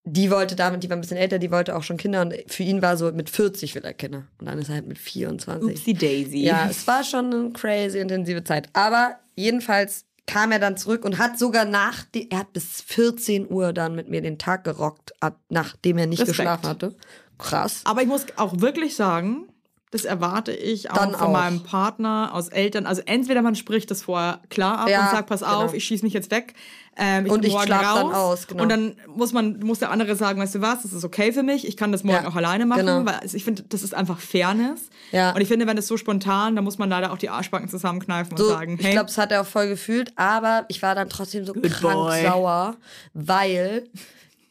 die 0.05 0.29
wollte 0.31 0.55
damit, 0.55 0.83
die 0.83 0.89
war 0.89 0.97
ein 0.97 1.01
bisschen 1.01 1.17
älter, 1.17 1.39
die 1.39 1.49
wollte 1.51 1.75
auch 1.75 1.83
schon 1.83 1.97
Kinder. 1.97 2.21
Und 2.21 2.33
für 2.47 2.63
ihn 2.63 2.81
war 2.81 2.97
so, 2.97 3.11
mit 3.11 3.29
40 3.29 3.73
will 3.75 3.83
er 3.85 3.93
Kinder. 3.93 4.23
Und 4.39 4.47
dann 4.47 4.59
ist 4.59 4.67
er 4.69 4.75
halt 4.75 4.87
mit 4.87 4.97
24. 4.97 5.69
Upsi 5.71 5.93
Daisy. 5.93 6.39
Ja, 6.43 6.67
es 6.69 6.85
war 6.87 7.03
schon 7.03 7.33
eine 7.33 7.49
crazy 7.53 7.99
intensive 7.99 8.43
Zeit. 8.43 8.67
Aber 8.73 9.17
jedenfalls 9.35 10.05
kam 10.27 10.51
er 10.51 10.59
dann 10.59 10.77
zurück 10.77 11.05
und 11.05 11.17
hat 11.19 11.37
sogar 11.39 11.65
nach, 11.65 12.03
die, 12.13 12.29
er 12.31 12.39
hat 12.39 12.53
bis 12.53 12.81
14 12.81 13.49
Uhr 13.49 13.71
dann 13.73 13.95
mit 13.95 14.09
mir 14.09 14.21
den 14.21 14.37
Tag 14.37 14.63
gerockt, 14.63 15.13
ab, 15.21 15.39
nachdem 15.49 15.97
er 15.97 16.07
nicht 16.07 16.19
Respekt. 16.21 16.37
geschlafen 16.37 16.67
hatte. 16.67 16.95
Krass. 17.37 17.81
Aber 17.85 18.01
ich 18.01 18.07
muss 18.07 18.25
auch 18.37 18.59
wirklich 18.59 18.95
sagen, 18.95 19.47
das 19.91 20.05
erwarte 20.05 20.51
ich 20.53 20.89
auch 20.91 20.95
Dann 20.95 21.11
von 21.11 21.21
auch. 21.27 21.31
meinem 21.33 21.61
Partner, 21.63 22.31
aus 22.33 22.47
Eltern. 22.49 22.85
Also 22.87 23.01
entweder 23.05 23.41
man 23.41 23.55
spricht 23.55 23.91
das 23.91 24.01
vorher 24.01 24.41
klar 24.49 24.79
ab 24.79 24.89
Ja, 24.89 25.03
und 25.05 25.11
sagt, 25.11 25.29
pass 25.29 25.43
auf, 25.43 25.65
genau. 25.67 25.73
ich 25.73 25.83
schieße 25.85 26.03
mich 26.03 26.13
jetzt 26.13 26.31
weg. 26.31 26.53
Ähm, 26.95 27.25
ich 27.25 27.31
Und 27.31 27.43
ich 27.43 27.51
morgen 27.53 27.71
raus. 27.71 27.95
dann 27.95 28.13
aus, 28.13 28.47
genau. 28.47 28.63
Und 28.63 28.69
dann 28.69 28.95
muss 29.07 29.33
man, 29.33 29.59
muss 29.61 29.79
der 29.79 29.89
andere 29.89 30.15
sagen, 30.15 30.39
weißt 30.39 30.55
du 30.55 30.61
was, 30.61 30.83
das 30.83 30.93
ist 30.93 31.03
okay 31.03 31.31
für 31.31 31.41
mich, 31.41 31.67
ich 31.67 31.75
kann 31.75 31.91
das 31.91 32.03
morgen 32.03 32.23
Ja, 32.23 32.29
auch 32.29 32.35
alleine 32.35 32.67
machen, 32.67 32.81
genau. 32.85 33.05
weil 33.05 33.15
also 33.15 33.35
ich 33.35 33.43
finde, 33.43 33.63
das 33.63 33.81
ist 33.81 33.95
einfach 33.95 34.19
Fairness. 34.19 34.81
Ja. 35.11 35.31
Und 35.33 35.41
ich 35.41 35.47
finde, 35.47 35.65
wenn 35.65 35.75
das 35.75 35.87
so 35.87 35.97
spontan, 35.97 36.55
dann 36.55 36.63
muss 36.63 36.77
man 36.77 36.89
leider 36.89 37.11
auch 37.11 37.17
die 37.17 37.29
Arschbacken 37.29 37.67
zusammenkneifen 37.67 38.33
und 38.33 38.37
So, 38.37 38.49
sagen, 38.49 38.77
ich 38.79 38.85
hey, 38.85 38.91
glaube, 38.93 39.07
das 39.07 39.17
hat 39.17 39.31
er 39.31 39.41
auch 39.41 39.45
voll 39.47 39.67
gefühlt, 39.69 40.13
aber 40.17 40.65
ich 40.67 40.83
war 40.83 40.93
dann 40.93 41.09
trotzdem 41.09 41.45
so 41.45 41.53
krank 41.53 41.81
boy. 41.81 42.21
sauer, 42.23 42.75
weil 43.15 43.89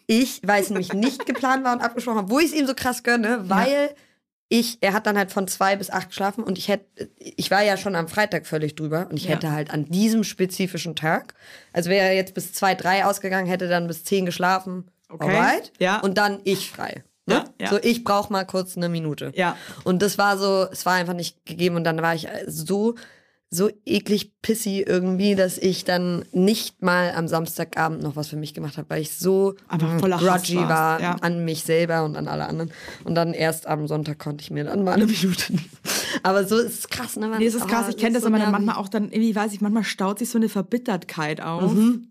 ich, 0.09 0.41
weil 0.45 0.63
es 0.63 0.71
nämlich 0.71 0.93
nicht 0.93 1.27
geplant 1.27 1.65
war 1.65 1.75
und 1.75 1.81
abgesprochen 1.81 2.19
habe, 2.19 2.31
wo 2.31 2.39
ich 2.41 2.47
es 2.47 2.53
ihm 2.55 2.67
so 2.67 2.75
krass 2.75 3.03
gönne, 3.05 3.45
weil 3.49 3.95
ich, 4.53 4.77
er 4.83 4.93
hat 4.93 5.07
dann 5.07 5.17
halt 5.17 5.33
von 5.33 5.49
zwei 5.49 5.77
bis 5.77 5.89
acht 5.91 6.09
geschlafen 6.11 6.45
und 6.45 6.59
ich 6.59 6.69
hätte, 6.69 7.09
ich 7.19 7.51
war 7.51 7.63
ja 7.63 7.77
schon 7.79 7.95
am 7.97 8.07
Freitag 8.07 8.47
völlig 8.47 8.75
drüber 8.75 9.07
und 9.09 9.17
ich 9.17 9.25
Ja. 9.25 9.31
hätte 9.31 9.51
halt 9.51 9.71
an 9.71 9.87
diesem 9.87 10.25
spezifischen 10.25 10.95
Tag, 10.95 11.33
also 11.73 11.89
wäre 11.89 12.07
er 12.09 12.15
jetzt 12.15 12.35
bis 12.35 12.53
zwei, 12.53 12.75
drei 12.75 13.05
ausgegangen, 13.07 13.47
hätte 13.49 13.67
dann 13.69 13.87
bis 13.87 14.05
zehn 14.05 14.27
geschlafen, 14.27 14.91
Okay. 15.09 15.25
alright, 15.25 15.73
Ja. 15.79 16.01
und 16.01 16.19
dann 16.19 16.41
ich 16.45 16.71
frei. 16.71 17.03
Ne? 17.27 17.35
Ja, 17.35 17.45
ja. 17.61 17.71
So, 17.71 17.79
ich 17.83 18.05
brauche 18.05 18.33
mal 18.33 18.45
kurz 18.45 18.77
eine 18.77 18.89
Minute. 18.89 19.33
Ja. 19.37 19.57
Und 19.85 20.03
das 20.03 20.19
war 20.19 20.37
so, 20.37 20.67
es 20.71 20.85
war 20.85 20.95
einfach 20.95 21.15
nicht 21.15 21.47
gegeben 21.47 21.77
und 21.77 21.85
dann 21.85 22.03
war 22.03 22.15
ich 22.15 22.27
so, 22.47 22.95
so 23.55 23.69
eklig 23.85 24.33
pissy 24.41 24.81
irgendwie, 24.81 25.35
dass 25.35 25.59
ich 25.59 25.85
dann 25.85 26.25
nicht 26.33 26.81
mal 26.81 27.13
am 27.15 27.29
Samstagabend 27.29 28.03
noch 28.03 28.17
was 28.17 28.29
für 28.29 28.37
mich 28.37 28.55
gemacht 28.55 28.79
habe, 28.79 28.89
weil 28.89 29.03
ich 29.03 29.13
so 29.15 29.55
grudgy 29.69 30.57
war 30.57 31.01
ja. 31.03 31.17
an 31.21 31.45
mich 31.45 31.63
selber 31.65 32.05
und 32.05 32.17
an 32.17 32.29
alle 32.29 32.47
anderen. 32.47 32.73
Und 33.05 33.15
dann 33.15 33.35
erst 33.35 33.67
am 33.67 33.87
Sonntag 33.87 34.19
konnte 34.19 34.43
ich 34.43 34.51
mir 34.51 34.65
dann 34.65 34.85
mal 34.85 34.95
eine 34.95 35.05
Minute. 35.23 35.53
Aber 36.23 36.47
so 36.47 36.57
ist 36.57 36.79
es 36.79 36.89
krass, 36.89 37.17
ne? 37.17 37.29
Man, 37.29 37.41
Nee, 37.41 37.47
es 37.47 37.55
ist 37.55 37.69
krass, 37.69 37.85
oh, 37.89 37.91
ich 37.91 37.99
kenne 37.99 38.15
das 38.15 38.23
so 38.23 38.29
aber 38.29 38.39
dann 38.39 38.51
nervig. 38.51 38.65
manchmal 38.67 38.83
auch 38.83 38.89
dann, 38.89 39.05
irgendwie 39.13 39.37
weiß 39.37 39.53
ich, 39.53 39.61
manchmal 39.61 39.85
staut 39.85 40.19
sich 40.19 40.31
so 40.31 40.39
eine 40.39 40.49
Verbittertheit 40.49 41.43
auf. 41.43 41.75
Mhm. 41.75 42.09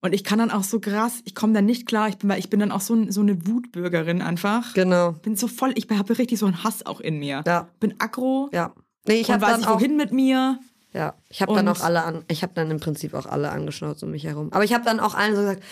Und 0.00 0.12
ich 0.12 0.24
kann 0.24 0.40
dann 0.40 0.50
auch 0.50 0.64
so 0.64 0.80
krass, 0.80 1.20
ich 1.24 1.36
komme 1.36 1.52
dann 1.52 1.66
nicht 1.66 1.86
klar, 1.86 2.08
ich 2.08 2.18
bin, 2.18 2.30
ich 2.32 2.50
bin 2.50 2.58
dann 2.60 2.72
auch 2.72 2.80
so, 2.80 2.94
ein- 2.94 3.12
so 3.12 3.20
eine 3.20 3.46
Wutbürgerin 3.46 4.22
einfach. 4.22 4.74
Genau. 4.74 5.12
Bin 5.22 5.36
so 5.36 5.46
voll, 5.46 5.72
ich 5.76 5.86
habe 5.90 6.18
richtig 6.18 6.38
so 6.40 6.46
einen 6.46 6.64
Hass 6.64 6.84
auch 6.84 7.00
in 7.00 7.18
mir. 7.20 7.42
Ja. 7.46 7.68
Bin 7.78 7.94
aggro 8.00 8.48
Ja. 8.52 8.72
Nee, 9.06 9.20
ich 9.20 9.28
und 9.28 9.34
hab 9.34 9.42
weiß 9.42 9.60
dann 9.60 9.64
auch- 9.64 9.74
wohin 9.76 9.96
mit 9.96 10.12
mir. 10.12 10.58
Ja, 10.94 11.14
ich 11.28 11.42
habe 11.42 11.54
dann 11.54 11.68
auch 11.68 11.80
alle 11.80 12.02
an, 12.02 12.24
ich 12.28 12.42
habe 12.42 12.54
dann 12.54 12.70
im 12.70 12.80
Prinzip 12.80 13.12
auch 13.14 13.26
alle 13.26 13.50
angeschnauzt 13.50 14.02
um 14.02 14.10
mich 14.10 14.24
herum. 14.24 14.52
Aber 14.52 14.64
ich 14.64 14.72
habe 14.72 14.84
dann 14.84 15.00
auch 15.00 15.14
allen 15.14 15.34
so 15.36 15.42
gesagt, 15.42 15.62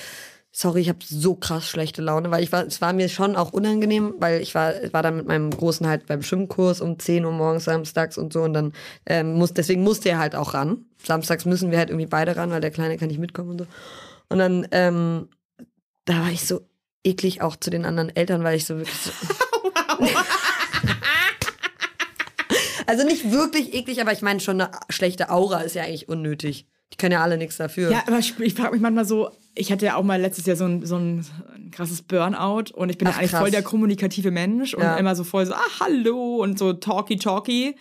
sorry, 0.53 0.81
ich 0.83 0.89
habe 0.91 0.99
so 1.03 1.35
krass 1.35 1.69
schlechte 1.69 2.03
Laune, 2.03 2.31
weil 2.31 2.43
ich 2.43 2.53
war, 2.53 2.67
es 2.67 2.81
war 2.83 2.93
mir 2.93 3.09
schon 3.09 3.35
auch 3.35 3.53
unangenehm, 3.53 4.15
weil 4.19 4.41
ich 4.43 4.55
war, 4.55 4.73
war 4.93 5.03
dann 5.03 5.17
mit 5.17 5.27
meinem 5.27 5.51
Großen 5.51 5.87
halt 5.87 6.07
beim 6.07 6.23
Schwimmkurs 6.23 6.81
um 6.83 6.99
10 6.99 7.25
Uhr 7.25 7.33
morgens 7.33 7.65
samstags 7.65 8.19
und 8.19 8.33
so 8.33 8.43
und 8.43 8.53
dann 8.53 8.73
ähm, 9.07 9.35
muss, 9.35 9.53
deswegen 9.55 9.83
musste 9.83 10.11
er 10.11 10.19
halt 10.19 10.35
auch 10.37 10.55
ran. 10.55 10.85
Samstags 11.03 11.45
müssen 11.47 11.71
wir 11.71 11.79
halt 11.79 11.89
irgendwie 11.91 12.07
beide 12.07 12.37
ran, 12.37 12.51
weil 12.51 12.61
der 12.61 12.71
Kleine 12.71 12.97
kann 12.99 13.09
nicht 13.09 13.19
mitkommen 13.19 13.51
und 13.51 13.59
so. 13.61 13.67
Und 14.29 14.39
dann, 14.39 14.67
ähm, 14.71 15.29
da 16.05 16.21
war 16.21 16.31
ich 16.31 16.47
so 16.47 16.61
eklig 17.05 17.41
auch 17.43 17.57
zu 17.57 17.71
den 17.71 17.85
anderen 17.87 18.15
Eltern, 18.15 18.45
weil 18.45 18.57
ich 18.57 18.65
so 18.67 18.77
wirklich 18.77 18.97
so, 18.97 19.11
Also 22.87 23.05
nicht 23.05 23.31
wirklich 23.31 23.75
eklig, 23.75 24.01
aber 24.01 24.13
ich 24.13 24.23
meine 24.23 24.41
schon 24.41 24.61
eine 24.61 24.71
schlechte 24.89 25.31
Aura 25.31 25.61
ist 25.61 25.75
ja 25.75 25.83
eigentlich 25.83 26.09
unnötig. 26.09 26.67
Die 26.93 26.97
können 26.97 27.13
ja 27.13 27.23
alle 27.23 27.37
nichts 27.37 27.57
dafür. 27.57 27.91
Ja, 27.91 28.05
aber 28.07 28.19
ich, 28.19 28.39
ich 28.39 28.55
frage 28.55 28.73
mich 28.73 28.81
manchmal 28.81 29.05
so, 29.05 29.31
ich 29.57 29.73
hatte 29.73 29.87
ja 29.87 29.97
auch 29.97 30.05
mal 30.05 30.21
letztes 30.21 30.47
Jahr 30.47 30.57
so 30.57 30.67
ein, 30.67 30.87
so 30.87 30.97
ein, 30.97 31.27
krasses 31.73 32.03
Burnout 32.03 32.73
und 32.75 32.91
ich 32.91 32.99
bin 32.99 33.09
Ach, 33.09 33.13
ja 33.13 33.19
eigentlich 33.19 33.33
krass. 33.33 33.41
voll 33.41 33.51
der 33.51 33.63
kommunikative 33.63 34.31
Mensch 34.31 34.73
und 34.75 34.83
Ja. 34.83 34.97
immer 34.97 35.17
so 35.17 35.25
voll 35.25 35.47
so, 35.47 35.55
ah, 35.55 35.81
hallo 35.81 36.37
und 36.37 36.59
so 36.59 36.73
talky 36.73 37.75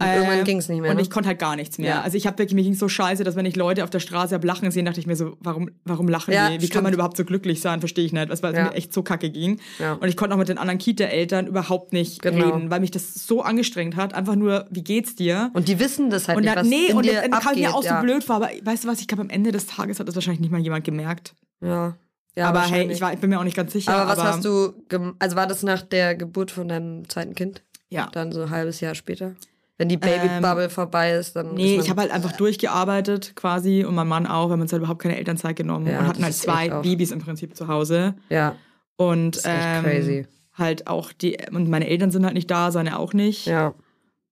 Und 0.00 0.08
irgendwann 0.08 0.38
Ähm, 0.38 0.44
ging's 0.44 0.68
nicht 0.68 0.80
mehr, 0.80 0.90
Und 0.90 0.96
ne? 0.96 1.02
ich 1.02 1.10
konnte 1.10 1.28
halt 1.28 1.38
gar 1.38 1.54
nichts 1.54 1.78
mehr. 1.78 1.88
Ja. 1.90 2.00
Also 2.00 2.16
ich 2.16 2.26
habe 2.26 2.36
wirklich, 2.38 2.54
mir 2.54 2.64
ging 2.64 2.74
so 2.74 2.88
scheiße, 2.88 3.22
dass 3.22 3.36
wenn 3.36 3.46
ich 3.46 3.54
Leute 3.54 3.84
auf 3.84 3.90
der 3.90 4.00
Straße 4.00 4.34
hab 4.34 4.42
lachen 4.44 4.68
sehen, 4.72 4.84
dachte 4.84 4.98
ich 4.98 5.06
mir 5.06 5.14
so, 5.14 5.36
warum, 5.40 5.70
warum 5.84 6.08
lachen 6.08 6.32
Ja, 6.34 6.48
die? 6.48 6.54
Wie 6.54 6.58
kann 6.60 6.66
stimmt. 6.68 6.84
man 6.84 6.92
überhaupt 6.94 7.16
so 7.16 7.24
glücklich 7.24 7.60
sein? 7.60 7.78
Verstehe 7.80 8.04
ich 8.04 8.12
nicht. 8.12 8.28
Das 8.30 8.42
war 8.42 8.52
Ja. 8.52 8.64
mir 8.64 8.72
echt 8.74 8.92
so 8.92 9.02
kacke 9.02 9.30
ging. 9.30 9.60
Ja. 9.78 9.92
Und 9.92 10.08
ich 10.08 10.16
konnte 10.16 10.34
auch 10.34 10.38
mit 10.38 10.48
den 10.48 10.58
anderen 10.58 10.78
Kita-Eltern 10.78 11.46
überhaupt 11.46 11.92
nicht 11.92 12.20
Genau. 12.22 12.46
reden, 12.56 12.70
weil 12.70 12.80
mich 12.80 12.90
das 12.90 13.14
so 13.26 13.42
angestrengt 13.42 13.94
hat. 13.94 14.14
Einfach 14.14 14.34
nur, 14.34 14.66
wie 14.70 14.82
geht's 14.82 15.14
dir? 15.14 15.50
Und 15.52 15.68
die 15.68 15.78
wissen 15.78 16.10
das 16.10 16.26
halt 16.26 16.36
Und 16.38 16.44
nicht, 16.44 16.56
was 16.56 16.66
nee, 16.66 16.92
und 16.92 17.04
dir 17.04 17.20
dann 17.22 17.30
kam 17.40 17.54
mir 17.54 17.72
auch 17.74 17.82
so 17.84 17.94
blöd 18.00 18.24
vor, 18.24 18.36
aber 18.36 18.48
weißt 18.62 18.84
du 18.84 18.88
was, 18.88 19.00
ich 19.00 19.06
glaube, 19.06 19.22
am 19.22 19.30
Ende 19.30 19.52
des 19.52 19.66
Tages 19.66 20.00
hat 20.00 20.08
das 20.08 20.14
wahrscheinlich 20.16 20.40
nicht 20.40 20.50
mal 20.50 20.60
jemand 20.60 20.84
gemerkt. 20.84 21.34
Ja. 21.60 21.96
ja 22.34 22.48
aber 22.48 22.62
hey, 22.62 22.90
ich, 22.90 23.00
war, 23.00 23.12
ich 23.12 23.20
bin 23.20 23.30
mir 23.30 23.38
auch 23.38 23.44
nicht 23.44 23.56
ganz 23.56 23.72
sicher. 23.72 23.94
aber 23.94 24.10
was 24.10 24.22
hast 24.24 24.44
du, 24.44 24.72
also 25.20 25.36
war 25.36 25.46
das 25.46 25.62
nach 25.62 25.82
der 25.82 26.16
Geburt 26.16 26.50
von 26.50 26.66
deinem 26.66 27.08
zweiten 27.08 27.34
Kind? 27.36 27.62
Ja. 27.88 28.08
Dann 28.10 28.32
so 28.32 28.42
ein 28.42 28.50
halbes 28.50 28.80
Jahr 28.80 28.94
später? 28.94 29.34
Wenn 29.82 29.88
die 29.88 29.96
Babybubble 29.96 30.70
vorbei 30.70 31.12
ist, 31.14 31.34
dann. 31.34 31.54
Nee, 31.54 31.76
ist 31.76 31.84
ich 31.84 31.90
habe 31.90 32.02
halt 32.02 32.12
einfach 32.12 32.32
durchgearbeitet 32.32 33.32
quasi 33.34 33.84
und 33.84 33.96
mein 33.96 34.06
Mann 34.06 34.26
auch. 34.28 34.46
Wir 34.48 34.52
haben 34.52 34.60
uns 34.60 34.72
halt 34.72 34.80
überhaupt 34.80 35.02
keine 35.02 35.16
Elternzeit 35.16 35.56
genommen 35.56 35.86
Ja, 35.88 35.98
und 35.98 36.06
hatten 36.06 36.22
das 36.22 36.24
halt 36.24 36.34
ist 36.34 36.42
zwei 36.42 36.68
Babys 36.82 37.10
im 37.10 37.18
Prinzip 37.18 37.56
zu 37.56 37.66
Hause. 37.66 38.14
Ja, 38.28 38.54
Und 38.96 39.36
ist 39.36 39.44
echt 39.46 39.56
ähm, 39.60 39.82
crazy. 39.84 40.26
halt 40.54 40.86
auch 40.86 41.12
die, 41.12 41.36
und 41.50 41.68
meine 41.68 41.88
Eltern 41.88 42.10
sind 42.12 42.24
halt 42.24 42.34
nicht 42.34 42.50
da, 42.50 42.70
seine 42.70 42.98
auch 42.98 43.12
nicht. 43.12 43.46
ja. 43.46 43.74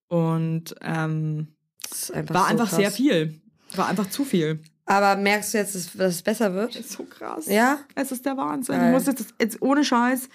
Und 0.09 0.75
ähm, 0.83 1.49
Das 1.89 2.03
ist 2.05 2.15
einfach 2.15 2.35
war 2.35 2.43
so 2.45 2.49
einfach 2.51 2.69
krass. 2.69 2.77
sehr 2.79 2.91
viel. 2.91 3.41
War 3.77 3.89
einfach 3.89 4.09
zu 4.11 4.25
viel. 4.25 4.61
Aber 4.87 5.15
merkst 5.17 5.55
du 5.55 5.59
jetzt, 5.59 5.75
dass 5.77 5.93
dass 5.93 6.15
es 6.15 6.23
besser 6.23 6.53
wird? 6.55 6.75
Das 6.75 6.81
ist 6.87 6.93
so 6.93 7.05
krass. 7.05 7.47
Ja? 7.47 7.79
Es 7.95 8.11
ist 8.11 8.27
der 8.27 8.37
Wahnsinn. 8.37 8.75
Geil. 8.77 8.87
Ich 8.89 8.93
muss 8.93 9.07
jetzt, 9.07 9.35
jetzt 9.41 9.63
ohne 9.63 9.85
Scheiß. 9.85 10.29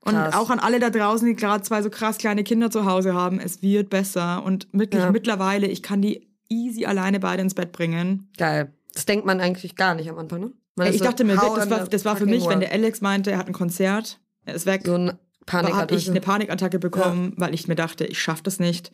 Und 0.00 0.14
Krass. 0.14 0.34
auch 0.34 0.50
an 0.50 0.60
alle 0.60 0.78
da 0.78 0.90
draußen, 0.90 1.26
die 1.26 1.34
gerade 1.34 1.62
zwei 1.64 1.82
so 1.82 1.90
krass 1.90 2.18
kleine 2.18 2.44
Kinder 2.44 2.70
zu 2.70 2.84
Hause 2.84 3.14
haben, 3.14 3.40
es 3.40 3.62
wird 3.62 3.90
besser. 3.90 4.42
Und 4.44 4.68
wirklich 4.72 5.02
Ja. 5.02 5.10
mittlerweile, 5.10 5.66
ich 5.66 5.82
kann 5.82 6.00
die 6.02 6.28
easy 6.48 6.86
alleine 6.86 7.20
beide 7.20 7.42
ins 7.42 7.54
Bett 7.54 7.72
bringen. 7.72 8.30
Geil. 8.36 8.72
Das 8.94 9.04
denkt 9.06 9.26
man 9.26 9.40
eigentlich 9.40 9.76
gar 9.76 9.94
nicht 9.94 10.08
am 10.08 10.18
Anfang, 10.18 10.40
ne? 10.40 10.52
Ey, 10.78 10.90
ich 10.90 10.98
so, 10.98 11.04
dachte 11.04 11.24
mir, 11.24 11.34
das 11.34 11.68
war, 11.70 11.86
das 11.88 12.04
war 12.04 12.16
für 12.16 12.26
mich, 12.26 12.48
wenn 12.48 12.60
der 12.60 12.70
Alex 12.72 13.00
meinte, 13.00 13.32
er 13.32 13.38
hat 13.38 13.48
ein 13.48 13.52
Konzert, 13.52 14.20
er 14.44 14.54
ist 14.54 14.64
weg, 14.64 14.82
So 14.86 14.94
ein 14.94 15.08
habe 15.08 15.18
Panikattacke. 15.46 15.94
ich 15.96 16.08
eine 16.08 16.20
Panikattacke 16.20 16.78
bekommen, 16.78 17.32
weil 17.36 17.52
ich 17.52 17.66
mir 17.66 17.74
dachte, 17.74 18.04
ich 18.06 18.20
schaffe 18.20 18.44
das 18.44 18.60
nicht. 18.60 18.92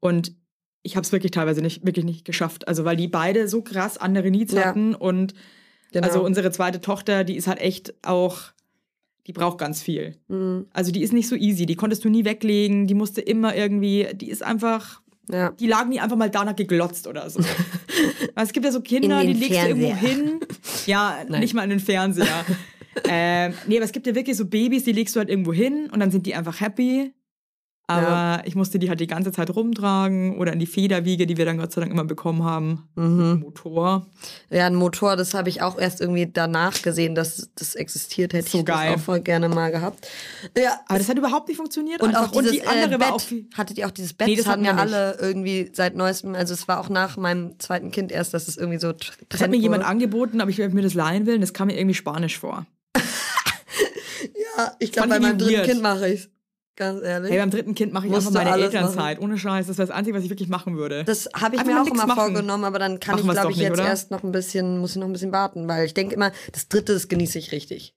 Und 0.00 0.32
ich 0.82 0.96
habe 0.96 1.04
es 1.04 1.12
wirklich 1.12 1.32
teilweise 1.32 1.60
nicht, 1.60 1.84
wirklich 1.84 2.04
nicht 2.06 2.24
geschafft. 2.24 2.66
Also 2.68 2.84
weil 2.86 2.96
die 2.96 3.08
beide 3.08 3.48
so 3.48 3.60
krass 3.60 3.98
andere 3.98 4.30
Needs 4.30 4.54
Ja. 4.54 4.64
hatten 4.64 4.94
und 4.94 5.34
Genau. 5.92 6.06
also 6.06 6.24
unsere 6.24 6.50
zweite 6.50 6.80
Tochter, 6.80 7.22
die 7.24 7.36
ist 7.36 7.46
halt 7.48 7.60
echt 7.60 7.94
auch, 8.06 8.38
die 9.26 9.32
braucht 9.32 9.58
ganz 9.58 9.82
viel. 9.82 10.16
Mhm. 10.28 10.66
Also 10.72 10.92
die 10.92 11.02
ist 11.02 11.12
nicht 11.12 11.28
so 11.28 11.34
easy, 11.36 11.66
die 11.66 11.74
konntest 11.76 12.04
du 12.04 12.08
nie 12.08 12.24
weglegen, 12.24 12.86
die 12.86 12.94
musste 12.94 13.20
immer 13.20 13.54
irgendwie, 13.56 14.06
die 14.14 14.30
ist 14.30 14.42
einfach, 14.42 15.00
Ja. 15.30 15.50
die 15.50 15.66
lagen 15.66 15.90
nie 15.90 16.00
einfach 16.00 16.16
mal 16.16 16.30
danach 16.30 16.56
geglotzt 16.56 17.06
oder 17.06 17.28
so. 17.30 17.40
Es 18.38 18.52
gibt 18.52 18.66
ja 18.66 18.72
so 18.72 18.80
Kinder, 18.82 19.22
In 19.22 19.28
die 19.28 19.32
legst 19.34 19.62
du 19.62 19.66
irgendwo 19.68 19.88
Fernseher. 19.88 20.08
hin. 20.14 20.40
Ja, 20.86 21.16
Nein. 21.28 21.40
nicht 21.40 21.54
mal 21.54 21.64
in 21.64 21.70
den 21.70 21.80
Fernseher. 21.80 22.44
ähm, 23.08 23.54
nee, 23.66 23.76
aber 23.76 23.84
es 23.84 23.92
gibt 23.92 24.06
ja 24.06 24.14
wirklich 24.14 24.36
so 24.36 24.44
Babys, 24.46 24.84
die 24.84 24.92
legst 24.92 25.16
du 25.16 25.20
halt 25.20 25.28
irgendwo 25.30 25.52
hin 25.52 25.88
und 25.92 26.00
dann 26.00 26.10
sind 26.10 26.26
die 26.26 26.34
einfach 26.34 26.60
happy. 26.60 27.12
Aber 27.88 28.42
ich 28.46 28.56
musste 28.56 28.80
die 28.80 28.88
halt 28.88 28.98
die 28.98 29.06
ganze 29.06 29.30
Zeit 29.30 29.48
rumtragen 29.54 30.38
oder 30.38 30.52
in 30.52 30.58
die 30.58 30.66
Federwiege, 30.66 31.24
die 31.26 31.36
wir 31.36 31.44
dann 31.44 31.56
Gott 31.58 31.70
sei 31.72 31.80
Dank 31.82 31.92
immer 31.92 32.04
bekommen 32.04 32.42
haben. 32.42 32.88
Mhm. 32.96 33.38
Motor. 33.44 34.06
Ja, 34.50 34.66
ein 34.66 34.74
Motor, 34.74 35.14
das 35.14 35.34
habe 35.34 35.48
ich 35.48 35.62
auch 35.62 35.78
erst 35.78 36.00
irgendwie 36.00 36.26
danach 36.26 36.82
gesehen, 36.82 37.14
dass 37.14 37.48
das 37.54 37.76
existiert. 37.76 38.32
Hätte 38.32 38.50
So 38.50 38.58
ich 38.58 38.64
geil. 38.64 38.90
das 38.92 39.00
auch 39.00 39.04
voll 39.04 39.20
gerne 39.20 39.48
mal 39.48 39.70
gehabt. 39.70 40.08
Ja. 40.58 40.80
Aber 40.88 40.98
das 40.98 41.08
hat 41.08 41.16
überhaupt 41.16 41.46
nicht 41.46 41.58
funktioniert. 41.58 42.02
Und 42.02 42.08
einfach. 42.16 42.32
auch 42.32 42.32
dieses 42.32 42.50
die 42.52 42.66
andere 42.66 42.94
äh, 42.94 43.00
war 43.00 43.16
Bett. 43.16 43.42
auch. 43.52 43.58
Hattet 43.58 43.78
ihr 43.78 43.86
auch 43.86 43.92
dieses 43.92 44.14
Bett? 44.14 44.26
Nee, 44.26 44.34
das 44.36 44.46
hatten 44.48 44.64
ja 44.64 44.74
alle 44.74 45.16
irgendwie 45.20 45.70
seit 45.72 45.94
neuestem. 45.94 46.34
Also 46.34 46.54
es 46.54 46.66
war 46.66 46.80
auch 46.80 46.88
nach 46.88 47.16
meinem 47.16 47.56
zweiten 47.60 47.92
Kind 47.92 48.10
erst, 48.10 48.34
dass 48.34 48.48
es 48.48 48.56
irgendwie 48.56 48.80
so 48.80 48.88
tr- 48.88 49.12
Das 49.28 49.40
hat 49.40 49.48
mir 49.50 49.54
Trend 49.58 49.62
jemand 49.62 49.82
wurde. 49.84 49.90
angeboten, 49.90 50.40
ob 50.40 50.48
ich 50.48 50.58
mir 50.58 50.82
das 50.82 50.94
leihen 50.94 51.26
will. 51.26 51.36
und 51.36 51.40
Das 51.40 51.52
kam 51.52 51.68
mir 51.68 51.78
irgendwie 51.78 51.94
spanisch 51.94 52.38
vor. 52.38 52.66
Ja, 54.58 54.72
ich 54.78 54.92
glaube, 54.92 55.08
bei 55.10 55.16
ich 55.16 55.22
meinem 55.22 55.38
dritten. 55.38 55.62
Kind 55.64 55.82
mache 55.82 56.08
ich's. 56.08 56.28
Ganz 56.76 57.02
ehrlich. 57.02 57.32
Hey, 57.32 57.38
beim 57.38 57.50
dritten 57.50 57.74
Kind 57.74 57.92
mache 57.94 58.06
ich 58.06 58.12
Musst 58.12 58.26
einfach 58.28 58.44
meine 58.44 58.62
Elternzeit. 58.62 59.18
Ohne 59.20 59.38
Scheiß. 59.38 59.66
Das 59.66 59.78
wäre 59.78 59.88
das 59.88 59.96
Einzige, 59.96 60.16
was 60.16 60.24
ich 60.24 60.30
wirklich 60.30 60.50
machen 60.50 60.76
würde. 60.76 61.04
Das 61.04 61.26
habe 61.34 61.54
ich 61.54 61.60
Einfach 61.60 61.72
mir 61.74 61.82
auch 61.82 61.86
immer 61.86 62.06
machen. 62.06 62.20
vorgenommen, 62.20 62.64
aber 62.64 62.78
dann 62.78 63.00
kann 63.00 63.16
Machen 63.16 63.26
ich, 63.28 63.32
glaube 63.32 63.50
ich, 63.50 63.56
nicht, 63.56 63.68
jetzt 63.68 63.78
oder? 63.80 63.88
erst 63.88 64.10
noch 64.10 64.22
ein 64.22 64.30
bisschen, 64.30 64.78
muss 64.78 64.90
ich 64.90 64.96
noch 64.98 65.06
ein 65.06 65.12
bisschen 65.12 65.32
warten, 65.32 65.66
weil 65.68 65.86
ich 65.86 65.94
denke 65.94 66.14
immer, 66.14 66.32
das 66.52 66.68
dritte, 66.68 66.92
das 66.92 67.08
genieße 67.08 67.38
ich 67.38 67.50
richtig. 67.52 67.94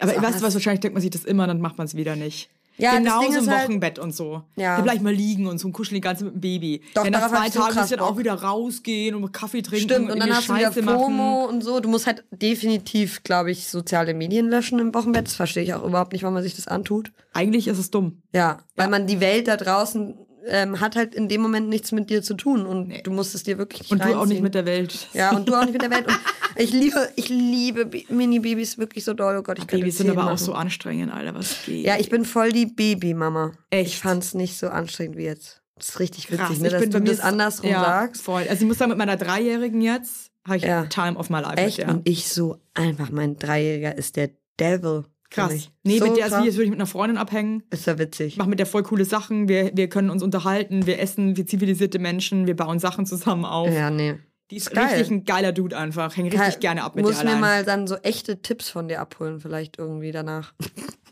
Aber 0.00 0.12
weißt 0.12 0.40
du 0.40 0.44
was, 0.44 0.54
wahrscheinlich 0.54 0.80
denkt 0.80 0.94
man 0.94 1.02
sich 1.02 1.10
das 1.10 1.24
immer, 1.24 1.46
dann 1.46 1.60
macht 1.60 1.78
man 1.78 1.86
es 1.86 1.96
wieder 1.96 2.14
nicht. 2.16 2.48
Ja, 2.78 2.96
Genauso 2.96 3.38
im 3.38 3.50
halt- 3.50 3.68
Wochenbett 3.68 3.98
und 3.98 4.14
so. 4.14 4.42
Ja. 4.56 4.76
Da 4.76 4.82
bleib 4.82 5.02
mal 5.02 5.12
liegen 5.12 5.46
und 5.46 5.58
so 5.58 5.66
und 5.68 5.72
kuscheln 5.72 5.96
die 5.96 6.00
ganze 6.00 6.24
mit 6.24 6.34
dem 6.34 6.40
Baby. 6.40 6.82
Doch, 6.94 7.04
Wenn 7.04 7.12
nach 7.12 7.28
zwei 7.28 7.46
ich 7.46 7.52
so 7.52 7.60
Tagen 7.60 7.72
krass 7.72 7.82
musst 7.82 7.92
du 7.92 7.96
dann 7.96 8.06
auch 8.06 8.18
wieder 8.18 8.34
rausgehen 8.34 9.14
und 9.14 9.32
Kaffee 9.32 9.62
trinken 9.62 9.84
Stimmt, 9.90 10.10
und 10.10 10.18
dann 10.18 10.28
irgendwie 10.28 10.34
hast 10.36 10.48
du 10.48 10.54
wieder 10.56 10.72
Scheiße 10.72 10.82
FOMO 10.82 11.40
machen. 11.42 11.54
und 11.54 11.64
so. 11.64 11.80
Du 11.80 11.88
musst 11.88 12.06
halt 12.06 12.24
definitiv, 12.30 13.22
glaube 13.24 13.50
ich, 13.50 13.68
soziale 13.68 14.14
Medien 14.14 14.48
löschen 14.48 14.78
im 14.78 14.94
Wochenbett. 14.94 15.26
Das 15.26 15.34
verstehe 15.34 15.62
ich 15.62 15.74
auch 15.74 15.84
überhaupt 15.84 16.12
nicht, 16.12 16.22
warum 16.22 16.34
man 16.34 16.42
sich 16.42 16.54
das 16.56 16.68
antut. 16.68 17.12
Eigentlich 17.32 17.68
ist 17.68 17.78
es 17.78 17.90
dumm. 17.90 18.22
Ja, 18.34 18.58
weil 18.76 18.88
man 18.88 19.06
die 19.06 19.20
Welt 19.20 19.48
da 19.48 19.56
draußen 19.56 20.14
ähm, 20.46 20.80
hat 20.80 20.96
halt 20.96 21.14
in 21.14 21.28
dem 21.28 21.40
Moment 21.40 21.68
nichts 21.68 21.92
mit 21.92 22.10
dir 22.10 22.22
zu 22.22 22.34
tun 22.34 22.66
und 22.66 22.92
du 23.04 23.10
musst 23.10 23.34
es 23.34 23.42
dir 23.42 23.58
wirklich 23.58 23.82
nicht 23.82 23.92
Und 23.92 23.98
du 24.00 24.04
auch 24.04 24.08
nicht 24.08 24.18
reinziehen. 24.20 24.42
mit 24.42 24.54
der 24.54 24.66
Welt. 24.66 25.08
Ja, 25.12 25.34
und 25.36 25.48
du 25.48 25.54
auch 25.54 25.62
nicht 25.62 25.72
mit 25.72 25.82
der 25.82 25.90
Welt. 25.90 26.06
Und 26.06 26.18
ich 26.56 26.72
liebe, 26.72 27.08
ich 27.16 27.28
liebe 27.28 27.88
Mini-Babys 28.08 28.78
wirklich 28.78 29.04
so 29.04 29.14
doll. 29.14 29.36
Oh 29.38 29.42
Gott, 29.42 29.58
ich 29.58 29.66
könnte 29.66 29.84
Babys 29.84 29.98
sind 29.98 30.10
aber 30.10 30.22
auch 30.22 30.26
machen. 30.32 30.38
so 30.38 30.52
anstrengend, 30.52 31.12
Alter. 31.12 31.34
Was 31.34 31.64
geht? 31.64 31.84
Ja, 31.86 31.96
ich 31.98 32.08
bin 32.10 32.24
voll 32.24 32.52
die 32.52 32.66
Babymama. 32.66 33.52
Echt? 33.70 33.90
Ich 33.92 33.98
fand's 33.98 34.34
nicht 34.34 34.58
so 34.58 34.68
anstrengend 34.68 35.16
wie 35.16 35.24
jetzt. 35.24 35.62
Das 35.76 35.88
ist 35.90 36.00
richtig 36.00 36.30
witzig, 36.30 36.46
krass. 36.46 36.58
ne, 36.58 36.66
ich 36.66 36.72
dass 36.72 36.80
bin 36.82 36.90
du 36.90 36.98
mir 37.00 37.04
das 37.06 37.14
ist- 37.18 37.24
andersrum 37.24 37.70
ja, 37.70 37.80
sagst. 37.82 38.22
Voll. 38.22 38.42
Also 38.48 38.62
ich 38.62 38.68
muss 38.68 38.78
sagen, 38.78 38.90
mit 38.90 38.98
meiner 38.98 39.16
Dreijährigen 39.16 39.80
jetzt 39.80 40.30
habe 40.46 40.58
ich 40.58 40.62
Ja. 40.64 40.84
Time 40.86 41.16
of 41.18 41.30
my 41.30 41.40
life 41.40 41.56
Echt? 41.56 41.78
mit 41.78 41.86
der. 41.88 41.94
Und 41.94 42.08
ich 42.08 42.28
so 42.28 42.58
einfach, 42.74 43.10
mein 43.10 43.36
Dreijähriger 43.36 43.96
ist 43.96 44.16
der 44.16 44.30
Devil. 44.60 45.04
Krass. 45.32 45.70
Nee, 45.82 45.98
so 45.98 46.06
mit 46.06 46.16
der 46.16 46.26
ist 46.26 46.32
krass. 46.32 46.44
als 46.44 46.54
würde 46.54 46.64
ich 46.64 46.70
mit 46.70 46.78
einer 46.78 46.86
Freundin 46.86 47.16
abhängen. 47.16 47.62
Ist 47.70 47.86
ja 47.86 47.98
witzig. 47.98 48.28
Ich 48.28 48.36
mache 48.36 48.48
mit 48.48 48.58
der 48.58 48.66
voll 48.66 48.82
coole 48.82 49.04
Sachen. 49.04 49.48
Wir, 49.48 49.70
wir 49.74 49.88
können 49.88 50.10
uns 50.10 50.22
unterhalten, 50.22 50.86
wir 50.86 51.00
essen 51.00 51.36
wie 51.36 51.44
zivilisierte 51.44 51.98
Menschen, 51.98 52.46
wir 52.46 52.56
bauen 52.56 52.78
Sachen 52.78 53.06
zusammen 53.06 53.44
auf. 53.44 53.72
Ja, 53.72 53.90
nee. 53.90 54.18
Die 54.50 54.56
ist 54.56 54.70
Geil. 54.70 54.84
richtig 54.84 55.10
ein 55.10 55.24
geiler 55.24 55.52
Dude 55.52 55.76
einfach. 55.76 56.14
Häng 56.14 56.26
richtig 56.26 56.38
Geil. 56.38 56.56
gerne 56.60 56.84
ab 56.84 56.94
mit 56.94 57.04
Muss 57.06 57.18
dir 57.18 57.24
mir 57.24 57.30
allein. 57.30 57.40
mal 57.40 57.64
dann 57.64 57.86
so 57.86 57.96
echte 57.96 58.42
Tipps 58.42 58.68
von 58.68 58.86
dir 58.86 59.00
abholen, 59.00 59.40
vielleicht 59.40 59.78
irgendwie 59.78 60.12
danach. 60.12 60.52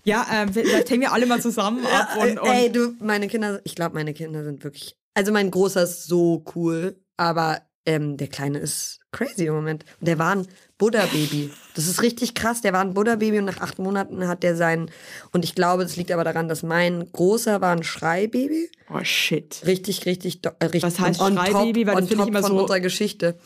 Ja, 0.04 0.26
äh, 0.30 0.52
vielleicht 0.52 0.90
hängen 0.90 1.02
wir 1.02 1.12
alle 1.12 1.26
mal 1.26 1.40
zusammen 1.40 1.84
ab 1.86 2.16
und, 2.22 2.38
und 2.38 2.48
Ey, 2.48 2.70
du, 2.70 2.94
meine 3.00 3.28
Kinder, 3.28 3.60
ich 3.64 3.74
glaube, 3.74 3.94
meine 3.94 4.12
Kinder 4.12 4.44
sind 4.44 4.62
wirklich. 4.64 4.96
Also 5.14 5.32
mein 5.32 5.50
Großer 5.50 5.82
ist 5.82 6.06
so 6.06 6.44
cool, 6.54 7.00
aber 7.16 7.62
ähm, 7.86 8.16
der 8.16 8.28
Kleine 8.28 8.58
ist 8.58 9.00
crazy 9.12 9.46
im 9.46 9.54
Moment. 9.54 9.84
Und 10.00 10.06
der 10.06 10.18
war 10.18 10.36
ein 10.36 10.46
Buddha-Baby. 10.80 11.50
Das 11.74 11.86
ist 11.86 12.02
richtig 12.02 12.34
krass. 12.34 12.62
Der 12.62 12.72
war 12.72 12.80
ein 12.80 12.94
Buddha-Baby 12.94 13.38
und 13.38 13.44
nach 13.44 13.60
acht 13.60 13.78
Monaten 13.78 14.26
hat 14.26 14.42
der 14.42 14.56
sein. 14.56 14.90
Und 15.32 15.44
ich 15.44 15.54
glaube, 15.54 15.84
das 15.84 15.94
liegt 15.96 16.10
aber 16.10 16.24
daran, 16.24 16.48
dass 16.48 16.64
mein 16.64 17.06
Großer 17.12 17.60
war 17.60 17.70
ein 17.76 17.84
Schreibaby. 17.84 18.68
oh 18.92 19.04
shit. 19.04 19.62
Richtig, 19.66 20.04
richtig, 20.06 20.40
äh, 20.44 20.64
richtig. 20.64 20.82
Was 20.82 20.98
heißt 20.98 21.20
Schreibaby? 21.20 21.86
Weil 21.86 21.94
das 21.96 22.08
finde 22.08 22.24
ich 22.24 22.28
immer 22.30 22.40
von 22.42 22.50
so- 22.52 22.60
unserer 22.62 22.80
Geschichte. 22.80 23.36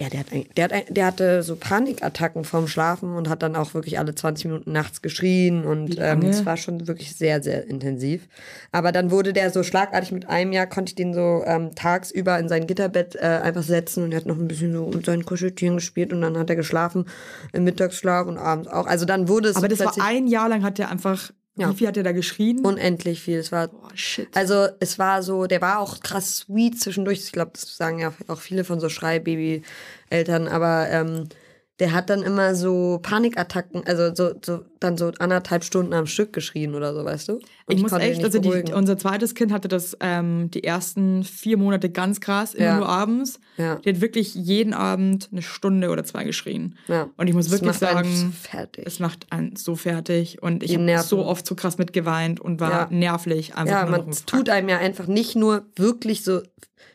Ja, 0.00 0.08
der, 0.08 0.20
hat, 0.20 0.32
ein- 0.32 0.46
der, 0.56 0.64
hat, 0.64 0.72
ein- 0.72 0.92
der 0.92 1.06
hatte 1.06 1.42
so 1.44 1.54
Panikattacken 1.54 2.42
vorm 2.44 2.66
Schlafen 2.66 3.14
und 3.14 3.28
hat 3.28 3.44
dann 3.44 3.54
auch 3.54 3.74
wirklich 3.74 3.96
alle 4.00 4.12
20 4.12 4.46
Minuten 4.46 4.72
nachts 4.72 5.02
geschrien 5.02 5.64
und 5.64 5.96
ähm, 6.00 6.22
es 6.30 6.44
war 6.44 6.56
schon 6.56 6.88
wirklich 6.88 7.14
sehr, 7.14 7.40
sehr 7.44 7.68
intensiv. 7.68 8.26
Aber 8.72 8.90
dann 8.90 9.12
wurde 9.12 9.32
der 9.32 9.50
so 9.52 9.62
schlagartig 9.62 10.10
mit 10.10 10.28
einem 10.28 10.50
Jahr, 10.52 10.66
konnte 10.66 10.90
ich 10.90 10.94
den 10.96 11.14
so 11.14 11.44
ähm, 11.46 11.76
tagsüber 11.76 12.36
in 12.40 12.48
sein 12.48 12.66
Gitterbett 12.66 13.14
äh, 13.14 13.20
einfach 13.20 13.62
setzen 13.62 14.02
und 14.02 14.10
er 14.10 14.16
hat 14.18 14.26
noch 14.26 14.36
ein 14.36 14.48
bisschen 14.48 14.72
so 14.72 14.88
mit 14.88 15.06
seinen 15.06 15.24
Kuscheltieren 15.24 15.76
gespielt 15.76 16.12
und 16.12 16.22
dann 16.22 16.36
hat 16.36 16.50
er 16.50 16.56
geschlafen 16.56 17.04
im 17.52 17.62
Mittagsschlaf 17.62 18.26
und 18.26 18.36
abends 18.36 18.66
auch. 18.68 18.88
Also 18.88 19.04
dann 19.04 19.28
wurde 19.28 19.50
es 19.50 19.54
Aber 19.56 19.68
das 19.68 19.78
war 19.78 19.94
ein 20.04 20.26
Jahr 20.26 20.48
lang 20.48 20.64
hat 20.64 20.78
der 20.78 20.90
einfach 20.90 21.30
Ja. 21.56 21.70
Wie 21.70 21.76
viel 21.76 21.86
hat 21.86 21.96
er 21.96 22.02
da 22.02 22.12
geschrien? 22.12 22.64
Unendlich 22.64 23.22
viel. 23.22 23.38
Es 23.38 23.52
war 23.52 23.68
Boah, 23.68 23.90
shit. 23.94 24.28
Also 24.34 24.66
es 24.80 24.98
war 24.98 25.22
so, 25.22 25.46
der 25.46 25.60
war 25.60 25.78
auch 25.78 26.00
krass 26.00 26.38
sweet 26.38 26.80
zwischendurch. 26.80 27.20
Ich 27.20 27.32
glaube, 27.32 27.52
das 27.54 27.76
sagen 27.76 28.00
ja 28.00 28.12
auch 28.26 28.40
viele 28.40 28.64
von 28.64 28.80
so 28.80 28.88
Schreibaby-Eltern, 28.88 30.48
aber 30.48 30.88
ähm, 30.90 31.28
der 31.80 31.92
hat 31.92 32.08
dann 32.08 32.22
immer 32.22 32.54
so 32.54 33.00
Panikattacken, 33.02 33.84
also 33.84 34.14
so, 34.14 34.34
so 34.44 34.64
dann 34.78 34.96
so 34.96 35.10
anderthalb 35.18 35.64
Stunden 35.64 35.92
am 35.92 36.06
Stück 36.06 36.32
geschrien 36.32 36.74
oder 36.76 36.94
so, 36.94 37.04
weißt 37.04 37.28
du? 37.28 37.32
Und 37.34 37.42
ich 37.68 37.82
muss 37.82 37.90
konnte 37.90 38.06
ihn 38.06 38.12
echt, 38.12 38.22
also 38.24 38.38
die, 38.38 38.72
unser 38.72 38.96
zweites 38.96 39.34
Kind 39.34 39.50
hatte 39.50 39.66
das 39.66 39.96
ähm, 40.00 40.50
die 40.52 40.62
ersten 40.62 41.24
vier 41.24 41.56
Monate 41.56 41.90
ganz 41.90 42.20
krass, 42.20 42.54
immer 42.54 42.66
Ja. 42.66 42.76
nur 42.76 42.88
abends. 42.88 43.40
Ja. 43.56 43.76
Die 43.76 43.88
hat 43.88 44.00
wirklich 44.00 44.34
jeden 44.36 44.72
Abend 44.72 45.28
eine 45.32 45.42
Stunde 45.42 45.90
oder 45.90 46.04
zwei 46.04 46.22
geschrien. 46.24 46.76
ja. 46.86 47.08
Und 47.16 47.26
ich 47.26 47.34
muss 47.34 47.46
Das 47.48 47.60
wirklich 47.60 47.76
sagen, 47.76 48.34
so 48.42 48.58
es 48.84 49.00
macht 49.00 49.26
einen 49.32 49.56
so 49.56 49.74
fertig. 49.74 50.42
Und 50.42 50.62
ich 50.62 50.76
habe 50.76 51.02
so 51.02 51.24
oft 51.24 51.44
so 51.46 51.54
krass 51.56 51.76
mitgeweint 51.78 52.38
und 52.38 52.60
war 52.60 52.70
Ja. 52.70 52.88
nervlich 52.90 53.56
einfach 53.56 53.74
ja, 53.74 53.86
nur 53.86 54.04
man 54.04 54.10
tut 54.26 54.48
einem 54.48 54.68
ja 54.68 54.78
einfach 54.78 55.06
nicht 55.08 55.34
nur 55.34 55.66
wirklich 55.76 56.22
so 56.22 56.40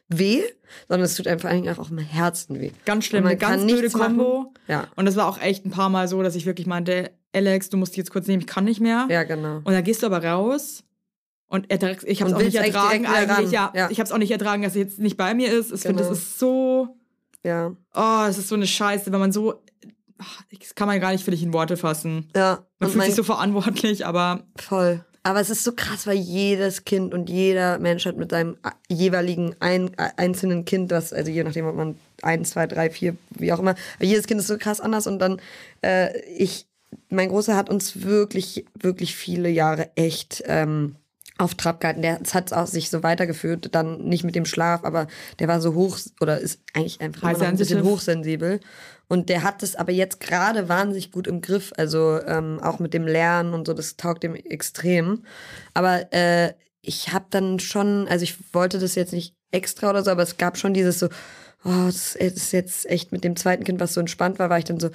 weh, 0.09 0.41
sondern 0.87 1.05
es 1.05 1.15
tut 1.15 1.27
einem 1.27 1.39
vor 1.39 1.49
allen 1.49 1.61
Dingen 1.63 1.77
auch 1.77 1.89
im 1.89 1.97
Herzen 1.99 2.59
weh. 2.59 2.71
Ganz 2.85 3.05
schlimm, 3.05 3.25
eine 3.25 3.37
ganz 3.37 3.63
blöde. 3.65 3.89
Kombo. 3.89 4.53
Ja. 4.67 4.87
Und 4.95 5.05
das 5.05 5.15
war 5.15 5.27
auch 5.27 5.39
echt 5.39 5.65
ein 5.65 5.71
paar 5.71 5.89
Mal 5.89 6.07
so, 6.07 6.21
dass 6.23 6.35
ich 6.35 6.45
wirklich 6.45 6.67
meinte, 6.67 7.11
Alex, 7.33 7.69
du 7.69 7.77
musst 7.77 7.95
die 7.95 7.99
jetzt 7.99 8.11
kurz 8.11 8.27
nehmen, 8.27 8.41
ich 8.41 8.47
kann 8.47 8.65
nicht 8.65 8.81
mehr. 8.81 9.07
Ja, 9.09 9.23
genau. 9.23 9.57
Und 9.57 9.67
dann 9.71 9.83
gehst 9.83 10.01
du 10.01 10.07
aber 10.07 10.23
raus 10.23 10.83
und 11.47 11.69
er, 11.71 12.03
ich 12.05 12.21
habe 12.21 12.31
es 12.31 12.35
auch 12.37 12.41
nicht 12.41 12.55
ertragen 12.55 13.05
eigentlich. 13.05 13.51
Ja. 13.51 13.71
Ja. 13.75 13.89
ich 13.91 13.99
habe 13.99 14.05
es 14.07 14.11
auch 14.11 14.17
nicht 14.17 14.31
ertragen, 14.31 14.63
dass 14.63 14.75
er 14.75 14.81
jetzt 14.83 14.99
nicht 14.99 15.15
bei 15.17 15.33
mir 15.33 15.51
ist. 15.51 15.71
Ich 15.71 15.81
finde, 15.81 15.97
Genau. 16.03 16.09
das 16.09 16.17
ist 16.19 16.39
so, 16.39 16.95
Ja. 17.43 17.75
oh, 17.93 18.25
es 18.27 18.37
ist 18.39 18.47
so 18.49 18.55
eine 18.55 18.67
Scheiße, 18.67 19.11
wenn 19.11 19.19
man 19.19 19.31
so, 19.31 19.61
das 20.59 20.75
kann 20.75 20.87
man 20.87 20.99
gar 20.99 21.11
nicht 21.11 21.23
für 21.23 21.31
dich 21.31 21.43
in 21.43 21.53
Worte 21.53 21.77
fassen. 21.77 22.29
Ja. 22.35 22.65
Man 22.79 22.89
Und 22.89 22.93
fühlt 22.93 23.05
sich 23.05 23.15
so 23.15 23.23
verantwortlich, 23.23 24.05
aber 24.05 24.43
Voll. 24.59 25.05
Aber 25.29 25.41
es 25.41 25.51
ist 25.51 25.63
so 25.63 25.73
krass, 25.73 26.07
weil 26.07 26.17
jedes 26.17 26.85
Kind 26.85 27.13
und 27.13 27.29
jeder 27.29 27.77
Mensch 27.77 28.07
hat 28.07 28.17
mit 28.17 28.31
seinem 28.31 28.57
jeweiligen 28.87 29.55
ein, 29.59 29.91
einzelnen 30.17 30.65
Kind, 30.65 30.91
das, 30.91 31.13
also 31.13 31.29
je 31.29 31.43
nachdem, 31.43 31.67
ob 31.67 31.75
man 31.75 31.99
eins, 32.23 32.49
zwei, 32.49 32.65
drei, 32.65 32.89
vier, 32.89 33.15
wie 33.29 33.53
auch 33.53 33.59
immer, 33.59 33.75
jedes 34.01 34.25
Kind 34.25 34.39
ist 34.39 34.47
so 34.47 34.57
krass 34.57 34.81
anders 34.81 35.05
und 35.05 35.19
dann, 35.19 35.39
äh, 35.85 36.19
ich, 36.29 36.65
mein 37.09 37.29
Großer 37.29 37.55
hat 37.55 37.69
uns 37.69 38.01
wirklich, 38.01 38.65
wirklich 38.73 39.15
viele 39.15 39.49
Jahre 39.49 39.91
echt 39.93 40.41
ähm, 40.47 40.95
auf 41.39 41.55
Trab 41.55 41.79
gehalten. 41.79 42.01
Der 42.01 42.19
es 42.21 42.35
hat 42.35 42.53
auch 42.53 42.67
sich 42.67 42.89
so 42.89 43.01
weitergeführt, 43.01 43.73
dann 43.73 44.03
nicht 44.03 44.23
mit 44.23 44.35
dem 44.35 44.45
Schlaf, 44.45 44.83
aber 44.83 45.07
der 45.39 45.47
war 45.47 45.61
so 45.61 45.73
hoch 45.73 45.97
oder 46.21 46.39
ist 46.39 46.59
eigentlich 46.73 47.01
einfach 47.01 47.23
immer 47.23 47.39
noch 47.39 47.47
ein 47.47 47.57
bisschen 47.57 47.83
hochsensibel. 47.83 48.59
Und 49.07 49.29
der 49.29 49.41
hat 49.41 49.63
es 49.63 49.75
aber 49.75 49.91
jetzt 49.91 50.19
gerade 50.19 50.69
wahnsinnig 50.69 51.11
gut 51.11 51.25
im 51.25 51.41
Griff. 51.41 51.73
Also 51.77 52.21
ähm, 52.27 52.59
auch 52.61 52.77
mit 52.77 52.93
dem 52.93 53.07
Lernen 53.07 53.53
und 53.53 53.65
so, 53.65 53.73
das 53.73 53.97
taugt 53.97 54.23
ihm 54.23 54.35
extrem. 54.35 55.23
Aber 55.73 56.13
äh, 56.13 56.53
ich 56.81 57.11
habe 57.11 57.25
dann 57.29 57.59
schon, 57.59 58.07
also 58.07 58.23
ich 58.23 58.35
wollte 58.53 58.77
das 58.77 58.95
jetzt 58.95 59.13
nicht 59.13 59.33
extra 59.51 59.89
oder 59.89 60.03
so, 60.03 60.11
aber 60.11 60.21
es 60.21 60.37
gab 60.37 60.57
schon 60.57 60.73
dieses 60.73 60.99
so, 60.99 61.07
oh, 61.63 61.85
das 61.87 62.15
ist 62.15 62.51
jetzt 62.51 62.85
echt 62.89 63.11
mit 63.11 63.23
dem 63.23 63.35
zweiten 63.35 63.63
Kind, 63.63 63.79
was 63.79 63.93
so 63.93 63.99
entspannt 63.99 64.39
war, 64.39 64.49
war 64.49 64.59
ich 64.59 64.65
dann 64.65 64.79
so, 64.79 64.89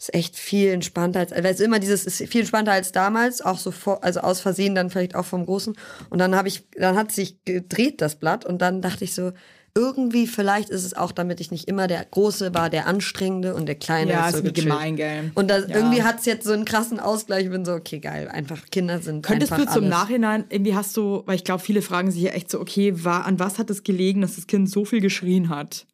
ist 0.00 0.14
echt 0.14 0.36
viel 0.36 0.70
entspannter 0.70 1.20
als, 1.20 1.30
weil 1.32 1.44
es 1.46 1.60
immer 1.60 1.78
dieses, 1.78 2.06
ist 2.06 2.18
viel 2.30 2.40
entspannter 2.40 2.72
als 2.72 2.90
damals, 2.90 3.42
auch 3.42 3.58
so 3.58 3.70
vor, 3.70 4.02
also 4.02 4.20
aus 4.20 4.40
Versehen 4.40 4.74
dann 4.74 4.88
vielleicht 4.90 5.14
auch 5.14 5.26
vom 5.26 5.44
Großen. 5.44 5.76
Und 6.08 6.18
dann 6.18 6.34
habe 6.34 6.48
ich, 6.48 6.64
dann 6.74 6.96
hat 6.96 7.12
sich 7.12 7.44
gedreht 7.44 8.00
das 8.00 8.16
Blatt 8.16 8.46
und 8.46 8.62
dann 8.62 8.80
dachte 8.80 9.04
ich 9.04 9.14
so, 9.14 9.32
irgendwie 9.74 10.26
vielleicht 10.26 10.68
ist 10.68 10.84
es 10.84 10.94
auch, 10.94 11.12
damit 11.12 11.40
ich 11.40 11.50
nicht 11.52 11.68
immer 11.68 11.86
der 11.86 12.04
Große 12.04 12.52
war, 12.54 12.70
der 12.70 12.86
Anstrengende 12.86 13.54
und 13.54 13.66
der 13.66 13.76
Kleine 13.76 14.12
ja, 14.12 14.28
ist 14.28 14.38
so 14.38 14.42
ist 14.42 14.54
gemein, 14.54 14.96
gell. 14.96 15.30
Und 15.34 15.48
das, 15.48 15.68
Ja. 15.68 15.76
irgendwie 15.76 16.02
hat 16.02 16.18
es 16.18 16.26
jetzt 16.26 16.44
so 16.44 16.52
einen 16.52 16.64
krassen 16.64 16.98
Ausgleich. 16.98 17.44
Ich 17.44 17.50
bin 17.50 17.64
so, 17.64 17.74
okay, 17.74 18.00
geil, 18.00 18.26
einfach 18.28 18.58
Kinder 18.72 19.00
sind 19.00 19.24
Könntest 19.24 19.52
einfach 19.52 19.66
du 19.66 19.72
zum 19.72 19.84
alles. 19.84 19.94
Nachhinein, 19.96 20.44
irgendwie 20.48 20.74
hast 20.74 20.96
du, 20.96 21.22
weil 21.26 21.36
ich 21.36 21.44
glaube, 21.44 21.62
viele 21.62 21.82
fragen 21.82 22.10
sich 22.10 22.22
ja 22.22 22.30
echt 22.30 22.50
so, 22.50 22.58
okay, 22.60 23.04
war, 23.04 23.26
an 23.26 23.38
was 23.38 23.58
hat 23.58 23.70
es 23.70 23.84
gelegen, 23.84 24.22
dass 24.22 24.36
das 24.36 24.46
Kind 24.48 24.68
so 24.68 24.84
viel 24.84 25.00
geschrien 25.00 25.50
hat? 25.50 25.86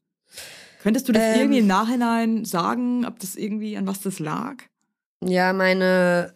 Könntest 0.87 1.09
du 1.09 1.13
das 1.13 1.25
Ähm. 1.25 1.41
irgendwie 1.41 1.59
im 1.59 1.67
Nachhinein 1.67 2.45
sagen, 2.45 3.05
ob 3.07 3.19
das 3.19 3.35
irgendwie, 3.35 3.77
an 3.77 3.89
was 3.89 4.03
das 4.03 4.21
lag? 4.21 4.63
Ja, 5.25 5.53
meine, 5.53 6.33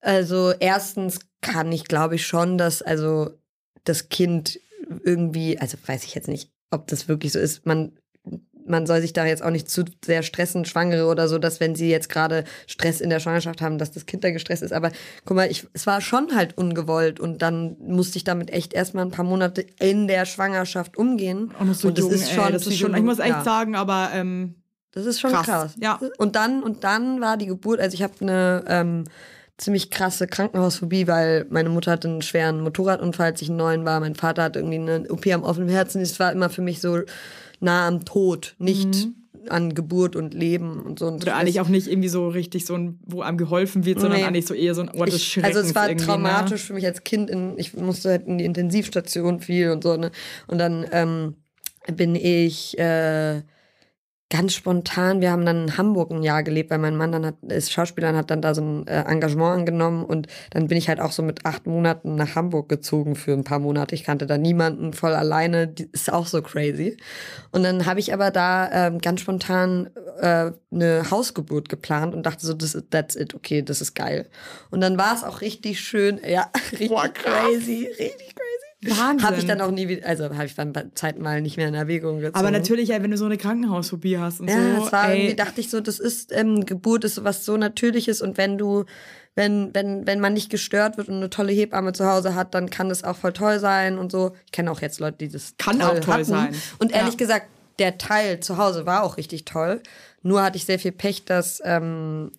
also 0.00 0.52
erstens 0.58 1.20
kann 1.42 1.70
ich, 1.70 1.84
glaube 1.84 2.16
ich, 2.16 2.26
schon, 2.26 2.58
dass 2.58 2.82
also 2.82 3.38
das 3.84 4.08
Kind 4.08 4.58
irgendwie, 5.04 5.60
also 5.60 5.78
weiß 5.86 6.02
ich 6.02 6.16
jetzt 6.16 6.26
nicht, 6.26 6.50
ob 6.72 6.88
das 6.88 7.06
wirklich 7.06 7.30
so 7.30 7.38
ist. 7.38 7.66
Man, 7.66 7.96
man 8.68 8.86
soll 8.86 9.00
sich 9.00 9.12
da 9.12 9.26
jetzt 9.26 9.42
auch 9.42 9.50
nicht 9.50 9.70
zu 9.70 9.84
sehr 10.04 10.22
stressen, 10.22 10.64
Schwangere 10.64 11.06
oder 11.06 11.28
so, 11.28 11.38
dass 11.38 11.60
wenn 11.60 11.74
sie 11.74 11.90
jetzt 11.90 12.08
gerade 12.08 12.44
Stress 12.66 13.00
in 13.00 13.10
der 13.10 13.20
Schwangerschaft 13.20 13.60
haben, 13.60 13.78
dass 13.78 13.90
das 13.90 14.06
Kind 14.06 14.24
da 14.24 14.30
gestresst 14.30 14.62
ist. 14.62 14.72
Aber 14.72 14.90
guck 15.24 15.36
mal, 15.36 15.50
ich, 15.50 15.66
es 15.72 15.86
war 15.86 16.00
schon 16.00 16.34
halt 16.34 16.56
ungewollt 16.56 17.20
und 17.20 17.42
dann 17.42 17.76
musste 17.80 18.18
ich 18.18 18.24
damit 18.24 18.50
echt 18.50 18.74
erstmal 18.74 19.04
ein 19.04 19.10
paar 19.10 19.24
Monate 19.24 19.64
in 19.80 20.08
der 20.08 20.26
Schwangerschaft 20.26 20.96
umgehen. 20.96 21.50
Und, 21.58 21.74
so 21.74 21.90
das 21.90 22.04
jung, 22.04 22.12
ist 22.12 22.32
schon 22.32 22.46
ey, 22.46 22.52
das 22.52 22.66
ist 22.66 22.78
schon, 22.78 22.94
ich 22.94 23.02
muss 23.02 23.18
echt 23.18 23.28
ja. 23.28 23.44
sagen, 23.44 23.74
aber 23.74 24.10
ähm, 24.14 24.54
Das 24.92 25.06
ist 25.06 25.20
schon 25.20 25.32
Krass, 25.32 25.46
krass. 25.46 25.74
ja. 25.80 25.98
Und 26.18 26.36
dann 26.36 26.62
und 26.62 26.84
dann 26.84 27.20
war 27.20 27.36
die 27.36 27.46
Geburt, 27.46 27.80
also 27.80 27.94
ich 27.94 28.02
habe 28.02 28.14
eine 28.20 28.64
ähm, 28.68 29.04
ziemlich 29.58 29.90
krasse 29.90 30.26
Krankenhausphobie, 30.26 31.06
weil 31.06 31.44
meine 31.50 31.68
Mutter 31.68 31.90
hatte 31.92 32.08
einen 32.08 32.22
schweren 32.22 32.60
Motorradunfall, 32.60 33.26
als 33.26 33.42
ich 33.42 33.50
neun 33.50 33.84
war. 33.84 34.00
Mein 34.00 34.14
Vater 34.14 34.44
hatte 34.44 34.60
irgendwie 34.60 34.78
eine 34.78 35.10
OP 35.10 35.26
am 35.26 35.42
offenen 35.42 35.68
Herzen. 35.68 36.00
Es 36.00 36.18
war 36.20 36.32
immer 36.32 36.48
für 36.48 36.62
mich 36.62 36.80
so 36.80 37.00
nah 37.60 37.86
am 37.88 38.04
Tod, 38.04 38.54
nicht 38.58 39.08
an 39.48 39.74
Geburt 39.74 40.14
und 40.14 40.34
Leben 40.34 40.80
und 40.82 40.98
so. 40.98 41.06
Und 41.06 41.14
Mhm. 41.16 41.22
oder 41.22 41.36
eigentlich 41.36 41.60
auch 41.60 41.68
nicht 41.68 41.86
irgendwie 41.86 42.08
so 42.08 42.28
richtig 42.28 42.66
so 42.66 42.74
ein, 42.74 42.98
wo 43.06 43.22
einem 43.22 43.38
geholfen 43.38 43.84
wird, 43.86 43.98
sondern 44.00 44.20
Nee. 44.20 44.26
eigentlich 44.26 44.46
so 44.46 44.52
eher 44.54 44.74
so 44.74 44.82
ein 44.82 44.90
Ort 44.90 45.10
des 45.12 45.24
Schreckens. 45.24 45.56
also 45.56 45.68
es 45.68 45.74
war 45.74 45.88
irgendwie, 45.88 46.04
traumatisch 46.06 46.64
für 46.64 46.74
mich 46.74 46.84
als 46.84 47.02
Kind. 47.04 47.30
In, 47.30 47.54
ich 47.56 47.74
musste 47.74 48.10
halt 48.10 48.26
in 48.26 48.36
die 48.38 48.44
Intensivstation 48.44 49.40
viel 49.40 49.70
und 49.70 49.82
so. 49.84 49.96
Ne? 49.96 50.10
Und 50.48 50.58
dann 50.58 50.86
ähm, 50.92 51.34
bin 51.94 52.14
ich 52.14 52.78
äh, 52.78 53.42
ganz 54.30 54.52
spontan, 54.52 55.22
wir 55.22 55.30
haben 55.30 55.46
dann 55.46 55.64
in 55.64 55.76
Hamburg 55.78 56.10
ein 56.10 56.22
Jahr 56.22 56.42
gelebt, 56.42 56.70
weil 56.70 56.78
mein 56.78 56.96
Mann 56.96 57.12
dann 57.12 57.24
hat, 57.24 57.36
ist 57.48 57.72
Schauspieler 57.72 58.10
und 58.10 58.16
hat 58.16 58.30
dann 58.30 58.42
da 58.42 58.54
so 58.54 58.60
ein 58.60 58.86
äh, 58.86 59.04
Engagement 59.04 59.60
angenommen 59.60 60.04
und 60.04 60.26
dann 60.50 60.68
bin 60.68 60.76
ich 60.76 60.88
halt 60.88 61.00
auch 61.00 61.12
so 61.12 61.22
mit 61.22 61.46
acht 61.46 61.66
Monaten 61.66 62.14
nach 62.14 62.34
Hamburg 62.34 62.68
gezogen 62.68 63.16
für 63.16 63.32
ein 63.32 63.44
paar 63.44 63.58
Monate. 63.58 63.94
Ich 63.94 64.04
kannte 64.04 64.26
da 64.26 64.36
niemanden, 64.36 64.92
voll 64.92 65.14
alleine, 65.14 65.66
die, 65.66 65.88
ist 65.92 66.12
auch 66.12 66.26
so 66.26 66.42
crazy. 66.42 66.98
Und 67.52 67.62
dann 67.62 67.86
habe 67.86 68.00
ich 68.00 68.12
aber 68.12 68.30
da 68.30 68.70
ähm, 68.70 68.98
ganz 68.98 69.22
spontan 69.22 69.88
äh, 70.20 70.52
eine 70.70 71.10
Hausgeburt 71.10 71.70
geplant 71.70 72.14
und 72.14 72.24
dachte 72.26 72.44
so, 72.44 72.52
das 72.52 72.74
ist, 72.74 72.90
that's 72.90 73.16
it, 73.16 73.34
okay, 73.34 73.62
das 73.62 73.80
ist 73.80 73.94
geil. 73.94 74.28
Und 74.70 74.82
dann 74.82 74.98
war 74.98 75.14
es 75.14 75.24
auch 75.24 75.40
richtig 75.40 75.80
schön, 75.80 76.20
ja, 76.28 76.50
richtig 76.72 76.88
Boah, 76.88 77.08
crazy, 77.08 77.88
richtig 77.98 78.34
crazy. 78.34 78.47
Wahnsinn. 78.80 79.26
Habe 79.26 79.38
ich 79.38 79.44
dann 79.46 79.60
auch 79.60 79.70
nie 79.72 79.88
wieder, 79.88 80.06
also 80.06 80.24
habe 80.24 80.44
ich 80.46 80.54
dann 80.54 80.72
bei 80.72 80.86
Zeiten 80.94 81.20
mal 81.20 81.42
nicht 81.42 81.56
mehr 81.56 81.66
in 81.68 81.74
Erwägung 81.74 82.20
gezogen. 82.20 82.36
Aber 82.36 82.50
natürlich, 82.52 82.90
wenn 82.90 83.10
du 83.10 83.16
so 83.16 83.24
eine 83.24 83.36
Krankenhausphobie 83.36 84.18
hast 84.18 84.40
und 84.40 84.48
Ja, 84.48 84.78
so, 84.78 84.86
es 84.86 84.92
war 84.92 85.08
ey, 85.10 85.18
irgendwie, 85.20 85.34
dachte 85.36 85.60
ich 85.60 85.68
so, 85.70 85.80
das 85.80 85.98
ist, 85.98 86.32
ähm, 86.32 86.64
Geburt 86.64 87.02
ist 87.04 87.24
was 87.24 87.44
so 87.44 87.56
Natürliches 87.56 88.22
und 88.22 88.36
wenn 88.38 88.56
du, 88.56 88.84
wenn, 89.34 89.74
wenn, 89.74 90.06
wenn 90.06 90.20
man 90.20 90.32
nicht 90.32 90.48
gestört 90.50 90.96
wird 90.96 91.08
und 91.08 91.16
eine 91.16 91.28
tolle 91.30 91.52
Hebamme 91.52 91.92
zu 91.92 92.06
Hause 92.06 92.34
hat, 92.36 92.54
dann 92.54 92.70
kann 92.70 92.88
das 92.88 93.02
auch 93.02 93.16
voll 93.16 93.32
toll 93.32 93.58
sein 93.58 93.98
und 93.98 94.12
so. 94.12 94.32
Ich 94.46 94.52
kenne 94.52 94.70
auch 94.70 94.80
jetzt 94.80 95.00
Leute, 95.00 95.18
die 95.18 95.28
das 95.28 95.54
Kann 95.58 95.80
toll 95.80 95.88
auch 95.88 95.98
toll 96.00 96.14
hatten. 96.14 96.24
sein. 96.24 96.54
Und 96.78 96.92
ehrlich 96.92 97.14
Ja. 97.14 97.18
gesagt, 97.18 97.46
der 97.80 97.98
Teil 97.98 98.40
zu 98.40 98.58
Hause 98.58 98.86
war 98.86 99.02
auch 99.02 99.16
richtig 99.16 99.44
toll. 99.44 99.80
Nur 100.22 100.42
hatte 100.42 100.56
ich 100.56 100.64
sehr 100.66 100.78
viel 100.80 100.92
Pech, 100.92 101.24
dass 101.24 101.60
ähm, 101.64 102.30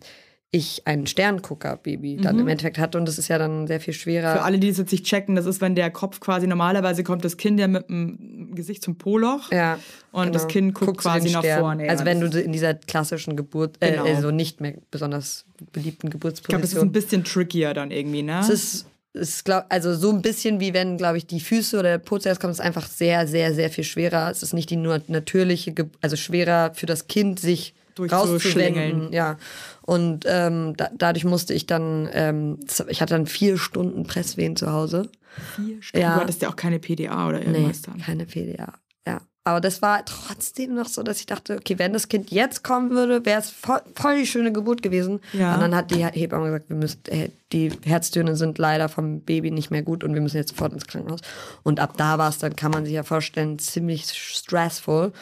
ich 0.52 0.82
ein 0.86 1.06
Sterngucker-Baby 1.06 2.18
dann 2.18 2.40
im 2.40 2.48
Endeffekt 2.48 2.80
hatte 2.80 2.98
und 2.98 3.06
das 3.08 3.20
ist 3.20 3.28
ja 3.28 3.38
dann 3.38 3.68
sehr 3.68 3.80
viel 3.80 3.94
schwerer. 3.94 4.32
Mhm. 4.34 4.38
Für 4.38 4.44
alle, 4.44 4.58
die 4.60 4.68
das 4.70 4.78
jetzt 4.80 4.92
nicht 4.92 5.06
checken, 5.06 5.36
das 5.36 5.46
ist, 5.46 5.62
wenn 5.62 5.76
der 5.76 5.92
Kopf 5.92 6.20
quasi 6.20 6.48
normalerweise 6.48 7.04
kommt 7.04 7.24
das 7.24 7.38
Kind 7.38 7.60
ja 7.60 7.68
mit 7.68 7.88
dem 7.88 8.56
Gesicht 8.56 8.84
zum 8.84 8.98
Poloch 8.98 9.52
Ja. 9.52 9.78
und 10.12 10.34
das 10.34 10.44
genau. 10.44 10.52
Kind 10.54 10.74
guckt 10.74 10.88
Guckst 10.88 11.06
quasi 11.06 11.30
nach 11.30 11.46
vorne. 11.46 11.86
ja. 11.86 11.92
also 11.92 12.04
wenn 12.06 12.20
Das 12.20 12.32
du 12.32 12.42
in 12.42 12.52
dieser 12.52 12.74
klassischen 12.74 13.36
Geburt, 13.36 13.78
äh, 13.80 13.92
Genau. 13.92 14.06
also 14.06 14.32
nicht 14.32 14.60
mehr 14.60 14.74
besonders 14.90 15.46
beliebten 15.72 16.08
ich 16.08 16.12
glaube, 16.20 16.32
das 16.32 16.40
ist 16.40 16.44
Geburtsposition. 16.46 16.88
ein 16.88 16.92
bisschen 16.94 17.24
trickier 17.24 17.74
dann 17.76 17.92
irgendwie, 17.92 18.24
ne? 18.24 18.40
Es 18.40 18.50
ist, 18.50 18.86
es 19.14 19.30
ist 19.30 19.46
glaub, 19.46 19.66
also 19.70 19.94
so 19.94 20.10
ein 20.12 20.24
bisschen 20.24 20.60
wie 20.60 20.74
wenn, 20.74 20.98
glaube 20.98 21.18
ich, 21.20 21.28
die 21.28 21.40
Füße 21.42 21.78
oder 21.78 21.90
der 21.90 21.98
Po 22.00 22.18
zuerst 22.18 22.42
kommt, 22.42 22.54
ist 22.54 22.60
einfach 22.62 22.88
sehr, 22.88 23.28
sehr, 23.28 23.54
sehr 23.54 23.70
viel 23.70 23.84
schwerer. 23.84 24.32
Es 24.32 24.42
ist 24.42 24.54
nicht 24.54 24.72
die 24.72 24.78
nur 24.78 25.00
natürliche, 25.08 25.74
Ge 25.74 25.86
also 26.02 26.16
schwerer 26.16 26.72
für 26.74 26.86
das 26.88 27.08
Kind, 27.08 27.40
sich 27.40 27.76
Rauszuwenden. 28.00 29.12
Ja. 29.14 29.38
Und 29.82 30.26
ähm, 30.28 30.76
da, 30.78 30.90
dadurch 30.96 31.26
musste 31.26 31.54
ich 31.54 31.66
dann, 31.66 32.10
ähm, 32.14 32.60
ich 32.88 33.02
hatte 33.02 33.16
dann 33.16 33.26
vier 33.26 33.58
Stunden 33.58 34.04
Presswehen 34.04 34.56
zu 34.56 34.72
Hause. 34.72 35.10
Vier 35.56 35.82
Stunden. 35.82 36.06
Ja. 36.06 36.16
Du 36.16 36.22
hattest 36.22 36.42
ja 36.42 36.50
auch 36.50 36.56
keine 36.56 36.80
PDA 36.80 37.28
oder 37.28 37.40
Nee, 37.40 37.46
irgendwas 37.46 37.82
dann. 37.82 37.98
keine 38.00 38.26
PDA. 38.26 38.74
Ja. 39.08 39.22
Aber 39.46 39.62
das 39.62 39.82
war 39.82 40.06
trotzdem 40.06 40.76
noch 40.76 40.88
so, 40.88 41.02
dass 41.02 41.20
ich 41.20 41.26
dachte, 41.26 41.56
okay, 41.56 41.80
wenn 41.80 41.92
das 41.94 42.08
Kind 42.08 42.30
jetzt 42.30 42.64
kommen 42.64 42.92
würde, 42.92 43.26
wäre 43.26 43.40
es 43.40 43.50
voll, 43.50 43.82
voll 43.96 44.18
die 44.18 44.28
schöne 44.28 44.52
Geburt 44.52 44.84
gewesen. 44.84 45.22
Ja. 45.34 45.56
Und 45.56 45.62
dann 45.62 45.74
hat 45.76 45.90
die 45.90 46.04
Hebamme 46.06 46.46
gesagt, 46.46 46.70
wir 46.70 46.76
müssen, 46.76 47.00
äh, 47.08 47.30
die 47.52 47.72
Herztöne 47.84 48.36
sind 48.36 48.60
leider 48.60 48.90
vom 48.90 49.22
Baby 49.22 49.50
nicht 49.50 49.72
mehr 49.72 49.82
gut 49.82 50.04
und 50.04 50.14
wir 50.14 50.22
müssen 50.22 50.38
jetzt 50.38 50.50
sofort 50.50 50.74
ins 50.74 50.86
Krankenhaus. 50.86 51.22
Und 51.64 51.80
ab 51.80 51.94
da 51.98 52.20
war 52.20 52.30
es 52.30 52.38
dann, 52.38 52.56
kann 52.56 52.70
man 52.72 52.86
sich 52.86 52.94
ja 52.94 53.02
vorstellen, 53.04 53.58
ziemlich 53.58 54.06
stressful. 54.12 55.14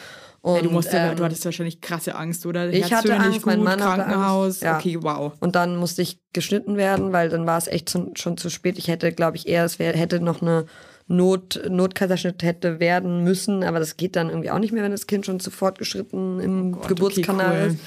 Und, 0.48 0.56
Ja, 0.56 0.62
du, 0.62 0.70
musst 0.70 0.92
ja, 0.94 1.10
ähm, 1.10 1.16
du 1.16 1.24
hattest 1.24 1.44
wahrscheinlich 1.44 1.82
krasse 1.82 2.14
Angst, 2.14 2.46
oder? 2.46 2.72
ich 2.72 2.90
hatte 2.90 3.14
Angst, 3.14 3.44
mein 3.44 3.58
gut, 3.58 3.64
Mann 3.66 3.82
hatte 3.84 4.02
Krankenhaus. 4.02 4.46
Angst. 4.46 4.62
Ja. 4.62 4.78
Okay, 4.78 4.96
wow. 5.02 5.34
Und 5.40 5.54
dann 5.54 5.76
musste 5.76 6.00
ich 6.00 6.20
geschnitten 6.32 6.78
werden, 6.78 7.12
weil 7.12 7.28
dann 7.28 7.46
war 7.46 7.58
es 7.58 7.66
echt 7.66 7.90
schon, 7.90 8.16
schon 8.16 8.36
zu 8.38 8.48
spät. 8.48 8.78
Ich 8.78 8.88
hätte, 8.88 9.12
glaube 9.12 9.36
ich, 9.36 9.46
eher, 9.46 9.64
es 9.64 9.78
wär, 9.78 9.92
hätte 9.92 10.20
noch 10.20 10.40
eine 10.40 10.64
Not, 11.06 11.60
Notkaiserschnitt 11.68 12.42
hätte 12.42 12.80
werden 12.80 13.24
müssen, 13.24 13.64
aber 13.64 13.78
das 13.78 13.96
geht 13.96 14.14
dann 14.16 14.28
irgendwie 14.28 14.50
auch 14.50 14.58
nicht 14.58 14.72
mehr, 14.72 14.82
wenn 14.82 14.92
das 14.92 15.06
Kind 15.06 15.26
schon 15.26 15.40
zu 15.40 15.50
fortgeschritten 15.50 16.40
im 16.40 16.74
Oh 16.74 16.76
Gott, 16.78 16.88
Geburtskanal 16.88 17.46
okay, 17.50 17.60
cool. 17.64 17.66
ist. 17.72 17.78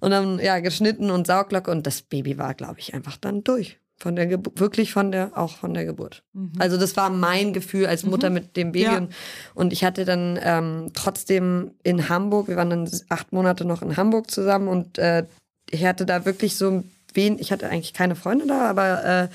Und 0.00 0.10
dann, 0.12 0.38
ja, 0.38 0.60
geschnitten 0.60 1.10
und 1.10 1.26
Sauglocke 1.26 1.70
und 1.70 1.86
das 1.86 2.02
Baby 2.02 2.38
war, 2.38 2.54
glaube 2.54 2.78
ich, 2.78 2.94
einfach 2.94 3.16
dann 3.16 3.44
durch. 3.44 3.79
Von 4.00 4.16
der 4.16 4.26
Geburt, 4.26 4.58
wirklich 4.58 4.92
von 4.92 5.12
der, 5.12 5.36
auch 5.36 5.58
von 5.58 5.74
der 5.74 5.84
Geburt. 5.84 6.22
Also 6.58 6.78
das 6.78 6.96
war 6.96 7.10
mein 7.10 7.52
Gefühl 7.52 7.84
als 7.84 8.04
Mutter 8.04 8.30
mit 8.30 8.56
dem 8.56 8.72
Baby. 8.72 8.86
Mhm. 8.86 8.92
Ja. 8.92 8.98
Und, 8.98 9.12
und 9.54 9.72
ich 9.74 9.84
hatte 9.84 10.06
dann 10.06 10.38
ähm, 10.42 10.90
trotzdem 10.94 11.72
in 11.82 12.08
Hamburg, 12.08 12.48
wir 12.48 12.56
waren 12.56 12.70
dann 12.70 12.90
acht 13.10 13.32
Monate 13.32 13.66
noch 13.66 13.82
in 13.82 13.98
Hamburg 13.98 14.30
zusammen 14.30 14.68
und 14.68 14.96
äh, 14.96 15.26
ich 15.70 15.84
hatte 15.84 16.06
da 16.06 16.24
wirklich 16.24 16.56
so 16.56 16.82
wen, 17.14 17.38
ich 17.38 17.52
hatte 17.52 17.68
eigentlich 17.68 17.92
keine 17.92 18.16
Freunde 18.16 18.46
da, 18.46 18.68
aber 18.68 19.04
äh, 19.04 19.28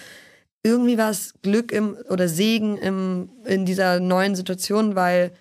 irgendwie 0.64 0.98
war 0.98 1.12
es 1.12 1.36
Glück 1.44 1.72
im 1.72 1.96
oder 2.10 2.28
Segen 2.28 2.78
im, 2.78 3.30
in 3.46 3.66
dieser 3.66 4.00
neuen 4.00 4.36
Situation, 4.36 4.96
weil 4.96 5.32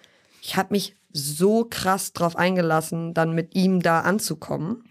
ich 0.42 0.56
habe 0.56 0.74
mich 0.74 0.96
so 1.12 1.64
krass 1.64 2.12
drauf 2.12 2.36
eingelassen, 2.36 3.14
dann 3.14 3.34
mit 3.34 3.54
ihm 3.54 3.80
da 3.80 4.00
anzukommen 4.00 4.84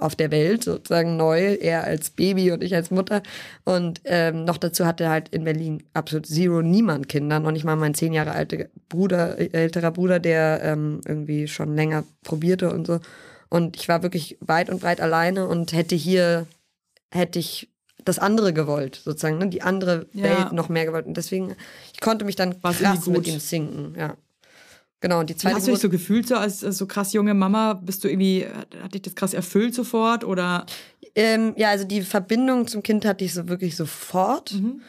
auf 0.00 0.16
der 0.16 0.30
Welt, 0.30 0.64
sozusagen 0.64 1.16
neu, 1.16 1.54
er 1.54 1.84
als 1.84 2.10
Baby 2.10 2.52
und 2.52 2.62
ich 2.62 2.74
als 2.74 2.90
Mutter. 2.90 3.22
Und 3.64 4.00
ähm, 4.04 4.44
noch 4.44 4.56
dazu 4.56 4.86
hatte 4.86 5.08
halt 5.08 5.28
in 5.28 5.44
Berlin 5.44 5.82
absolut 5.92 6.26
zero 6.26 6.62
niemand 6.62 7.08
Kinder, 7.08 7.40
noch 7.40 7.52
nicht 7.52 7.64
mal 7.64 7.76
mein 7.76 7.94
zehn 7.94 8.12
Jahre 8.12 8.32
alter 8.32 8.66
Bruder, 8.88 9.38
äh, 9.38 9.50
älterer 9.52 9.90
Bruder, 9.90 10.18
der 10.18 10.60
ähm, 10.62 11.00
irgendwie 11.06 11.48
schon 11.48 11.74
länger 11.74 12.04
probierte 12.22 12.70
und 12.72 12.86
so. 12.86 13.00
Und 13.48 13.76
ich 13.76 13.88
war 13.88 14.02
wirklich 14.02 14.38
weit 14.40 14.70
und 14.70 14.80
breit 14.80 15.00
alleine 15.00 15.46
und 15.46 15.72
hätte 15.72 15.96
hier, 15.96 16.46
hätte 17.10 17.38
ich 17.38 17.68
das 18.04 18.18
andere 18.18 18.52
gewollt, 18.52 19.00
sozusagen, 19.04 19.38
ne? 19.38 19.48
die 19.48 19.62
andere 19.62 20.06
Ja. 20.12 20.24
Welt 20.24 20.52
noch 20.52 20.68
mehr 20.68 20.86
gewollt. 20.86 21.06
Und 21.06 21.16
deswegen, 21.16 21.54
ich 21.92 22.00
konnte 22.00 22.24
mich 22.24 22.36
dann 22.36 22.54
War's 22.62 22.78
krass 22.78 23.06
mit 23.06 23.26
ihm 23.26 23.40
sinken, 23.40 23.94
ja. 23.98 24.16
Genau, 25.00 25.20
und 25.20 25.30
die 25.30 25.36
zweite 25.36 25.56
hast 25.56 25.66
du 25.66 25.72
dich 25.72 25.80
so 25.80 25.88
gefühlt, 25.88 26.28
so 26.28 26.36
als, 26.36 26.62
als 26.62 26.76
so 26.76 26.86
krass 26.86 27.12
junge 27.14 27.32
Mama? 27.32 27.74
Bist 27.74 28.04
du 28.04 28.08
irgendwie, 28.08 28.46
hat 28.46 28.76
hat 28.82 28.94
dich 28.94 29.02
das 29.02 29.14
krass 29.14 29.32
erfüllt 29.32 29.74
sofort? 29.74 30.24
Oder 30.24 30.66
Ähm, 31.14 31.54
ja, 31.56 31.70
also 31.70 31.84
die 31.84 32.02
Verbindung 32.02 32.66
zum 32.66 32.82
Kind 32.82 33.04
hatte 33.06 33.24
ich 33.24 33.32
so 33.34 33.48
wirklich 33.48 33.76
sofort. 33.76 34.52
Mhm. 34.52 34.82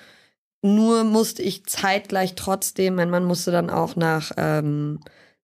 Nur 0.63 1.03
musste 1.05 1.41
ich 1.41 1.65
zeitgleich 1.65 2.35
trotzdem, 2.35 2.95
mein 2.95 3.09
Mann 3.09 3.25
musste 3.25 3.51
dann 3.51 3.69
auch 3.69 3.95
nach 3.95 4.31
ähm, 4.37 4.99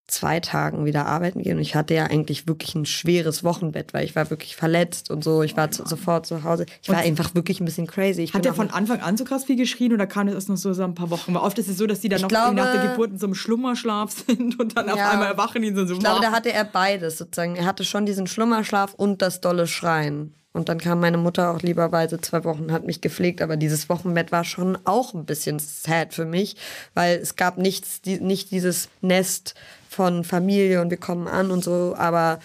zwei 0.07 0.39
Tagen 0.39 0.85
wieder 0.85 1.05
arbeiten 1.05 1.41
gehen. 1.43 1.57
Und 1.57 1.61
ich 1.61 1.75
hatte 1.75 1.93
ja 1.93 2.05
eigentlich 2.05 2.47
wirklich 2.47 2.73
ein 2.75 2.85
schweres 2.85 3.43
Wochenbett, 3.43 3.93
weil 3.93 4.05
ich 4.05 4.15
war 4.15 4.29
wirklich 4.29 4.55
verletzt 4.55 5.11
und 5.11 5.23
so. 5.23 5.43
Ich 5.43 5.57
war 5.57 5.69
zu, 5.69 5.85
sofort 5.85 6.25
zu 6.25 6.43
Hause. 6.43 6.65
Ich 6.81 6.87
war 6.89 6.99
Und- 6.99 7.03
einfach 7.05 7.35
wirklich 7.35 7.59
ein 7.59 7.65
bisschen 7.65 7.87
crazy. 7.87 8.21
Ich 8.23 8.33
hat 8.33 8.45
der 8.45 8.53
von 8.53 8.69
Anfang 8.71 9.01
an 9.01 9.17
so 9.17 9.25
krass 9.25 9.43
viel 9.43 9.57
geschrien 9.57 9.91
oder 9.93 10.07
kam 10.07 10.27
das 10.27 10.35
erst 10.35 10.49
noch 10.49 10.55
so 10.57 10.71
so 10.73 10.83
ein 10.83 10.95
paar 10.95 11.09
Wochen? 11.09 11.33
Weil 11.33 11.41
oft 11.41 11.59
ist 11.59 11.67
es 11.67 11.77
so, 11.77 11.85
dass 11.87 11.99
die 11.99 12.09
dann 12.09 12.21
noch 12.21 12.29
glaube- 12.29 12.55
nach 12.55 12.71
der 12.73 12.91
Geburt 12.91 13.11
in 13.11 13.17
so 13.19 13.27
einem 13.27 13.35
Schlummerschlaf 13.35 14.11
sind 14.27 14.59
und 14.59 14.77
dann 14.77 14.89
auf 14.89 14.97
Ja. 14.97 15.09
einmal 15.11 15.27
erwachen 15.27 15.61
die 15.61 15.73
so. 15.75 15.83
Ich 15.83 15.99
glaube, 15.99 16.21
da 16.21 16.31
hatte 16.31 16.53
er 16.53 16.63
beides 16.63 17.17
sozusagen. 17.17 17.55
Er 17.57 17.65
hatte 17.65 17.83
schon 17.83 18.05
diesen 18.05 18.27
Schlummerschlaf 18.27 18.93
und 18.93 19.21
das 19.21 19.41
dolle 19.41 19.67
Schreien. 19.67 20.33
Und 20.53 20.69
dann 20.69 20.79
kam 20.79 20.99
meine 21.01 21.17
Mutter 21.19 21.51
auch 21.51 21.61
lieberweise 21.61 22.19
zwei 22.19 22.43
Wochen 22.43 22.71
hat 22.71 22.83
mich 22.83 23.01
gepflegt. 23.01 23.43
Aber 23.43 23.57
dieses 23.57 23.89
Wochenbett 23.89 24.31
war 24.31 24.43
schon 24.43 24.75
auch 24.85 25.13
ein 25.13 25.25
bisschen 25.25 25.59
sad 25.59 26.15
für 26.15 26.25
mich, 26.25 26.55
weil 26.95 27.17
es 27.19 27.35
gab 27.35 27.59
nichts, 27.59 28.01
die, 28.01 28.19
nicht 28.19 28.49
dieses 28.49 28.89
Nest 29.01 29.53
von 29.97 30.23
Familie 30.23 30.79
und 30.81 30.91
wir 30.91 30.97
kommen 30.97 31.27
an 31.27 31.49
und 31.49 31.63
so. 31.63 31.95
Aber 31.97 32.37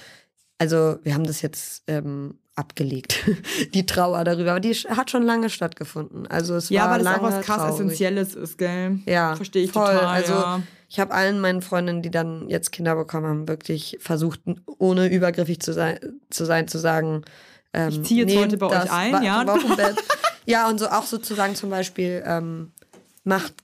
also 0.56 0.96
wir 1.02 1.12
haben 1.12 1.24
das 1.24 1.42
jetzt 1.42 1.82
ähm, 1.86 2.38
abgelegt, 2.54 3.20
die 3.74 3.84
Trauer 3.84 4.24
darüber. 4.24 4.52
Aber 4.52 4.60
die 4.60 4.72
hat 4.72 5.10
schon 5.10 5.22
lange 5.22 5.50
stattgefunden. 5.50 6.26
Also 6.26 6.56
es 6.56 6.70
ja, 6.70 6.84
war 6.84 6.92
weil 6.92 7.04
das 7.04 7.18
auch 7.18 7.22
was 7.22 7.44
krass 7.44 7.56
traurig. 7.58 7.74
Essentielles 7.74 8.34
ist, 8.34 8.56
gell? 8.56 9.00
Ja, 9.04 9.36
Verstehe 9.36 9.64
ich 9.64 9.72
voll. 9.72 9.84
total. 9.84 10.06
Also 10.06 10.32
ja. 10.32 10.62
ich 10.88 10.98
habe 10.98 11.12
allen 11.12 11.40
meinen 11.40 11.60
Freundinnen, 11.60 12.00
die 12.00 12.10
dann 12.10 12.48
jetzt 12.48 12.72
Kinder 12.72 12.96
bekommen 12.96 13.26
haben, 13.26 13.48
wirklich 13.48 13.98
versucht, 14.00 14.40
ohne 14.78 15.08
übergriffig 15.08 15.60
zu 15.60 15.74
sein, 15.74 15.98
zu, 16.30 16.46
sein, 16.46 16.68
zu 16.68 16.78
sagen, 16.78 17.22
ähm, 17.74 17.90
Ich 17.90 18.02
ziehe 18.04 18.24
jetzt 18.24 18.34
heute 18.34 18.56
bei 18.56 18.66
euch 18.68 18.90
ein, 18.90 19.22
ja. 19.22 19.44
Ja, 20.46 20.68
und 20.68 20.80
so 20.80 20.88
auch 20.88 21.04
sozusagen 21.04 21.54
zum 21.54 21.68
Beispiel, 21.68 22.22
ähm, 22.26 22.72
macht, 23.24 23.54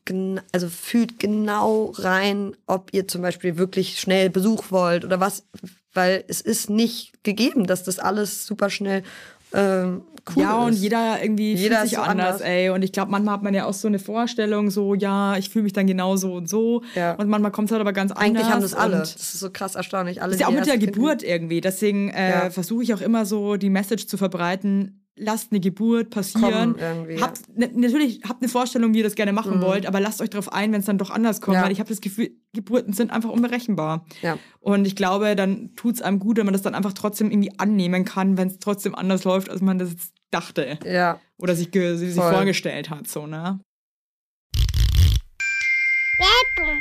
also 0.52 0.68
fühlt 0.68 1.18
genau 1.18 1.92
rein, 1.98 2.54
ob 2.66 2.90
ihr 2.92 3.08
zum 3.08 3.22
Beispiel 3.22 3.56
wirklich 3.58 3.98
schnell 4.00 4.30
Besuch 4.30 4.70
wollt 4.70 5.04
oder 5.04 5.18
was, 5.20 5.44
weil 5.94 6.24
es 6.28 6.40
ist 6.40 6.70
nicht 6.70 7.24
gegeben, 7.24 7.66
dass 7.66 7.82
das 7.82 7.98
alles 7.98 8.46
super 8.46 8.70
schnell 8.70 9.02
ähm, 9.54 10.02
cool 10.36 10.42
ja, 10.42 10.58
und 10.58 10.74
ist. 10.74 10.80
jeder 10.82 11.22
irgendwie 11.22 11.54
Jeder 11.54 11.76
fühlt 11.76 11.84
ist 11.86 11.90
sich 11.90 11.98
so 11.98 12.04
anders, 12.04 12.26
anders. 12.34 12.40
ey. 12.42 12.70
Und 12.70 12.82
ich 12.82 12.92
glaube, 12.92 13.10
manchmal 13.10 13.34
hat 13.34 13.42
man 13.42 13.54
ja 13.54 13.64
auch 13.64 13.72
so 13.72 13.88
eine 13.88 13.98
Vorstellung, 13.98 14.70
so, 14.70 14.94
ja, 14.94 15.36
ich 15.38 15.48
fühle 15.48 15.62
mich 15.64 15.72
dann 15.72 15.86
genauso 15.86 16.34
und 16.34 16.48
so. 16.48 16.82
Ja. 16.94 17.14
Und 17.14 17.28
manchmal 17.28 17.50
kommt 17.50 17.68
es 17.68 17.72
halt 17.72 17.80
aber 17.80 17.94
ganz 17.94 18.12
Eigentlich 18.12 18.44
anders. 18.44 18.52
haben 18.52 18.60
das 18.62 18.74
alle. 18.74 18.98
Das 18.98 19.16
ist 19.16 19.40
so 19.40 19.50
krass 19.50 19.74
erstaunlich. 19.74 20.20
Alle, 20.22 20.32
Das 20.32 20.36
ist 20.36 20.40
ja 20.42 20.48
auch 20.48 20.52
mit 20.52 20.66
der 20.66 20.78
Geburt 20.78 21.22
irgendwie. 21.22 21.60
Deswegen 21.62 22.10
äh, 22.10 22.30
Ja. 22.30 22.50
versuche 22.50 22.82
ich 22.82 22.92
auch 22.94 23.00
immer 23.00 23.24
so 23.26 23.56
die 23.56 23.70
Message 23.70 24.06
zu 24.06 24.18
verbreiten. 24.18 25.02
Lasst 25.18 25.50
eine 25.50 25.60
Geburt 25.60 26.10
passieren. 26.10 26.76
Habt, 27.20 27.56
ne, 27.56 27.70
natürlich 27.74 28.20
habt 28.28 28.42
eine 28.42 28.48
Vorstellung, 28.48 28.94
wie 28.94 28.98
ihr 28.98 29.04
das 29.04 29.14
gerne 29.14 29.32
machen 29.32 29.58
Mhm. 29.58 29.62
wollt, 29.62 29.86
aber 29.86 30.00
lasst 30.00 30.20
euch 30.20 30.30
darauf 30.30 30.52
ein, 30.52 30.72
wenn 30.72 30.80
es 30.80 30.86
dann 30.86 30.98
doch 30.98 31.10
anders 31.10 31.40
kommt. 31.40 31.56
Ja. 31.56 31.64
Weil 31.64 31.72
ich 31.72 31.80
habe 31.80 31.88
das 31.88 32.00
Gefühl, 32.00 32.30
Geburten 32.52 32.92
sind 32.92 33.10
einfach 33.10 33.30
unberechenbar. 33.30 34.06
Ja. 34.22 34.38
Und 34.60 34.86
ich 34.86 34.96
glaube, 34.96 35.36
dann 35.36 35.74
tut 35.76 35.96
es 35.96 36.02
einem 36.02 36.18
gut, 36.18 36.36
wenn 36.36 36.46
man 36.46 36.52
das 36.52 36.62
dann 36.62 36.74
einfach 36.74 36.92
trotzdem 36.92 37.30
irgendwie 37.30 37.52
annehmen 37.58 38.04
kann, 38.04 38.36
wenn 38.38 38.48
es 38.48 38.58
trotzdem 38.58 38.94
anders 38.94 39.24
läuft, 39.24 39.50
als 39.50 39.60
man 39.60 39.78
das 39.78 39.90
jetzt 39.90 40.12
dachte. 40.30 40.78
Ja. 40.84 41.20
Oder 41.38 41.54
sich, 41.54 41.70
sich 41.72 42.14
vorgestellt 42.14 42.90
hat. 42.90 43.06
So, 43.08 43.26
ne? 43.26 43.60
Werbung. 46.18 46.80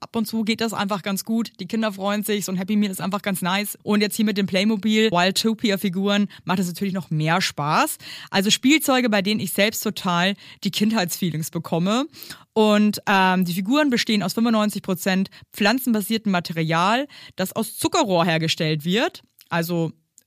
Ab 0.00 0.14
und 0.16 0.26
zu 0.26 0.44
geht 0.44 0.60
das 0.60 0.72
einfach 0.72 1.02
ganz 1.02 1.24
gut. 1.24 1.52
Die 1.60 1.66
Kinder 1.66 1.92
freuen 1.92 2.22
sich. 2.22 2.44
So 2.44 2.52
ein 2.52 2.56
Happy 2.56 2.76
Meal 2.76 2.90
ist 2.90 3.00
einfach 3.00 3.22
ganz 3.22 3.42
nice. 3.42 3.78
Und 3.82 4.00
jetzt 4.00 4.16
hier 4.16 4.24
mit 4.24 4.38
den 4.38 4.46
Playmobil 4.46 5.10
Wildtopia-Figuren 5.10 6.28
macht 6.44 6.58
es 6.58 6.66
natürlich 6.66 6.94
noch 6.94 7.10
mehr 7.10 7.40
Spaß. 7.40 7.98
Also 8.30 8.50
Spielzeuge, 8.50 9.10
bei 9.10 9.22
denen 9.22 9.40
ich 9.40 9.52
selbst 9.52 9.82
total 9.82 10.34
die 10.64 10.70
Kindheitsfeelings 10.70 11.50
bekomme. 11.50 12.06
Und 12.52 13.00
ähm, 13.06 13.44
die 13.44 13.54
Figuren 13.54 13.90
bestehen 13.90 14.22
aus 14.22 14.36
95% 14.36 15.28
pflanzenbasiertem 15.52 16.32
Material, 16.32 17.06
das 17.36 17.52
aus 17.54 17.76
Zuckerrohr 17.76 18.24
hergestellt 18.24 18.84
wird. 18.84 19.22
Also 19.48 19.92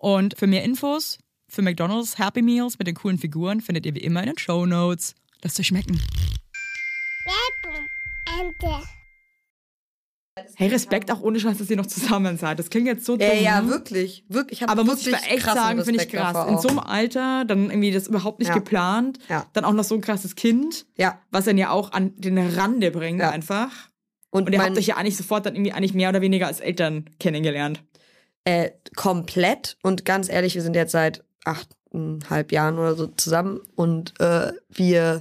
Und 0.00 0.36
für 0.38 0.46
mehr 0.46 0.64
Infos 0.64 1.18
für 1.48 1.60
McDonald's 1.62 2.18
Happy 2.18 2.40
Meals 2.42 2.78
mit 2.78 2.86
den 2.86 2.94
coolen 2.94 3.18
Figuren 3.18 3.60
findet 3.60 3.84
ihr 3.84 3.94
wie 3.94 4.00
immer 4.00 4.20
in 4.22 4.30
den 4.30 4.38
Show 4.38 4.64
Notes. 4.64 5.14
Lasst 5.42 5.60
euch 5.60 5.66
schmecken. 5.66 6.00
Hey, 10.56 10.68
Respekt 10.68 11.10
auch 11.10 11.20
ohne 11.20 11.38
Scheiß, 11.38 11.58
dass 11.58 11.68
ihr 11.68 11.76
noch 11.76 11.86
zusammen 11.86 12.38
seid. 12.38 12.58
Das 12.58 12.70
klingt 12.70 12.86
jetzt 12.86 13.04
so 13.04 13.16
dumm. 13.16 13.26
Ja, 13.28 13.34
ja, 13.34 13.66
wirklich. 13.68 14.24
wirklich 14.28 14.66
Aber 14.66 14.84
muss 14.84 15.00
ich 15.00 15.06
wirklich 15.06 15.28
mal 15.28 15.34
echt 15.36 15.44
sagen, 15.44 15.84
finde 15.84 16.02
ich 16.02 16.08
krass. 16.08 16.48
In 16.48 16.58
so 16.58 16.68
einem 16.68 16.78
Alter, 16.78 17.44
dann 17.44 17.68
irgendwie 17.70 17.90
das 17.90 18.06
überhaupt 18.06 18.38
nicht 18.38 18.48
Ja. 18.48 18.54
geplant. 18.54 19.18
Ja. 19.28 19.46
Dann 19.52 19.64
auch 19.66 19.72
noch 19.74 19.84
so 19.84 19.96
ein 19.96 20.00
krasses 20.00 20.36
Kind, 20.36 20.86
Ja. 20.96 21.20
was 21.30 21.44
dann 21.44 21.58
ja 21.58 21.70
auch 21.70 21.92
an 21.92 22.14
den 22.16 22.38
Rande 22.38 22.90
bringt 22.90 23.20
Ja. 23.20 23.30
einfach. 23.30 23.70
Und, 24.30 24.46
Und 24.46 24.52
ihr 24.52 24.62
habt 24.62 24.78
euch 24.78 24.86
ja 24.86 24.96
eigentlich 24.96 25.16
sofort 25.16 25.44
dann 25.44 25.56
irgendwie 25.56 25.72
eigentlich 25.72 25.92
mehr 25.92 26.08
oder 26.08 26.20
weniger 26.22 26.46
als 26.46 26.60
Eltern 26.60 27.10
kennengelernt. 27.18 27.82
Äh, 28.44 28.70
komplett. 28.96 29.76
Und 29.82 30.04
ganz 30.04 30.28
ehrlich, 30.28 30.54
wir 30.54 30.62
sind 30.62 30.74
jetzt 30.74 30.92
seit 30.92 31.22
achteinhalb 31.44 32.52
Jahren 32.52 32.78
oder 32.78 32.94
so 32.94 33.06
zusammen 33.06 33.60
und 33.74 34.18
äh, 34.20 34.52
wir 34.68 35.20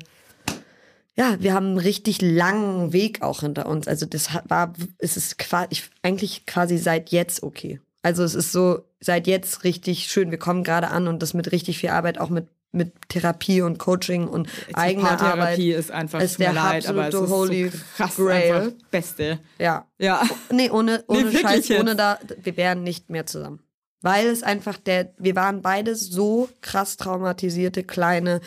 ja, 1.19 1.35
wir 1.41 1.53
haben 1.53 1.65
einen 1.65 1.77
richtig 1.79 2.21
langen 2.21 2.93
Weg 2.93 3.21
auch 3.21 3.41
hinter 3.41 3.65
uns. 3.65 3.89
Also 3.89 4.05
das 4.05 4.29
war, 4.47 4.71
es 4.99 5.17
ist 5.17 5.37
quasi, 5.37 5.81
eigentlich 6.01 6.45
quasi 6.45 6.77
seit 6.77 7.09
jetzt 7.09 7.43
okay. 7.43 7.81
Also 8.01 8.23
es 8.23 8.35
ist 8.35 8.53
so 8.53 8.85
seit 9.01 9.27
jetzt 9.27 9.65
richtig 9.65 10.05
schön. 10.05 10.31
Wir 10.31 10.37
kommen 10.37 10.63
gerade 10.63 10.87
an 10.87 11.09
und 11.09 11.21
das 11.21 11.33
mit 11.33 11.51
richtig 11.51 11.77
viel 11.77 11.89
Arbeit, 11.89 12.19
auch 12.19 12.29
mit 12.29 12.47
mit 12.71 12.93
Therapie 13.09 13.61
und 13.61 13.79
Coaching 13.79 14.27
und 14.27 14.47
eigener 14.73 15.11
Arbeit. 15.11 15.19
Paartherapie 15.19 15.71
ist 15.71 15.91
einfach, 15.91 16.21
ist 16.21 16.39
der 16.39 16.53
leid, 16.53 16.87
aber 16.87 17.07
es 17.07 17.13
ist 17.15 17.21
absolute 17.21 17.33
Holy 17.33 17.69
so 17.69 17.77
krass 17.97 18.15
Grail. 18.15 18.53
einfach 18.55 18.71
Beste. 18.91 19.39
Ja, 19.57 19.87
Ja. 19.97 20.21
nee, 20.51 20.69
ohne 20.69 21.03
ohne 21.07 21.23
wirklich 21.25 21.41
Scheiß, 21.41 21.67
jetzt. 21.67 21.81
ohne 21.81 21.95
da, 21.95 22.19
wir 22.43 22.57
wären 22.57 22.83
nicht 22.83 23.09
mehr 23.09 23.25
zusammen. 23.25 23.59
Weil 24.01 24.27
es 24.27 24.43
einfach 24.43 24.77
der, 24.77 25.13
wir 25.17 25.35
waren 25.35 25.61
beide 25.61 25.95
so 25.95 26.47
krass 26.61 26.95
traumatisierte 26.97 27.83
kleine 27.83 28.39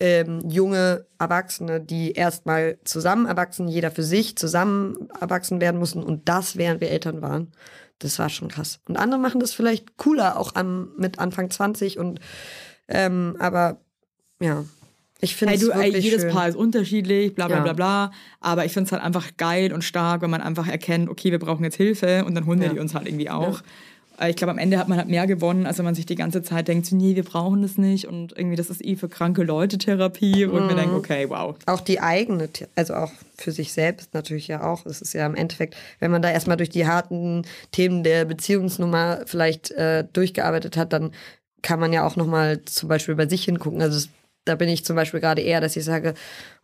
ähm, 0.00 0.40
junge 0.48 1.06
Erwachsene, 1.18 1.80
die 1.80 2.12
erstmal 2.12 2.78
zusammen 2.84 3.26
erwachsen, 3.26 3.68
jeder 3.68 3.90
für 3.90 4.02
sich 4.02 4.36
zusammen 4.36 5.08
erwachsen 5.20 5.60
werden 5.60 5.78
mussten 5.78 6.02
und 6.02 6.28
das, 6.28 6.56
während 6.56 6.80
wir 6.80 6.90
Eltern 6.90 7.22
waren. 7.22 7.52
Das 8.00 8.18
war 8.18 8.28
schon 8.28 8.48
krass. 8.48 8.80
Und 8.88 8.96
andere 8.96 9.20
machen 9.20 9.40
das 9.40 9.54
vielleicht 9.54 9.96
cooler, 9.96 10.38
auch 10.38 10.56
am, 10.56 10.90
mit 10.98 11.20
Anfang 11.20 11.48
20 11.48 11.98
und 11.98 12.18
ähm, 12.88 13.36
aber 13.38 13.78
ja, 14.40 14.64
ich 15.20 15.36
finde 15.36 15.54
Hey, 15.54 15.60
ey, 15.70 15.84
wirklich 15.92 16.04
jedes 16.04 16.22
schön. 16.22 16.32
Paar 16.32 16.48
ist 16.48 16.56
unterschiedlich, 16.56 17.34
bla 17.34 17.46
bla 17.48 17.58
Ja. 17.58 17.62
bla 17.62 17.72
bla. 17.72 18.10
Aber 18.40 18.64
ich 18.66 18.72
finde 18.72 18.86
es 18.88 18.92
halt 18.92 19.02
einfach 19.02 19.36
geil 19.38 19.72
und 19.72 19.82
stark, 19.82 20.20
wenn 20.22 20.30
man 20.30 20.42
einfach 20.42 20.68
erkennt, 20.68 21.08
okay, 21.08 21.30
wir 21.30 21.38
brauchen 21.38 21.64
jetzt 21.64 21.76
Hilfe 21.76 22.24
und 22.24 22.34
dann 22.34 22.46
holen 22.46 22.60
wir 22.60 22.66
Ja. 22.66 22.72
die 22.74 22.78
uns 22.80 22.94
halt 22.94 23.06
irgendwie 23.06 23.30
auch. 23.30 23.62
Äh, 24.20 24.30
Ich 24.30 24.36
glaube, 24.36 24.50
am 24.52 24.58
Ende 24.58 24.78
hat 24.78 24.86
man 24.88 24.98
halt 24.98 25.08
mehr 25.08 25.26
gewonnen, 25.26 25.66
als 25.66 25.78
wenn 25.78 25.84
man 25.86 25.94
sich 25.94 26.04
die 26.06 26.14
ganze 26.14 26.42
Zeit 26.42 26.68
denkt, 26.68 26.92
nee, 26.92 27.16
wir 27.16 27.24
brauchen 27.24 27.62
das 27.62 27.78
nicht 27.78 28.06
und 28.06 28.36
irgendwie, 28.36 28.54
das 28.56 28.68
ist 28.70 28.84
eh 28.84 28.94
für 28.96 29.08
kranke 29.08 29.42
Leute 29.44 29.78
Therapie 29.78 30.44
und 30.44 30.68
wir 30.68 30.74
Mhm. 30.74 30.78
denken, 30.78 30.94
okay, 30.96 31.28
wow. 31.30 31.56
auch 31.66 31.80
die 31.80 32.00
eigene, 32.00 32.48
also 32.76 32.94
auch 32.94 33.10
für 33.36 33.50
sich 33.50 33.72
selbst 33.72 34.12
natürlich 34.14 34.46
ja 34.46 34.62
auch. 34.62 34.84
Es 34.86 35.00
ist 35.00 35.14
ja 35.14 35.24
im 35.26 35.34
Endeffekt, 35.34 35.74
wenn 36.00 36.10
man 36.12 36.22
da 36.22 36.30
erstmal 36.30 36.56
durch 36.58 36.70
die 36.70 36.86
harten 36.86 37.42
Themen 37.72 38.04
der 38.04 38.24
Beziehungsnummer 38.26 39.22
vielleicht 39.26 39.70
äh, 39.72 40.04
durchgearbeitet 40.12 40.76
hat, 40.76 40.92
dann 40.92 41.10
kann 41.64 41.80
man 41.80 41.92
ja 41.92 42.06
auch 42.06 42.14
nochmal 42.16 42.62
zum 42.64 42.88
Beispiel 42.88 43.14
bei 43.16 43.26
sich 43.26 43.44
hingucken. 43.44 43.82
Also 43.82 43.96
es, 43.96 44.08
da 44.44 44.54
bin 44.54 44.68
ich 44.68 44.84
zum 44.84 44.94
Beispiel 44.94 45.20
gerade 45.20 45.40
eher, 45.42 45.60
dass 45.60 45.74
ich 45.74 45.84
sage, 45.84 46.14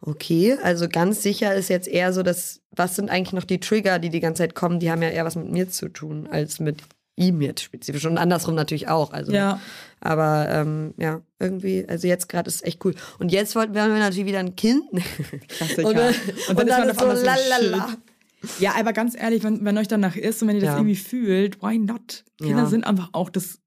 okay, 0.03 0.57
also 0.63 0.87
ganz 0.89 1.23
sicher 1.23 1.55
ist 1.55 1.69
jetzt 1.71 1.89
eher 1.89 2.13
so, 2.13 2.23
dass, 2.23 2.61
was 2.71 2.95
sind 2.97 3.11
eigentlich 3.11 3.33
noch 3.33 3.45
die 3.45 3.59
Trigger, 3.59 3.99
die 3.99 4.11
die 4.11 4.21
ganze 4.21 4.43
Zeit 4.43 4.55
kommen, 4.55 4.79
die 4.79 4.91
haben 4.91 5.03
ja 5.03 5.09
eher 5.09 5.25
was 5.25 5.35
mit 5.37 5.51
mir 5.51 5.69
zu 5.71 5.89
tun, 5.89 6.29
als 6.31 6.61
mit 6.61 6.83
ihm 7.17 7.41
jetzt 7.41 7.63
spezifisch. 7.63 8.05
Und 8.07 8.19
andersrum 8.19 8.55
natürlich 8.55 8.89
auch. 8.89 9.13
Also 9.13 9.33
Ja. 9.33 9.61
aber 10.01 10.49
ähm, 10.51 10.95
ja, 10.99 11.21
irgendwie, 11.39 11.87
also 11.89 12.07
jetzt 12.07 12.29
gerade 12.29 12.49
ist 12.49 12.57
es 12.57 12.63
echt 12.63 12.85
cool. 12.85 12.95
Und 13.19 13.33
jetzt 13.33 13.57
wollten 13.57 13.75
wir, 13.75 13.89
natürlich 13.89 14.27
wieder 14.27 14.39
ein 14.41 14.55
Kind. 14.57 14.83
Klassiker. 15.49 15.89
Und, 15.89 15.97
äh, 15.97 16.09
Und 16.09 16.15
und 16.49 16.57
dann 16.59 16.67
dann, 16.69 16.89
ist 16.91 17.01
einmal 17.01 17.17
so, 17.17 17.25
lalala. 17.25 17.89
Ja, 18.59 18.75
aber 18.79 18.93
ganz 18.95 19.15
ehrlich, 19.15 19.43
wenn, 19.43 19.65
wenn 19.65 19.77
euch 19.77 19.89
danach 19.89 20.17
ist 20.17 20.41
und 20.43 20.49
wenn 20.49 20.57
ihr 20.57 20.63
das 20.63 20.69
Ja. 20.69 20.77
irgendwie 20.77 20.97
fühlt, 20.97 21.63
why 21.63 21.79
not? 21.79 22.25
Kinder 22.39 22.63
Ja. 22.63 22.67
sind 22.67 22.85
einfach 22.85 23.11
auch 23.13 23.29
das 23.29 23.60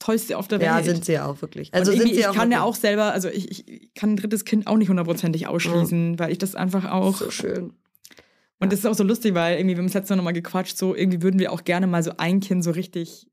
Tollste 0.00 0.36
auf 0.36 0.48
der 0.48 0.58
Welt. 0.58 0.68
Ja, 0.68 0.82
sind 0.82 1.04
sie 1.04 1.12
ja 1.12 1.26
auch 1.26 1.40
wirklich. 1.42 1.72
Also 1.72 1.92
sind 1.92 2.08
sie 2.08 2.20
ich 2.20 2.24
kann 2.24 2.50
ja 2.50 2.58
wirklich. 2.58 2.58
auch 2.58 2.74
selber, 2.74 3.12
also 3.12 3.28
ich, 3.28 3.68
ich 3.68 3.94
kann 3.94 4.14
ein 4.14 4.16
drittes 4.16 4.44
Kind 4.44 4.66
auch 4.66 4.76
nicht 4.76 4.88
hundertprozentig 4.88 5.46
ausschließen, 5.46 6.18
weil 6.18 6.32
ich 6.32 6.38
das 6.38 6.54
einfach 6.56 6.90
auch. 6.90 7.16
so 7.16 7.30
schön. 7.30 7.74
Und 8.58 8.72
das 8.72 8.80
ist 8.80 8.86
auch 8.86 8.94
so 8.94 9.04
lustig, 9.04 9.34
weil 9.34 9.58
irgendwie, 9.58 9.76
wir 9.76 9.78
haben 9.78 9.86
das 9.86 9.94
letzte 9.94 10.12
Mal 10.12 10.16
nochmal 10.16 10.32
gequatscht, 10.32 10.76
so 10.76 10.94
irgendwie 10.94 11.22
würden 11.22 11.38
wir 11.38 11.52
auch 11.52 11.64
gerne 11.64 11.86
mal 11.86 12.02
so 12.02 12.12
ein 12.16 12.40
Kind 12.40 12.64
so 12.64 12.72
richtig 12.72 13.26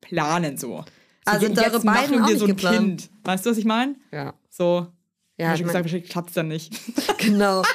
planen, 0.00 0.56
so. 0.56 0.78
so 0.78 0.84
Also 1.24 1.46
sind 1.46 1.58
eure 1.58 1.80
beiden 1.80 1.86
machen 1.86 2.22
auch 2.22 2.28
wir 2.28 2.38
so 2.38 2.44
ein 2.44 2.50
geplant? 2.50 2.76
Kind. 2.76 3.10
Weißt 3.24 3.46
du, 3.46 3.50
was 3.50 3.58
ich 3.58 3.64
meine? 3.64 3.96
Ja. 4.12 4.34
So. 4.50 4.86
Ja, 5.38 5.54
ich 5.54 5.60
ich 5.60 5.66
mein, 5.66 5.82
gesagt, 5.82 6.08
klappt 6.08 6.28
es 6.30 6.34
dann 6.34 6.48
nicht. 6.48 6.74
genau. 7.18 7.62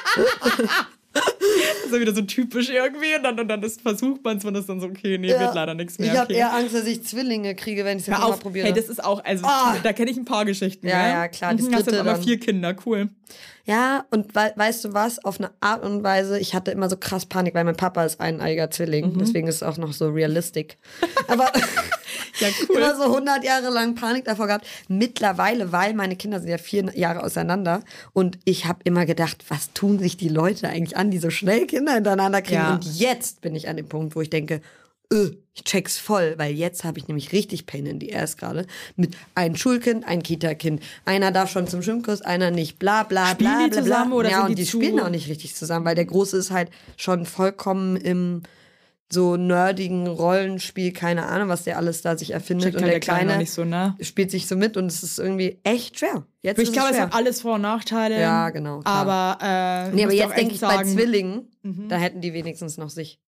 Das 1.84 1.92
ist 1.92 1.94
ja 1.94 2.00
wieder 2.00 2.14
so 2.14 2.22
typisch 2.22 2.70
irgendwie 2.70 3.14
und 3.16 3.22
dann, 3.22 3.38
und 3.38 3.48
dann 3.48 3.62
ist, 3.62 3.82
versucht 3.82 4.24
man 4.24 4.38
es 4.38 4.44
und 4.44 4.54
ist 4.54 4.68
dann 4.68 4.80
so, 4.80 4.86
okay, 4.86 5.18
nee, 5.18 5.28
Ja. 5.30 5.40
wird 5.40 5.54
leider 5.54 5.74
nichts 5.74 5.98
mehr. 5.98 6.12
Ich 6.12 6.18
habe 6.18 6.30
okay. 6.30 6.38
eher 6.40 6.54
Angst, 6.54 6.74
dass 6.74 6.86
ich 6.86 7.04
Zwillinge 7.04 7.54
kriege, 7.54 7.84
wenn 7.84 7.98
ich 7.98 8.08
es 8.08 8.14
auf, 8.14 8.40
probiere. 8.40 8.66
hey, 8.66 8.72
das 8.74 8.88
ist 8.88 9.02
auch, 9.04 9.22
also 9.24 9.44
Ah. 9.46 9.76
da 9.82 9.92
kenne 9.92 10.10
ich 10.10 10.16
ein 10.16 10.24
paar 10.24 10.44
Geschichten. 10.44 10.86
Ja, 10.88 11.00
gell? 11.02 11.10
ja, 11.12 11.28
klar, 11.28 11.54
das 11.54 11.66
Mhm, 11.66 11.74
hast 11.74 11.86
jetzt 11.86 11.98
aber 11.98 12.16
vier 12.16 12.40
Kinder, 12.40 12.74
cool. 12.86 13.08
Ja, 13.66 14.04
und 14.10 14.34
we 14.34 14.52
weißt 14.56 14.84
du 14.84 14.92
was? 14.92 15.24
Auf 15.24 15.38
eine 15.40 15.50
Art 15.60 15.82
und 15.84 16.02
Weise, 16.02 16.38
ich 16.38 16.54
hatte 16.54 16.70
immer 16.70 16.90
so 16.90 16.96
krass 16.98 17.24
Panik, 17.24 17.54
weil 17.54 17.64
mein 17.64 17.76
Papa 17.76 18.04
ist 18.04 18.20
ein 18.20 18.40
eiger 18.42 18.70
Zwilling. 18.70 19.14
Mhm. 19.14 19.18
Deswegen 19.18 19.48
ist 19.48 19.56
es 19.56 19.62
auch 19.62 19.78
noch 19.78 19.92
so 19.94 20.08
realistic. 20.10 20.76
Aber 21.28 21.50
Ja, 22.40 22.48
cool. 22.68 22.76
immer 22.78 22.96
so 22.96 23.04
100 23.04 23.44
Jahre 23.44 23.70
lang 23.70 23.94
Panik 23.94 24.24
davor 24.24 24.48
gehabt. 24.48 24.66
Mittlerweile, 24.88 25.70
weil 25.72 25.94
meine 25.94 26.16
Kinder 26.16 26.40
sind 26.40 26.48
ja 26.48 26.58
vier 26.58 26.90
Jahre 26.96 27.22
auseinander 27.22 27.82
und 28.12 28.38
ich 28.44 28.66
habe 28.66 28.80
immer 28.84 29.06
gedacht, 29.06 29.44
was 29.48 29.72
tun 29.72 29.98
sich 29.98 30.16
die 30.16 30.28
Leute 30.28 30.68
eigentlich 30.68 30.96
an, 30.96 31.10
die 31.10 31.18
so 31.18 31.30
schnell 31.30 31.66
Kinder 31.66 31.94
hintereinander 31.94 32.42
kriegen? 32.42 32.60
Ja. 32.60 32.74
Und 32.74 32.84
jetzt 32.98 33.40
bin 33.40 33.54
ich 33.54 33.68
an 33.68 33.76
dem 33.76 33.88
Punkt, 33.88 34.16
wo 34.16 34.20
ich 34.20 34.30
denke, 34.30 34.60
öh, 35.12 35.30
ich 35.54 35.64
check's 35.64 35.98
voll, 35.98 36.34
weil 36.36 36.52
jetzt 36.54 36.82
habe 36.82 36.98
ich 36.98 37.06
nämlich 37.06 37.32
richtig 37.32 37.66
Pain 37.66 37.86
in 37.86 37.98
die 38.00 38.14
Ass 38.14 38.36
gerade. 38.36 38.66
Mit 38.96 39.16
ein 39.34 39.56
Schulkind, 39.56 40.04
ein 40.04 40.22
Kita-Kind. 40.22 40.82
Einer 41.04 41.30
darf 41.30 41.50
schon 41.50 41.68
zum 41.68 41.82
Schwimmkurs, 41.82 42.22
einer 42.22 42.50
nicht. 42.50 42.78
Bla 42.78 43.04
bla 43.04 43.28
Spielen 43.28 43.50
bla 43.50 43.64
die 43.64 43.70
bla. 43.70 43.82
zusammen 43.82 44.10
bla. 44.10 44.18
oder 44.18 44.30
ja, 44.30 44.42
und 44.42 44.48
die 44.50 44.56
die 44.56 44.66
spielen 44.66 44.98
auch 44.98 45.10
nicht 45.10 45.28
richtig 45.28 45.54
zusammen, 45.54 45.84
weil 45.86 45.94
der 45.94 46.06
Große 46.06 46.36
ist 46.36 46.50
halt 46.50 46.70
schon 46.96 47.24
vollkommen 47.26 47.96
im 47.96 48.42
so 49.14 49.36
nerdigen 49.36 50.06
Rollenspiel, 50.06 50.92
keine 50.92 51.24
Ahnung, 51.26 51.48
was 51.48 51.62
der 51.64 51.78
alles 51.78 52.02
da 52.02 52.18
sich 52.18 52.32
erfindet. 52.32 52.64
Checkt 52.66 52.76
und 52.76 52.82
der 52.82 52.90
der 52.90 53.00
Kleine 53.00 53.46
so, 53.46 53.64
ne? 53.64 53.96
spielt 54.00 54.30
sich 54.30 54.46
so 54.46 54.56
mit 54.56 54.76
und 54.76 54.86
es 54.86 55.02
ist 55.02 55.18
irgendwie 55.18 55.60
echt 55.62 55.98
schwer. 56.00 56.26
Jetzt 56.42 56.58
ich 56.60 56.72
glaube, 56.72 56.90
es 56.90 56.96
es 56.96 57.02
hat 57.02 57.14
alles 57.14 57.40
Vor- 57.40 57.54
und 57.54 57.62
Nachteile. 57.62 58.20
Ja, 58.20 58.50
genau, 58.50 58.80
klar. 58.80 58.94
Aber, 58.94 59.38
äh, 59.90 59.94
nee, 59.94 60.04
aber 60.04 60.12
jetzt 60.12 60.36
denke 60.36 60.54
ich 60.54 60.60
bei 60.60 60.68
sagen, 60.68 60.88
Zwillingen, 60.92 61.48
Mhm. 61.62 61.88
da 61.88 61.96
hätten 61.96 62.20
die 62.20 62.34
wenigstens 62.34 62.76
noch 62.76 62.90
sich. 62.90 63.18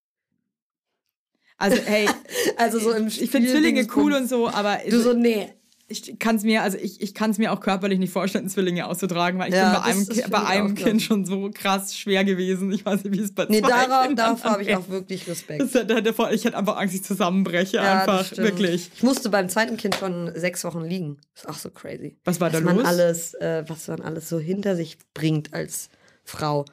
Also, 1.59 1.78
hey, 1.87 2.07
Also 2.59 2.78
so 2.78 2.93
im 2.93 3.07
ich 3.07 3.30
finde 3.30 3.49
Spiel- 3.49 3.51
Zwillinge 3.51 3.87
cool 3.97 4.12
und 4.12 4.28
so, 4.28 4.49
aber 4.49 4.78
Du 4.89 5.01
so, 5.01 5.12
nee. 5.14 5.49
Ich 5.89 6.18
kann 6.18 6.34
es 6.37 6.43
mir, 6.43 6.62
also 6.62 6.76
ich, 6.78 7.01
ich 7.01 7.14
kann 7.14 7.30
es 7.30 7.39
mir 7.39 7.53
auch 7.53 7.61
körperlich 7.61 7.99
nicht 8.01 8.12
vorstellen, 8.12 8.49
Zwillinge 8.49 8.87
auszutragen, 8.87 9.39
weil 9.39 9.51
ich 9.51 9.55
Ja, 9.55 9.64
bin 9.64 9.72
bei 9.72 9.78
das- 9.78 9.87
einem, 9.97 10.07
das 10.09 10.16
Ki- 10.24 10.30
bei 10.30 10.45
einem 10.45 10.74
Kind 10.74 11.03
schon 11.03 11.24
so 11.24 11.51
krass 11.55 11.97
schwer 11.97 12.24
gewesen. 12.24 12.72
Ich 12.72 12.84
weiß 12.84 13.05
nicht, 13.05 13.16
wie 13.16 13.22
es 13.22 13.32
bei 13.32 13.47
Nee, 13.49 13.61
zwei 13.62 13.87
darauf, 13.87 14.07
Kindern 14.07 14.34
davor 14.34 14.51
habe 14.51 14.62
ich 14.62 14.74
auch 14.74 14.89
wirklich 14.89 15.28
Respekt. 15.28 15.61
Das 15.62 15.70
der- 15.72 16.30
Ich 16.32 16.45
hätte 16.45 16.57
einfach 16.57 16.76
Angst, 16.76 16.95
ich 16.95 17.05
zusammenbreche. 17.05 17.76
Ja, 17.76 18.05
das 18.05 18.30
einfach, 18.32 18.37
wirklich. 18.39 18.91
Ich 18.97 19.03
musste 19.05 19.28
beim 19.28 19.49
zweiten 19.49 19.76
Kind 19.76 19.95
schon 19.95 20.32
sechs 20.34 20.64
Wochen 20.64 20.82
liegen. 20.84 21.18
Ist 21.34 21.49
auch 21.49 21.55
so 21.55 21.70
crazy. 21.70 22.16
Was 22.24 22.41
war 22.41 22.51
da 22.51 22.59
was 22.59 22.64
man 22.64 22.76
los? 22.78 22.84
alles, 22.87 23.34
äh, 23.34 23.64
was 23.68 23.87
man 23.87 24.01
alles 24.01 24.28
so 24.28 24.39
hinter 24.41 24.74
sich 24.74 24.99
bringt 25.14 25.55
als 25.55 25.89
Frau. 26.24 26.64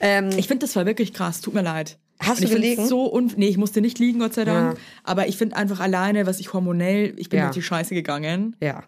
Ähm, 0.00 0.30
Ich 0.38 0.48
finde 0.48 0.64
das 0.66 0.74
war 0.76 0.86
wirklich 0.86 1.12
krass, 1.12 1.42
tut 1.42 1.52
mir 1.52 1.62
leid. 1.62 1.98
Hast 2.20 2.40
Und 2.40 2.48
du 2.50 2.54
gelegen? 2.54 2.86
So 2.86 3.12
un 3.12 3.32
nee, 3.36 3.48
ich 3.48 3.56
musste 3.58 3.80
nicht 3.80 3.98
liegen, 3.98 4.20
Gott 4.20 4.34
sei 4.34 4.44
Dank. 4.44 4.76
Ja. 4.76 4.80
Aber 5.02 5.26
ich 5.28 5.36
finde 5.36 5.56
einfach 5.56 5.80
alleine, 5.80 6.26
was 6.26 6.40
ich 6.40 6.52
hormonell, 6.52 7.14
ich 7.18 7.28
bin 7.28 7.38
Ja. 7.38 7.46
durch 7.46 7.54
die 7.56 7.62
Scheiße 7.62 7.94
gegangen. 7.94 8.56
ja. 8.60 8.84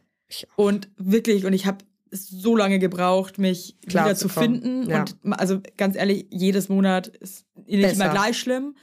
Und 0.56 0.88
wirklich, 0.96 1.44
und 1.44 1.52
ich 1.52 1.66
habe 1.66 1.78
so 2.10 2.56
lange 2.56 2.78
gebraucht, 2.80 3.38
mich 3.38 3.76
Klar 3.88 4.06
wieder 4.06 4.16
zu 4.16 4.28
finden. 4.28 4.88
Ja. 4.90 5.04
Und 5.22 5.32
also 5.34 5.60
ganz 5.76 5.94
ehrlich, 5.96 6.26
jedes 6.30 6.68
Monat 6.68 7.06
ist 7.08 7.44
nicht 7.66 7.82
Besser. 7.82 7.94
immer 8.04 8.12
gleich 8.12 8.36
schlimm. 8.38 8.74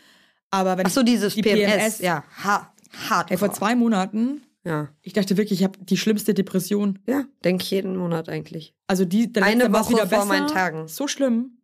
Aber 0.51 0.77
wenn 0.77 0.85
Ach 0.85 0.91
so, 0.91 1.03
dieses 1.03 1.35
die 1.35 1.41
PMS. 1.41 1.99
Ja, 1.99 2.23
ha 2.43 2.71
hart. 3.09 3.31
Ey, 3.31 3.37
vor 3.37 3.51
zwei 3.51 3.75
Monaten, 3.75 4.43
Ja. 4.63 4.89
ich 5.01 5.11
dachte 5.13 5.35
wirklich, 5.35 5.59
ich 5.59 5.63
habe 5.65 5.79
die 5.83 5.97
schlimmste 5.97 6.33
Depression. 6.33 6.99
Ja, 7.07 7.23
denke 7.43 7.63
ich 7.63 7.71
jeden 7.71 7.97
Monat 7.97 8.29
eigentlich. 8.29 8.73
Also 8.87 9.03
die, 9.03 9.31
der 9.33 9.43
Eine 9.43 9.73
Woche 9.73 9.89
wieder 9.93 9.99
vor 10.07 10.09
besser. 10.09 10.25
meinen 10.25 10.47
Tagen. 10.47 10.87
So 10.87 11.07
schlimm. 11.07 11.57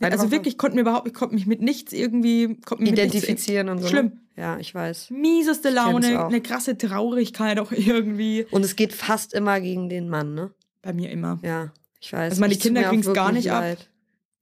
Also 0.00 0.30
wirklich, 0.30 0.54
ich 0.54 0.58
konnte 0.58 0.74
mir 0.76 0.80
überhaupt, 0.82 1.06
ich 1.06 1.14
konnte 1.14 1.34
mich 1.34 1.46
mit 1.46 1.60
nichts 1.60 1.92
irgendwie, 1.92 2.56
konnte 2.64 2.82
mich 2.82 2.92
mit 2.92 2.98
nichts- 3.00 3.14
Identifizieren 3.16 3.68
und 3.68 3.78
so. 3.78 3.84
ne? 3.84 3.90
Schlimm. 3.90 4.12
Ja, 4.36 4.56
ich 4.58 4.74
weiß. 4.74 5.10
mieseste 5.10 5.68
Laune, 5.70 6.24
eine 6.26 6.40
krasse 6.40 6.78
Traurigkeit 6.78 7.58
auch 7.58 7.72
irgendwie. 7.72 8.46
Und 8.50 8.64
es 8.64 8.74
geht 8.76 8.94
fast 8.94 9.34
immer 9.34 9.60
gegen 9.60 9.88
den 9.90 10.08
Mann, 10.08 10.34
ne? 10.34 10.50
Bei 10.82 10.92
mir 10.94 11.10
immer. 11.10 11.38
Ja, 11.42 11.72
ich 12.00 12.12
weiß. 12.12 12.30
Also 12.30 12.40
meine 12.40 12.54
Ich 12.54 12.60
Kinder 12.60 12.80
auch 12.82 12.88
kriegen's 12.88 13.12
gar 13.12 13.32
nicht 13.32 13.50
ab. 13.52 13.60
leid. 13.60 13.88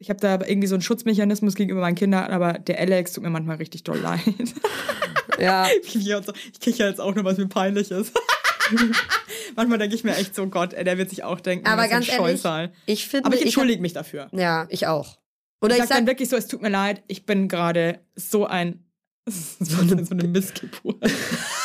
Ich 0.00 0.10
habe 0.10 0.20
da 0.20 0.34
irgendwie 0.46 0.68
so 0.68 0.76
einen 0.76 0.82
Schutzmechanismus 0.82 1.56
gegenüber 1.56 1.80
meinen 1.80 1.96
Kindern, 1.96 2.30
aber 2.30 2.52
der 2.52 2.78
Alex 2.78 3.12
tut 3.14 3.24
mir 3.24 3.30
manchmal 3.30 3.56
richtig 3.56 3.82
doll 3.82 3.98
leid. 3.98 4.20
Ja, 5.40 5.68
ich 5.82 5.92
kriege 6.60 6.78
jetzt 6.84 7.00
auch 7.00 7.14
nur, 7.14 7.24
was 7.24 7.38
mir 7.38 7.46
peinlich 7.46 7.92
ist. 7.92 8.12
manchmal 9.56 9.78
denke 9.78 9.94
ich 9.94 10.04
mir 10.04 10.16
echt 10.16 10.34
so, 10.34 10.46
Gott, 10.48 10.72
ey, 10.74 10.82
der 10.84 10.98
wird 10.98 11.10
sich 11.10 11.22
auch 11.24 11.40
denken, 11.40 11.66
aber 11.66 11.82
das 11.82 11.86
ist 11.86 11.92
ein 11.92 11.94
ganz 12.00 12.08
ehrlich, 12.08 12.16
Scheusal. 12.40 12.72
ich 12.86 13.06
finde. 13.06 13.26
Aber 13.26 13.34
ich 13.34 13.40
hab- 13.42 13.46
entschuldige 13.46 13.80
mich 13.80 13.92
dafür. 13.92 14.28
Ja, 14.32 14.66
ich 14.68 14.86
auch. 14.86 15.18
Oder 15.60 15.74
ich 15.74 15.82
ich, 15.82 15.88
sag 15.88 15.96
dann 15.96 16.04
sag, 16.04 16.12
wirklich 16.12 16.28
so, 16.28 16.36
es 16.36 16.46
tut 16.46 16.62
mir 16.62 16.68
leid, 16.68 17.02
ich 17.08 17.26
bin 17.26 17.48
gerade 17.48 18.00
so 18.14 18.46
ein 18.46 18.84
so 19.26 19.80
eine, 19.80 20.04
so 20.04 20.14
eine 20.14 20.26
Missgeburt. 20.26 21.02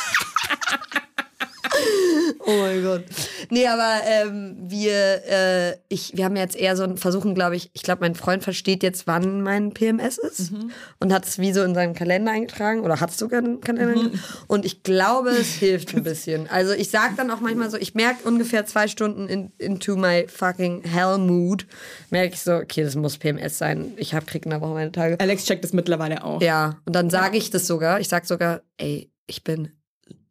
Oh 2.46 2.56
mein 2.58 2.82
Gott. 2.82 3.04
Nee, 3.50 3.66
aber 3.66 4.00
ähm, 4.06 4.56
wir, 4.58 5.22
äh, 5.28 5.76
ich, 5.88 6.16
wir 6.16 6.24
haben 6.24 6.36
jetzt 6.36 6.56
eher 6.56 6.76
so 6.76 6.82
ein 6.82 6.96
Versuchen, 6.96 7.34
glaube 7.34 7.56
ich, 7.56 7.70
ich 7.72 7.82
glaube, 7.82 8.00
mein 8.00 8.14
Freund 8.14 8.42
versteht 8.42 8.82
jetzt, 8.82 9.06
wann 9.06 9.40
mein 9.42 9.72
PMS 9.72 10.18
ist 10.18 10.52
und 11.00 11.12
hat 11.12 11.26
es 11.26 11.38
wie 11.38 11.52
so 11.52 11.62
in 11.62 11.74
seinem 11.74 11.94
Kalender 11.94 12.32
eingetragen 12.32 12.80
oder 12.80 13.00
hat 13.00 13.10
es 13.10 13.18
sogar 13.18 13.38
einen 13.38 13.60
Kalender 13.60 13.92
eingetragen. 13.94 14.22
Und 14.46 14.64
ich 14.64 14.82
glaube, 14.82 15.30
es 15.30 15.54
hilft 15.54 15.94
ein 15.94 16.02
bisschen. 16.02 16.48
Also 16.48 16.72
ich 16.72 16.90
sage 16.90 17.14
dann 17.16 17.30
auch 17.30 17.40
manchmal 17.40 17.70
so, 17.70 17.76
ich 17.76 17.94
merke 17.94 18.28
ungefähr 18.28 18.66
zwei 18.66 18.88
Stunden 18.88 19.28
in, 19.28 19.52
into 19.58 19.96
my 19.96 20.26
fucking 20.28 20.82
hell 20.84 21.18
mood, 21.18 21.66
merke 22.10 22.34
ich 22.34 22.40
so, 22.40 22.56
okay, 22.56 22.82
das 22.82 22.94
muss 22.94 23.16
PMS 23.16 23.58
sein. 23.58 23.92
Ich 23.96 24.14
hab, 24.14 24.26
krieg 24.26 24.44
in 24.44 24.50
der 24.50 24.60
Woche 24.60 24.74
meine 24.74 24.92
Tage. 24.92 25.18
Alex 25.18 25.44
checkt 25.44 25.64
das 25.64 25.72
mittlerweile 25.72 26.24
auch. 26.24 26.42
Ja, 26.42 26.78
und 26.84 26.94
dann 26.94 27.10
sage 27.10 27.38
ich 27.38 27.50
das 27.50 27.66
sogar. 27.66 28.00
Ich 28.00 28.08
sag 28.08 28.26
sogar, 28.26 28.60
ey, 28.76 29.10
ich 29.26 29.44
bin 29.44 29.70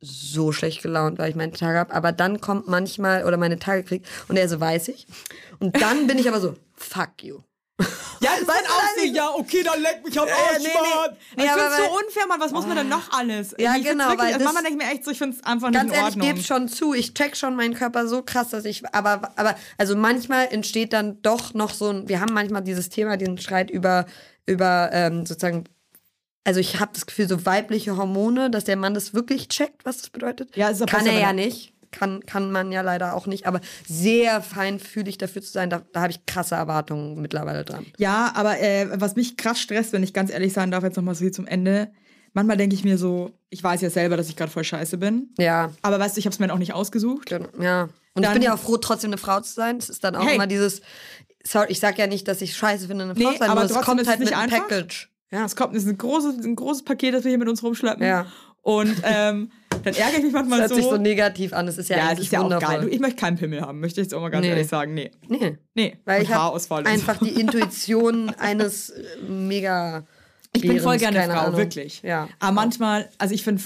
so 0.04 0.52
schlecht 0.52 0.82
gelaunt, 0.84 1.18
weil 1.20 1.30
ich 1.30 1.36
meine 1.36 1.52
Tage 1.54 1.78
habe. 1.80 1.94
Aber 1.94 2.12
dann 2.12 2.42
kommt 2.42 2.68
manchmal 2.68 3.26
oder 3.26 3.38
meine 3.38 3.58
Tage 3.60 3.84
kriegt 3.84 4.08
und 4.28 4.38
er 4.38 4.48
so 4.50 4.60
weiß 4.60 4.90
ich. 4.90 5.08
Und 5.60 5.82
dann 5.82 6.08
bin 6.08 6.18
ich 6.20 6.28
aber 6.28 6.40
so, 6.40 6.56
fuck 6.76 7.24
you. 7.24 7.40
Ja, 8.20 8.30
das 8.32 8.42
ist 8.42 8.48
dann 8.48 8.56
auch 8.58 8.84
so, 8.98 9.06
ja, 9.12 9.30
okay, 9.34 9.64
dann 9.64 9.82
leck 9.82 10.02
mich 10.06 10.20
am 10.20 10.28
Äh, 10.28 10.32
Arsch, 10.32 10.60
nee, 10.60 10.68
nee. 10.68 10.74
Mann. 10.74 11.18
Nee, 11.38 11.44
ich 11.46 11.50
aber 11.52 11.62
find's 11.62 11.78
so 11.78 11.98
unfair, 11.98 12.28
Mann, 12.28 12.40
was 12.40 12.52
muss 12.52 12.68
man 12.68 12.78
denn 12.78 12.90
noch 12.90 13.12
alles? 13.12 13.56
Ja, 13.58 13.76
ich 13.76 13.84
genau, 13.84 14.06
Wirklich, 14.10 14.20
weil 14.20 14.34
als 14.34 14.44
das- 14.44 14.54
Mama 14.54 14.62
denke 14.62 14.80
ich 14.80 14.88
mir 14.88 14.94
echt 14.94 15.06
so, 15.06 15.12
ich 15.12 15.18
find's 15.18 15.44
einfach 15.44 15.70
nicht 15.70 15.80
Ganz 15.80 15.90
in 15.92 15.96
ehrlich, 15.96 16.14
Ordnung. 16.16 16.28
ich 16.30 16.34
gebe 16.36 16.46
schon 16.46 16.68
zu, 16.68 16.94
ich 16.94 17.14
check 17.14 17.36
schon 17.36 17.56
meinen 17.56 17.74
Körper 17.74 18.08
so 18.08 18.22
krass, 18.22 18.50
dass 18.50 18.66
ich, 18.66 18.84
aber, 18.94 19.32
aber, 19.36 19.56
also 19.78 19.96
manchmal 19.96 20.48
entsteht 20.52 20.94
dann 20.94 21.22
doch 21.24 21.54
noch 21.56 21.74
so 21.74 21.90
ein, 21.90 22.08
wir 22.08 22.20
haben 22.22 22.34
manchmal 22.34 22.62
dieses 22.64 22.90
Thema, 22.90 23.18
diesen 23.18 23.38
Streit 23.40 23.72
über, 23.72 24.06
über 24.46 24.90
ähm, 24.94 25.26
sozusagen, 25.26 25.64
also 26.44 26.60
ich 26.60 26.80
habe 26.80 26.92
das 26.94 27.06
Gefühl, 27.06 27.28
so 27.28 27.46
weibliche 27.46 27.96
Hormone, 27.98 28.50
dass 28.52 28.64
der 28.66 28.76
Mann 28.76 28.94
das 28.94 29.14
wirklich 29.14 29.48
checkt, 29.48 29.86
was 29.86 29.98
das 30.00 30.10
bedeutet. 30.10 30.56
Ja, 30.56 30.70
ist 30.70 30.86
Kann 30.88 31.06
er 31.06 31.20
ja 31.20 31.34
nicht. 31.34 31.72
Kann, 31.92 32.22
kann 32.26 32.52
man 32.52 32.72
ja 32.72 32.82
leider 32.82 33.14
auch 33.16 33.28
nicht, 33.28 33.46
aber 33.46 33.62
sehr 33.88 34.42
feinfühlig 34.42 35.20
dafür 35.20 35.44
zu 35.44 35.52
sein, 35.52 35.70
da, 35.70 35.84
da 35.94 36.02
habe 36.02 36.12
ich 36.12 36.26
krasse 36.26 36.56
Erwartungen 36.56 37.22
mittlerweile 37.22 37.64
dran. 37.64 37.86
Ja, 38.00 38.32
aber 38.36 38.60
äh, 38.60 38.88
was 39.00 39.16
mich 39.16 39.38
krass 39.38 39.60
stresst, 39.62 39.94
wenn 39.94 40.02
ich 40.02 40.12
ganz 40.12 40.32
ehrlich 40.32 40.54
sein 40.54 40.72
darf, 40.72 40.84
jetzt 40.84 40.96
nochmal 40.96 41.14
so 41.14 41.20
hier 41.22 41.32
zum 41.32 41.46
Ende. 41.46 41.92
Manchmal 42.34 42.58
denke 42.58 42.74
ich 42.76 42.84
mir 42.84 42.98
so, 42.98 43.30
ich 43.52 43.64
weiß 43.64 43.82
ja 43.82 43.92
selber, 43.92 44.18
dass 44.18 44.28
ich 44.28 44.36
gerade 44.36 44.52
voll 44.52 44.64
scheiße 44.64 44.98
bin. 44.98 45.30
Ja, 45.38 45.72
Aber 45.84 46.00
weißt 46.00 46.16
du, 46.16 46.20
ich 46.20 46.26
habe 46.26 46.34
es 46.34 46.40
mir 46.40 46.52
auch 46.52 46.58
nicht 46.58 46.74
ausgesucht. 46.74 47.28
Genau, 47.30 47.46
Ja. 47.62 47.84
Und 47.84 47.92
ich 48.16 48.22
Dann- 48.24 48.34
bin 48.34 48.42
ja 48.42 48.56
auch 48.56 48.60
froh, 48.60 48.78
trotzdem 48.78 49.10
eine 49.12 49.20
Frau 49.20 49.40
zu 49.42 49.54
sein. 49.54 49.78
Es 49.78 49.90
ist 49.90 50.04
dann 50.04 50.16
auch 50.16 50.26
Hey. 50.26 50.34
immer 50.36 50.48
dieses, 50.48 50.82
sorry, 51.44 51.68
ich 51.70 51.80
sag 51.80 52.00
ja 52.00 52.08
nicht, 52.08 52.28
dass 52.28 52.42
ich 52.42 52.56
scheiße 52.58 52.88
finde, 52.88 53.04
eine 53.04 53.16
Frau 53.16 53.22
Nee, 53.30 53.34
zu 53.34 53.38
sein, 53.40 53.50
aber 53.52 53.64
es 53.66 53.72
kommt 53.74 54.08
halt 54.08 54.20
mit 54.20 54.30
nicht 54.30 54.34
einem 54.38 54.52
einfach. 54.52 54.68
Package. 54.68 55.12
Ja. 55.34 55.46
Es 55.46 55.56
kommt, 55.56 55.76
es 55.76 55.84
ist 55.84 55.90
ein 55.90 55.98
großes, 55.98 56.46
ein 56.46 56.56
großes 56.56 56.84
Paket, 56.84 57.14
das 57.16 57.24
wir 57.24 57.30
hier 57.30 57.38
mit 57.40 57.50
uns 57.50 57.64
rumschleppen. 57.64 58.06
Ja. 58.06 58.28
Und 58.62 58.96
ähm, 59.04 59.52
dann 59.84 59.94
ärgere 59.96 60.20
ich 60.20 60.24
mich 60.24 60.32
manchmal 60.34 60.60
Das 60.62 60.70
hört 60.70 60.82
so. 60.82 60.88
sich 60.90 60.96
so 60.96 60.98
negativ 61.02 61.52
an. 61.52 61.68
Es 61.68 61.78
ist 61.78 61.90
ja, 61.90 61.98
ja, 61.98 62.08
eigentlich 62.10 62.28
ist 62.28 62.32
ja 62.32 62.40
auch 62.40 62.44
wundervoll. 62.46 62.76
geil. 62.76 62.82
Du, 62.84 62.88
ich 62.88 63.00
möchte 63.02 63.18
keinen 63.20 63.38
Pimmel 63.38 63.62
haben, 63.62 63.80
möchte 63.82 64.00
ich 64.00 64.06
jetzt 64.06 64.14
auch 64.14 64.22
mal 64.22 64.30
ganz 64.30 64.44
Nee. 64.44 64.50
ehrlich 64.52 64.68
sagen. 64.68 64.94
Nee. 64.94 65.12
nee. 65.28 65.58
Nee. 65.74 65.98
Weil 66.06 66.20
Und 66.22 66.28
ich 66.28 66.34
habe 66.34 66.86
einfach 66.86 67.18
die 67.18 67.30
Intuition 67.42 68.30
eines 68.38 68.92
äh, 68.92 69.04
mega. 69.28 70.06
Ich 70.56 70.62
bin 70.62 70.80
voll 70.80 70.98
gerne 70.98 71.24
Frau, 71.24 71.40
Ahnung. 71.48 71.58
wirklich. 71.58 72.02
Ja. 72.04 72.30
Aber 72.40 72.52
manchmal, 72.52 73.10
also 73.18 73.34
ich 73.34 73.44
finde, 73.44 73.62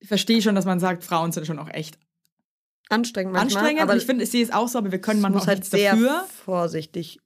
ich 0.00 0.08
verstehe 0.08 0.42
schon, 0.42 0.54
dass 0.54 0.66
man 0.66 0.78
sagt, 0.78 1.02
Frauen 1.02 1.32
sind 1.32 1.46
schon 1.46 1.58
auch 1.58 1.70
echt 1.70 1.98
Anstrengend 2.90 3.32
manchmal. 3.32 3.62
anstrengend. 3.62 3.82
aber 3.82 3.92
und 3.94 3.98
ich 3.98 4.04
finde, 4.06 4.24
ich 4.24 4.30
sehe 4.30 4.44
es 4.44 4.52
auch 4.52 4.68
so, 4.68 4.76
aber 4.78 4.92
wir 4.92 5.00
können 5.00 5.22
manchmal 5.22 5.38
muss 5.38 5.44
auch 5.44 5.48
halt 5.48 5.58
nichts 5.60 5.70
sehr 5.70 5.92
dafür. 5.92 6.26
vorsichtig, 6.44 7.18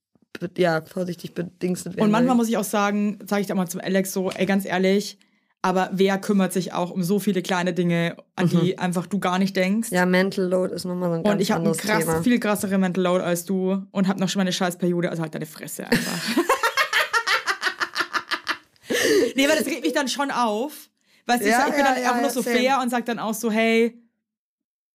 ja, 0.56 0.82
vorsichtig 0.84 1.34
bedingstet 1.34 1.94
werden. 1.96 2.04
Und 2.04 2.10
manchmal 2.10 2.30
weil- 2.30 2.36
muss 2.36 2.48
ich 2.48 2.56
auch 2.56 2.64
sagen, 2.64 3.18
sage 3.26 3.42
ich 3.42 3.46
da 3.48 3.54
mal 3.54 3.68
zum 3.68 3.80
Alex 3.80 4.12
so, 4.12 4.30
ey, 4.30 4.46
ganz 4.46 4.64
ehrlich, 4.64 5.18
aber 5.62 5.90
wer 5.92 6.18
kümmert 6.18 6.52
sich 6.52 6.72
auch 6.72 6.90
um 6.92 7.02
so 7.02 7.18
viele 7.18 7.42
kleine 7.42 7.72
Dinge, 7.74 8.16
an 8.36 8.48
die 8.48 8.78
einfach 8.78 9.06
du 9.06 9.18
gar 9.18 9.38
nicht 9.40 9.56
denkst? 9.56 9.90
Mhm. 9.90 9.96
Ja, 9.96 10.06
Mental 10.06 10.44
Load 10.44 10.72
ist 10.74 10.84
nochmal 10.84 11.08
so 11.10 11.16
ein 11.16 11.22
ganz 11.24 11.34
und 11.34 11.40
ich 11.40 11.50
habe 11.50 11.60
ein 11.62 11.66
anderes 11.66 11.78
krass, 11.78 12.04
Thema. 12.04 12.22
viel 12.22 12.38
krassere 12.38 12.78
Mental 12.78 13.02
Load 13.02 13.24
als 13.24 13.44
du 13.44 13.82
und 13.90 14.06
habe 14.06 14.20
noch 14.20 14.28
schon 14.28 14.38
meine 14.40 14.52
Scheißperiode, 14.52 15.10
also 15.10 15.22
halt 15.22 15.34
deine 15.34 15.46
Fresse 15.46 15.86
einfach. 15.86 16.36
nee, 19.34 19.46
aber 19.46 19.56
das 19.56 19.66
regt 19.66 19.82
mich 19.82 19.92
dann 19.92 20.08
schon 20.08 20.30
auf. 20.30 20.88
Weißt 21.26 21.40
du, 21.42 21.46
ich, 21.46 21.50
Ja, 21.50 21.58
sag- 21.58 21.68
ich 21.70 21.74
bin 21.76 21.84
ja, 21.84 21.94
dann 21.94 22.02
ja, 22.02 22.12
auch 22.16 22.22
noch 22.22 22.30
so 22.30 22.42
same. 22.42 22.56
fair 22.56 22.80
und 22.80 22.90
sag 22.90 23.04
dann 23.06 23.18
auch 23.18 23.34
so, 23.34 23.50
hey, 23.50 24.00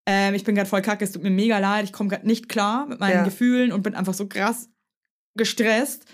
ähm, 0.06 0.34
ich 0.34 0.44
bin 0.44 0.56
gerade 0.56 0.70
voll 0.70 0.82
kacke, 0.82 1.04
es 1.06 1.12
tut 1.12 1.24
mir 1.24 1.30
mega 1.30 1.60
leid, 1.60 1.86
ich 1.86 1.94
komme 1.94 2.10
gerade 2.10 2.28
nicht 2.28 2.50
klar 2.50 2.86
mit 2.88 3.00
meinen. 3.00 3.24
Gefühlen 3.24 3.72
und 3.72 3.84
bin 3.84 3.96
einfach 3.96 4.14
so 4.14 4.28
krass 4.28 4.70
gestresst. 5.36 6.06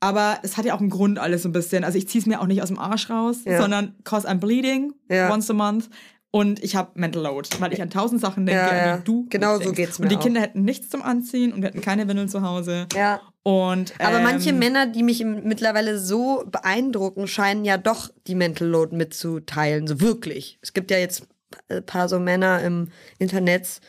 Aber 0.00 0.38
es 0.42 0.56
hat 0.56 0.64
ja 0.64 0.74
auch 0.74 0.80
einen 0.80 0.90
Grund 0.90 1.18
alles 1.18 1.42
so 1.42 1.48
ein 1.48 1.52
bisschen. 1.52 1.84
Also 1.84 1.96
ich 1.96 2.08
ziehe 2.08 2.20
es 2.20 2.26
mir 2.26 2.40
auch 2.40 2.46
nicht 2.46 2.60
aus 2.62 2.68
dem 2.68 2.78
Arsch 2.78 3.08
raus, 3.08 3.38
Ja. 3.44 3.60
sondern 3.60 3.94
cause 4.04 4.28
I'm 4.28 4.38
bleeding 4.40 4.92
Ja. 5.08 5.32
once 5.32 5.48
a 5.50 5.54
month. 5.54 5.88
Und 6.34 6.64
ich 6.64 6.74
habe 6.76 6.92
Mental 6.98 7.22
Load, 7.22 7.48
weil 7.60 7.72
ich 7.74 7.82
an 7.82 7.90
tausend 7.90 8.20
Sachen 8.20 8.46
denke, 8.46 8.62
Ja, 8.62 8.86
ja. 8.86 8.96
du 8.98 9.26
Genau 9.28 9.60
so 9.60 9.70
geht's 9.70 9.98
mir 9.98 10.04
Und 10.04 10.12
die 10.12 10.16
auch. 10.16 10.20
Kinder 10.22 10.40
hätten 10.40 10.62
nichts 10.62 10.88
zum 10.88 11.02
Anziehen 11.02 11.52
und 11.52 11.60
wir 11.60 11.68
hätten 11.68 11.82
keine 11.82 12.08
Windeln 12.08 12.28
zu 12.30 12.40
Hause. 12.42 12.86
Ja. 12.94 13.20
Und, 13.44 13.92
Aber 14.00 14.16
ähm, 14.16 14.22
manche 14.22 14.52
Männer, 14.52 14.86
die 14.86 15.02
mich 15.02 15.22
mittlerweile 15.24 15.98
so 15.98 16.42
beeindrucken, 16.50 17.26
scheinen 17.28 17.64
ja 17.66 17.76
doch 17.76 18.08
die 18.26 18.34
Mental 18.34 18.66
Load 18.66 18.96
mitzuteilen. 18.96 19.86
So 19.86 20.00
wirklich. 20.00 20.58
Es 20.62 20.72
gibt 20.72 20.90
ja 20.90 20.96
jetzt 20.98 21.26
ein 21.68 21.84
paar 21.84 22.08
so 22.08 22.18
Männer 22.18 22.62
im 22.62 22.88
Internet, 23.18 23.80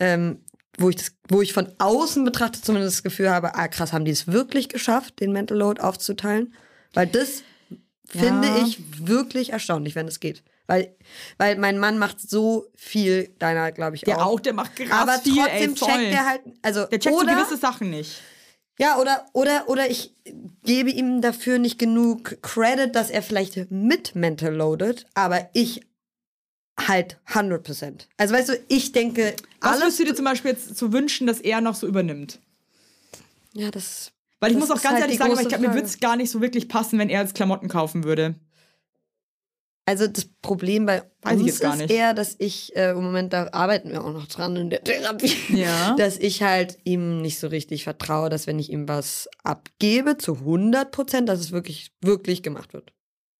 ähm, 0.00 0.40
wo 0.78 0.88
ich 0.90 0.96
das, 0.96 1.12
wo 1.28 1.40
ich 1.42 1.52
von 1.52 1.68
außen 1.78 2.24
betrachtet 2.24 2.64
zumindest 2.64 2.96
das 2.98 3.02
Gefühl 3.02 3.30
habe, 3.30 3.54
ah 3.54 3.68
krass, 3.68 3.92
haben 3.92 4.04
die 4.04 4.10
es 4.10 4.26
wirklich 4.26 4.68
geschafft, 4.68 5.20
den 5.20 5.32
Mental 5.32 5.56
Load 5.58 5.80
aufzuteilen? 5.80 6.54
Weil 6.94 7.06
das 7.06 7.42
finde 8.06 8.48
Ja. 8.48 8.64
ich 8.64 8.78
wirklich 9.06 9.50
erstaunlich, 9.50 9.94
wenn 9.94 10.06
es 10.08 10.20
geht. 10.20 10.42
Weil, 10.66 10.94
weil 11.36 11.56
mein 11.58 11.78
Mann 11.78 11.98
macht 11.98 12.20
so 12.20 12.66
viel, 12.74 13.28
deiner 13.38 13.70
glaube 13.72 13.96
ich 13.96 14.02
Der 14.02 14.18
auch. 14.18 14.26
auch, 14.34 14.40
der 14.40 14.54
macht 14.54 14.76
krass 14.76 14.90
aber 14.90 15.18
viel, 15.18 15.36
trotzdem 15.36 15.70
ey, 15.70 15.76
voll. 15.76 15.88
checkt 15.88 16.12
er 16.14 16.26
halt, 16.26 16.40
also 16.62 16.84
Der 16.86 17.00
checkt 17.00 17.14
so 17.16 17.20
oder, 17.22 17.34
gewisse 17.34 17.56
Sachen 17.58 17.90
nicht. 17.90 18.12
ja, 18.78 18.98
oder, 18.98 19.26
oder, 19.34 19.68
oder 19.68 19.90
ich 19.90 20.14
gebe 20.62 20.90
ihm 20.90 21.20
dafür 21.20 21.58
nicht 21.58 21.78
genug 21.78 22.40
Credit, 22.42 22.94
dass 22.94 23.10
er 23.10 23.22
vielleicht 23.22 23.70
mit 23.70 24.14
mental 24.14 24.54
loaded, 24.54 25.04
aber 25.14 25.50
ich 25.52 25.82
halt 26.88 27.18
100%. 27.28 28.06
Also 28.16 28.34
weißt 28.34 28.48
du, 28.50 28.60
ich 28.68 28.92
denke, 28.92 29.34
Was 29.60 29.70
alles. 29.72 29.82
würdest 29.82 29.98
du 30.00 30.04
dir 30.04 30.14
zum 30.14 30.24
Beispiel 30.24 30.50
jetzt 30.52 30.76
so 30.76 30.92
wünschen, 30.92 31.26
dass 31.26 31.40
er 31.40 31.60
noch 31.60 31.74
so 31.74 31.86
übernimmt? 31.86 32.38
ja, 33.52 33.70
das. 33.70 34.10
Weil 34.40 34.50
ich 34.50 34.58
Das 34.58 34.68
muss 34.68 34.76
auch 34.78 34.82
ganz 34.82 34.94
halt 34.94 35.04
ehrlich 35.04 35.18
sagen, 35.18 35.32
ich 35.40 35.48
glaube, 35.48 35.68
mir 35.68 35.74
würde 35.74 35.86
es 35.86 36.00
gar 36.00 36.16
nicht 36.16 36.30
so 36.30 36.40
wirklich 36.40 36.68
passen, 36.68 36.98
wenn 36.98 37.08
er 37.08 37.22
jetzt 37.22 37.34
Klamotten 37.34 37.68
kaufen 37.68 38.04
würde. 38.04 38.34
Also 39.86 40.06
das 40.06 40.26
Problem 40.40 40.86
bei 40.86 41.02
Weiß 41.22 41.38
uns 41.40 41.60
ist 41.60 41.76
nicht. 41.76 41.90
eher, 41.90 42.14
dass 42.14 42.36
ich, 42.38 42.74
äh, 42.74 42.90
im 42.92 43.02
Moment, 43.04 43.34
da 43.34 43.50
arbeiten 43.52 43.90
wir 43.90 44.02
auch 44.02 44.12
noch 44.14 44.26
dran 44.26 44.56
in 44.56 44.70
der 44.70 44.82
Therapie, 44.82 45.34
Ja. 45.50 45.94
dass 45.98 46.16
ich 46.18 46.42
halt 46.42 46.78
ihm 46.84 47.20
nicht 47.20 47.38
so 47.38 47.48
richtig 47.48 47.84
vertraue, 47.84 48.30
dass 48.30 48.46
wenn 48.46 48.58
ich 48.58 48.70
ihm 48.72 48.88
was 48.88 49.28
abgebe, 49.42 50.16
zu 50.16 50.36
100 50.36 50.90
Prozent, 50.90 51.28
dass 51.28 51.38
es 51.40 51.52
wirklich, 51.52 51.92
wirklich 52.00 52.42
gemacht 52.42 52.72
wird. 52.72 52.93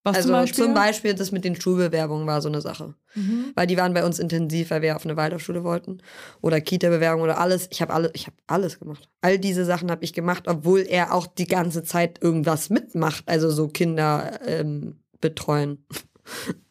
Was 0.05 0.17
also 0.17 0.29
zum 0.29 0.37
Beispiel? 0.37 0.65
zum 0.65 0.75
Beispiel 0.75 1.15
das 1.15 1.33
mit 1.33 1.45
den 1.45 1.59
Schulbewerbungen 1.59 2.27
war 2.27 2.43
so 2.43 2.49
eine 2.49 2.61
Sache. 2.61 2.95
Mhm. 3.15 3.53
Weil 3.55 3.67
die 3.67 3.79
waren 3.79 3.95
bei 3.95 4.05
uns 4.05 4.19
intensiv, 4.19 4.71
weil 4.71 4.83
wir 4.83 4.97
auf 4.97 5.05
eine 5.05 5.17
Waldorfschule 5.17 5.65
wollten. 5.65 6.03
Oder 6.43 6.61
Kita-Bewerbung 6.61 7.23
oder 7.23 7.39
alles. 7.39 7.69
Ich 7.71 7.81
habe 7.81 7.95
alle, 7.95 8.11
ich 8.13 8.27
habe 8.27 8.37
alles 8.47 8.79
gemacht. 8.79 9.09
All 9.23 9.39
diese 9.39 9.65
Sachen 9.65 9.91
habe 9.91 10.05
ich 10.05 10.13
gemacht, 10.13 10.45
obwohl 10.47 10.81
er 10.81 11.15
auch 11.15 11.27
die 11.27 11.47
ganze 11.47 11.85
Zeit 11.85 12.23
irgendwas 12.23 12.69
mitmacht. 12.69 13.25
Also 13.27 13.51
so 13.51 13.69
Kinder 13.69 14.39
ähm, 14.47 14.97
betreuen. 15.23 15.87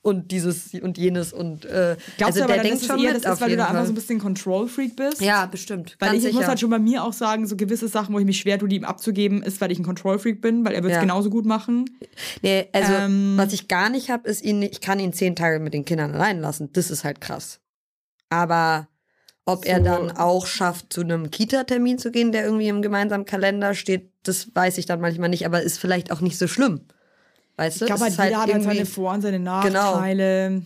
Und 0.01 0.31
dieses 0.31 0.73
und 0.73 0.97
jenes 0.97 1.31
und 1.31 1.63
äh, 1.65 1.95
Glaubst 2.17 2.35
also 2.35 2.39
du 2.39 2.43
aber 2.45 2.53
der 2.55 2.63
denkt 2.63 2.83
schon 2.83 2.99
eher 2.99 3.13
das 3.13 3.23
ist, 3.23 3.39
weil 3.41 3.51
du 3.51 3.55
da 3.57 3.63
einfach 3.65 3.77
Fall. 3.77 3.85
so 3.85 3.91
ein 3.93 3.95
bisschen 3.95 4.19
Control-Freak 4.19 4.95
bist? 4.95 5.21
ja, 5.21 5.45
bestimmt. 5.45 5.95
Weil 5.99 6.15
ich, 6.15 6.25
ich 6.25 6.33
muss 6.33 6.45
halt 6.47 6.59
schon 6.59 6.69
bei 6.71 6.79
mir 6.79 7.03
auch 7.03 7.13
sagen, 7.13 7.47
so 7.47 7.55
gewisse 7.55 7.87
Sachen, 7.87 8.13
wo 8.13 8.19
ich 8.19 8.25
mich 8.25 8.39
schwer 8.39 8.59
tue, 8.59 8.67
die 8.67 8.75
ihm 8.77 8.83
abzugeben, 8.83 9.41
ist, 9.43 9.61
weil 9.61 9.71
ich 9.71 9.79
ein 9.79 9.85
Control-Freak 9.85 10.41
bin, 10.41 10.65
weil 10.65 10.73
er 10.73 10.83
wird 10.83 10.91
es 10.91 10.95
Ja. 10.97 11.01
genauso 11.01 11.29
gut 11.29 11.45
machen. 11.45 11.85
Nee, 12.41 12.67
also 12.73 12.91
Ähm, 12.93 13.33
was 13.37 13.53
ich 13.53 13.67
gar 13.67 13.89
nicht 13.89 14.09
habe, 14.09 14.27
ist 14.27 14.43
ihn, 14.43 14.61
ich 14.63 14.81
kann 14.81 14.99
ihn 14.99 15.13
zehn 15.13 15.35
Tage 15.35 15.59
mit 15.59 15.73
den 15.73 15.85
Kindern 15.85 16.13
allein 16.13 16.39
lassen. 16.41 16.69
Das 16.73 16.91
ist 16.91 17.03
halt 17.03 17.21
krass. 17.21 17.59
Aber 18.29 18.87
ob 19.45 19.65
er 19.65 19.77
So. 19.79 19.83
dann 19.83 20.11
auch 20.11 20.45
schafft, 20.47 20.91
zu 20.93 21.01
einem 21.01 21.29
Kita-Termin 21.31 21.97
zu 21.99 22.11
gehen, 22.11 22.31
der 22.31 22.43
irgendwie 22.45 22.67
im 22.67 22.81
gemeinsamen 22.81 23.25
Kalender 23.25 23.73
steht, 23.73 24.11
das 24.23 24.53
weiß 24.55 24.77
ich 24.77 24.85
dann 24.85 25.01
manchmal 25.01 25.29
nicht, 25.29 25.45
aber 25.45 25.61
ist 25.61 25.77
vielleicht 25.79 26.11
auch 26.11 26.21
nicht 26.21 26.37
so 26.37 26.47
schlimm. 26.47 26.81
Weißt 27.63 27.81
du? 27.81 27.85
Ich 27.85 27.89
glaube, 27.89 28.05
Es 28.07 28.19
halt, 28.19 28.29
jeder 28.31 28.41
hat 28.41 28.53
halt 28.53 28.63
seine 28.63 28.85
Vor- 28.85 29.13
und 29.13 29.21
seine 29.21 29.37
Genau. 29.37 29.61
Nachteile. 29.61 30.63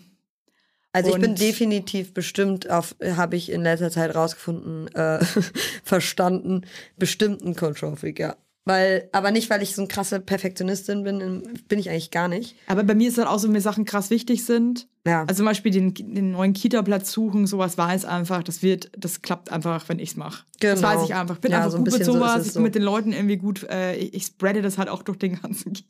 Also 0.93 1.13
ich 1.13 1.21
bin 1.21 1.35
definitiv 1.35 2.13
bestimmt 2.13 2.69
auf, 2.71 2.95
habe 3.03 3.35
ich 3.35 3.51
in 3.51 3.61
letzter 3.61 3.91
Zeit 3.91 4.15
rausgefunden, 4.15 4.87
äh, 4.95 5.19
verstanden, 5.83 6.61
bestimmt 6.97 7.43
ein 7.43 7.55
Control-Freak, 7.55 8.17
ja. 8.17 8.35
Weil, 8.65 9.07
aber 9.11 9.31
nicht, 9.31 9.49
weil 9.49 9.61
ich 9.61 9.75
so 9.75 9.81
eine 9.81 9.87
krasse 9.87 10.19
Perfektionistin 10.19 11.03
bin, 11.03 11.43
bin 11.69 11.79
ich 11.79 11.89
eigentlich 11.89 12.09
gar 12.11 12.27
nicht. 12.27 12.55
Aber 12.65 12.83
bei 12.83 12.95
mir 12.95 13.09
ist 13.09 13.17
halt 13.17 13.27
auch 13.27 13.37
so, 13.37 13.47
wenn 13.47 13.53
mir 13.53 13.61
Sachen 13.61 13.85
krass 13.85 14.09
wichtig 14.09 14.43
sind. 14.43 14.87
Ja. 15.08 15.22
Also 15.22 15.36
zum 15.38 15.45
Beispiel 15.45 15.72
den, 15.72 15.93
den 15.93 16.32
neuen 16.32 16.53
Kita-Platz 16.53 17.12
suchen, 17.12 17.47
sowas 17.47 17.78
weiß 17.78 18.05
einfach, 18.05 18.43
das 18.43 18.62
wird, 18.62 18.91
das 18.97 19.22
klappt 19.22 19.51
einfach, 19.51 19.88
wenn 19.89 19.99
ich's 19.99 20.16
mache. 20.16 20.43
Das 20.60 20.80
Genau. 20.80 20.88
weiß 20.88 21.03
ich 21.05 21.16
einfach. 21.16 21.36
Ich 21.36 21.41
bin 21.41 21.51
Ja, 21.51 21.58
einfach 21.60 21.72
so 21.72 21.78
ein 21.78 21.84
gut 21.84 21.93
mit 21.93 22.05
so 22.05 22.14
sowas, 22.14 22.41
es 22.41 22.47
ich 22.47 22.53
so. 22.53 22.58
bin 22.60 22.64
mit 22.64 22.76
den 22.76 22.82
Leuten 22.84 23.14
irgendwie 23.14 23.38
gut, 23.38 23.64
äh, 23.70 23.95
ich, 23.95 24.14
ich 24.14 24.24
spreade 24.26 24.62
das 24.62 24.78
halt 24.78 24.89
auch 24.89 25.03
durch 25.03 25.18
den 25.18 25.39
ganzen 25.41 25.74
Kiez. 25.74 25.86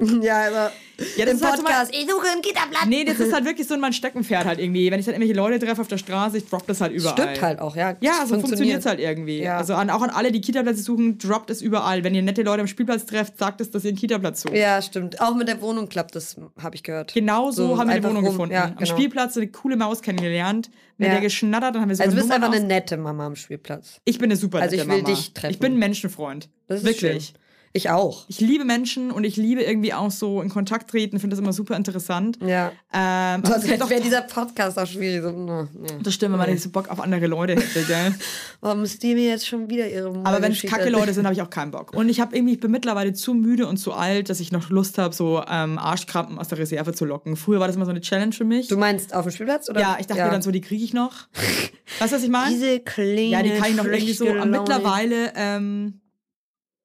Ja, 0.22 0.46
aber 0.48 0.72
Ja, 1.16 1.24
das 1.24 1.34
im 1.34 1.36
ist 1.36 1.44
halt 1.44 1.56
so 1.58 1.62
Podcast, 1.62 1.94
ich 1.94 2.08
suche 2.10 2.26
einen 2.32 2.42
Kita-Platz. 2.42 2.86
Nee, 2.86 3.04
das 3.04 3.20
ist 3.20 3.32
halt 3.34 3.44
wirklich 3.44 3.66
so 3.68 3.76
mein 3.78 3.92
Steckenpferd 3.92 4.44
halt 4.44 4.58
irgendwie. 4.58 4.90
Wenn 4.90 4.98
ich 4.98 5.06
dann 5.06 5.14
irgendwelche 5.14 5.34
Leute 5.40 5.64
treffe 5.64 5.80
auf 5.80 5.88
der 5.88 5.98
Straße, 5.98 6.38
ich 6.38 6.46
drop 6.48 6.66
das 6.66 6.80
halt 6.80 6.92
überall. 6.92 7.12
Stimmt 7.16 7.42
halt 7.42 7.58
auch, 7.60 7.76
ja. 7.76 7.96
Ja, 8.00 8.24
so 8.26 8.38
Funktioniert. 8.40 8.80
es 8.80 8.86
halt 8.86 8.98
irgendwie. 9.00 9.40
Ja. 9.40 9.56
Also 9.56 9.74
an, 9.74 9.90
auch 9.90 10.02
an 10.02 10.10
alle, 10.10 10.32
die 10.32 10.40
Kita-Plätze 10.40 10.82
suchen, 10.82 11.18
droppt 11.18 11.50
es 11.50 11.62
überall. 11.62 12.02
Wenn 12.02 12.14
ihr 12.14 12.22
nette 12.22 12.42
Leute 12.42 12.60
am 12.62 12.66
Spielplatz 12.66 13.06
trefft, 13.06 13.38
sagt 13.38 13.60
es, 13.60 13.70
dass 13.70 13.84
ihr 13.84 13.90
einen 13.90 13.98
Kita-Platz 13.98 14.42
sucht. 14.42 14.54
Ja, 14.54 14.82
stimmt. 14.82 15.20
Auch 15.20 15.34
mit 15.36 15.46
der 15.48 15.60
Wohnung 15.62 15.88
klappt 15.88 16.14
das, 16.16 16.36
habe 16.60 16.74
ich 16.74 16.82
gehört. 16.82 17.14
Genau 17.14 17.50
so, 17.52 17.78
haben 17.78 17.88
wir 17.88 18.00
die 18.00 18.04
Wohnung 18.06 18.26
rum. 18.26 18.47
Gefunden. 18.48 18.68
Ja, 18.68 18.74
Am 18.76 18.76
genau. 18.84 18.96
Spielplatz 18.96 19.36
eine 19.36 19.48
coole 19.48 19.76
Maus 19.76 20.02
kennengelernt, 20.02 20.70
mit 20.96 21.06
Ja. 21.08 21.14
der 21.14 21.22
geschnattert, 21.22 21.74
dann 21.74 21.82
haben 21.82 21.88
wir 21.88 21.96
sogar 21.96 22.06
Also 22.08 22.16
du 22.16 22.22
bist 22.22 22.32
einfach 22.34 22.52
eine 22.52 22.64
nette 22.66 22.96
Mama 22.96 23.26
am 23.26 23.36
Spielplatz. 23.36 24.00
Ich 24.04 24.18
bin 24.18 24.26
eine 24.30 24.36
super 24.36 24.60
Also 24.60 24.76
nette 24.76 24.82
ich 24.88 24.90
will 24.94 25.02
Mama. 25.02 25.14
dich 25.14 25.32
treffen. 25.34 25.52
Ich 25.52 25.58
bin 25.60 25.72
ein 25.74 25.78
Menschenfreund. 25.78 26.48
Das 26.66 26.80
ist 26.82 26.86
Wirklich. 26.86 27.26
schön. 27.26 27.34
Ich 27.72 27.90
auch. 27.90 28.24
Ich 28.28 28.40
liebe 28.40 28.64
Menschen 28.64 29.10
und 29.10 29.24
ich 29.24 29.36
liebe 29.36 29.62
irgendwie 29.62 29.92
auch 29.92 30.10
so 30.10 30.40
in 30.40 30.48
Kontakt 30.48 30.90
treten, 30.90 31.20
finde 31.20 31.36
das 31.36 31.42
immer 31.42 31.52
super 31.52 31.76
interessant. 31.76 32.38
Ja. 32.40 32.72
Ähm, 32.92 33.42
aber 33.44 33.56
es 33.56 33.64
Sonst 33.64 33.80
doch- 33.80 33.90
wäre 33.90 34.00
dieser 34.00 34.22
Podcast 34.22 34.78
auch 34.78 34.86
schwierig. 34.86 35.22
So, 35.22 35.30
nee. 35.30 35.88
das 36.02 36.14
stimmt, 36.14 36.32
wenn 36.32 36.38
man 36.38 36.50
nicht 36.50 36.62
so 36.62 36.70
Bock 36.70 36.88
auf 36.88 37.00
andere 37.00 37.26
Leute 37.26 37.54
hätte, 37.56 37.82
gell? 37.84 38.14
Warum 38.60 38.80
müsst 38.80 39.04
ihr 39.04 39.14
mir 39.14 39.28
jetzt 39.28 39.46
schon 39.46 39.68
wieder 39.68 39.88
ihre 39.88 40.08
Aber 40.24 40.40
wenn 40.42 40.52
es 40.52 40.62
kacke 40.62 40.88
Leute 40.88 41.12
sind, 41.12 41.24
habe 41.24 41.34
ich 41.34 41.42
auch 41.42 41.50
keinen 41.50 41.70
Bock. 41.70 41.94
Und 41.94 42.08
ich 42.08 42.20
habe 42.20 42.34
irgendwie, 42.34 42.54
ich 42.54 42.60
bin 42.60 42.70
mittlerweile 42.70 43.12
zu 43.12 43.34
müde 43.34 43.66
und 43.66 43.76
zu 43.76 43.92
alt, 43.92 44.30
dass 44.30 44.40
ich 44.40 44.50
noch 44.50 44.70
Lust 44.70 44.98
habe, 44.98 45.14
so 45.14 45.42
ähm, 45.48 45.78
Arschkrampen 45.78 46.38
aus 46.38 46.48
der 46.48 46.58
Reserve 46.58 46.94
zu 46.94 47.04
locken. 47.04 47.36
Früher 47.36 47.60
war 47.60 47.66
das 47.66 47.76
immer 47.76 47.84
so 47.84 47.90
eine 47.90 48.00
Challenge 48.00 48.32
für 48.32 48.44
mich. 48.44 48.68
Du 48.68 48.76
meinst 48.78 49.14
auf 49.14 49.24
dem 49.24 49.32
Spielplatz? 49.32 49.68
Oder? 49.68 49.80
ja, 49.80 49.96
ich 50.00 50.06
dachte 50.06 50.22
mir 50.24 50.30
dann 50.30 50.42
so, 50.42 50.50
die 50.50 50.60
kriege 50.60 50.82
ich 50.82 50.94
noch. 50.94 51.12
weißt 51.98 52.12
du, 52.12 52.16
was 52.16 52.22
ich 52.22 52.30
meine? 52.30 52.54
Diese 52.54 52.80
kleine, 52.80 53.20
Ja, 53.22 53.42
die 53.42 53.50
kann 53.50 53.70
ich 53.70 53.76
noch 53.76 53.84
irgendwie 53.84 54.12
so. 54.14 54.24
mittlerweile 54.24 55.32
ähm, 55.36 56.00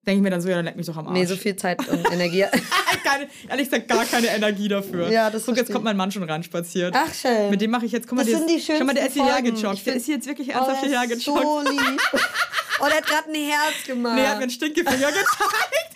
denke 0.05 0.17
ich 0.17 0.21
mir 0.23 0.29
dann 0.29 0.41
so, 0.41 0.49
ja, 0.49 0.55
dann 0.57 0.65
leck 0.65 0.75
mich 0.75 0.85
doch 0.85 0.97
am 0.97 1.07
Arsch. 1.07 1.17
Nee, 1.17 1.25
so 1.25 1.35
viel 1.35 1.55
Zeit 1.55 1.79
und 1.87 2.11
Energie. 2.11 2.43
keine, 3.03 3.27
ehrlich 3.49 3.69
gesagt, 3.69 3.87
gar 3.87 4.03
keine 4.05 4.27
Energie 4.27 4.67
dafür. 4.67 5.09
Ja, 5.09 5.29
das 5.29 5.45
Guck, 5.45 5.55
jetzt 5.57 5.71
kommt 5.71 5.85
mein 5.85 5.95
Mann 5.97 6.11
schon 6.11 6.23
ran 6.23 6.43
spaziert. 6.43 6.93
Ach, 6.97 7.13
schön. 7.13 7.49
Mit 7.49 7.61
dem 7.61 7.71
mache 7.71 7.85
ich 7.85 7.91
jetzt, 7.93 8.07
guck 8.07 8.17
mal, 8.17 8.23
Das 8.23 8.31
der 8.31 8.39
sind 8.39 8.49
die 8.49 8.55
ist, 8.55 8.65
schau 8.67 8.83
mal, 8.83 8.93
der 8.93 9.07
ist 9.07 9.13
hierher 9.13 9.33
Folgen. 9.33 9.55
gejoggt. 9.55 9.77
Ich 9.77 9.83
Der 9.85 9.95
ist 9.95 10.07
jetzt 10.07 10.27
wirklich 10.27 10.49
Oh, 10.49 10.57
ernsthaft 10.57 10.83
der 10.83 10.89
hierher 10.89 11.07
gejoggt. 11.07 11.23
so 11.23 11.61
lieb. 11.69 12.01
Oh, 12.81 12.85
der 12.87 12.97
hat 12.97 13.05
gerade 13.07 13.29
ein 13.29 13.35
Herz 13.35 13.85
gemacht. 13.87 14.15
Nee, 14.15 14.21
er 14.23 14.29
hat 14.29 14.37
mir 14.37 14.41
einen 14.43 14.51
Stinkefinger 14.51 15.07
gezeigt. 15.07 15.95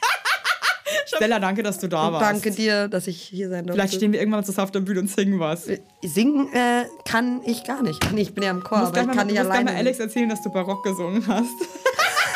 Stella, 1.05 1.39
danke, 1.39 1.63
dass 1.63 1.79
du 1.79 1.87
da 1.87 2.13
warst. 2.13 2.25
Danke 2.25 2.51
dir, 2.51 2.87
dass 2.87 3.07
ich 3.07 3.21
hier 3.21 3.49
sein 3.49 3.65
durfte. 3.65 3.81
Vielleicht 3.81 3.95
stehen 3.95 4.13
wir 4.13 4.19
irgendwann 4.19 4.39
mal 4.41 4.45
zusammen 4.45 4.65
auf 4.65 4.71
der 4.71 4.79
Bühne 4.81 5.01
und 5.01 5.09
singen 5.09 5.37
was. 5.39 5.65
Du 5.65 5.77
Singen 6.03 6.51
äh, 6.53 6.85
kann 7.05 7.41
ich 7.45 7.63
gar 7.65 7.81
nicht. 7.83 7.99
Ich 8.15 8.33
bin 8.33 8.43
ja 8.43 8.51
im 8.51 8.63
Chor, 8.63 8.77
aber 8.79 8.99
ich 9.01 9.05
mal, 9.07 9.15
kann 9.15 9.27
nicht 9.27 9.35
musst 9.37 9.45
gleich 9.47 9.57
alleine. 9.59 9.71
mal 9.71 9.77
Alex 9.77 9.99
erzählen, 9.99 10.29
dass 10.29 10.41
du 10.43 10.49
Barock 10.49 10.83
gesungen 10.85 11.25
hast. 11.27 11.49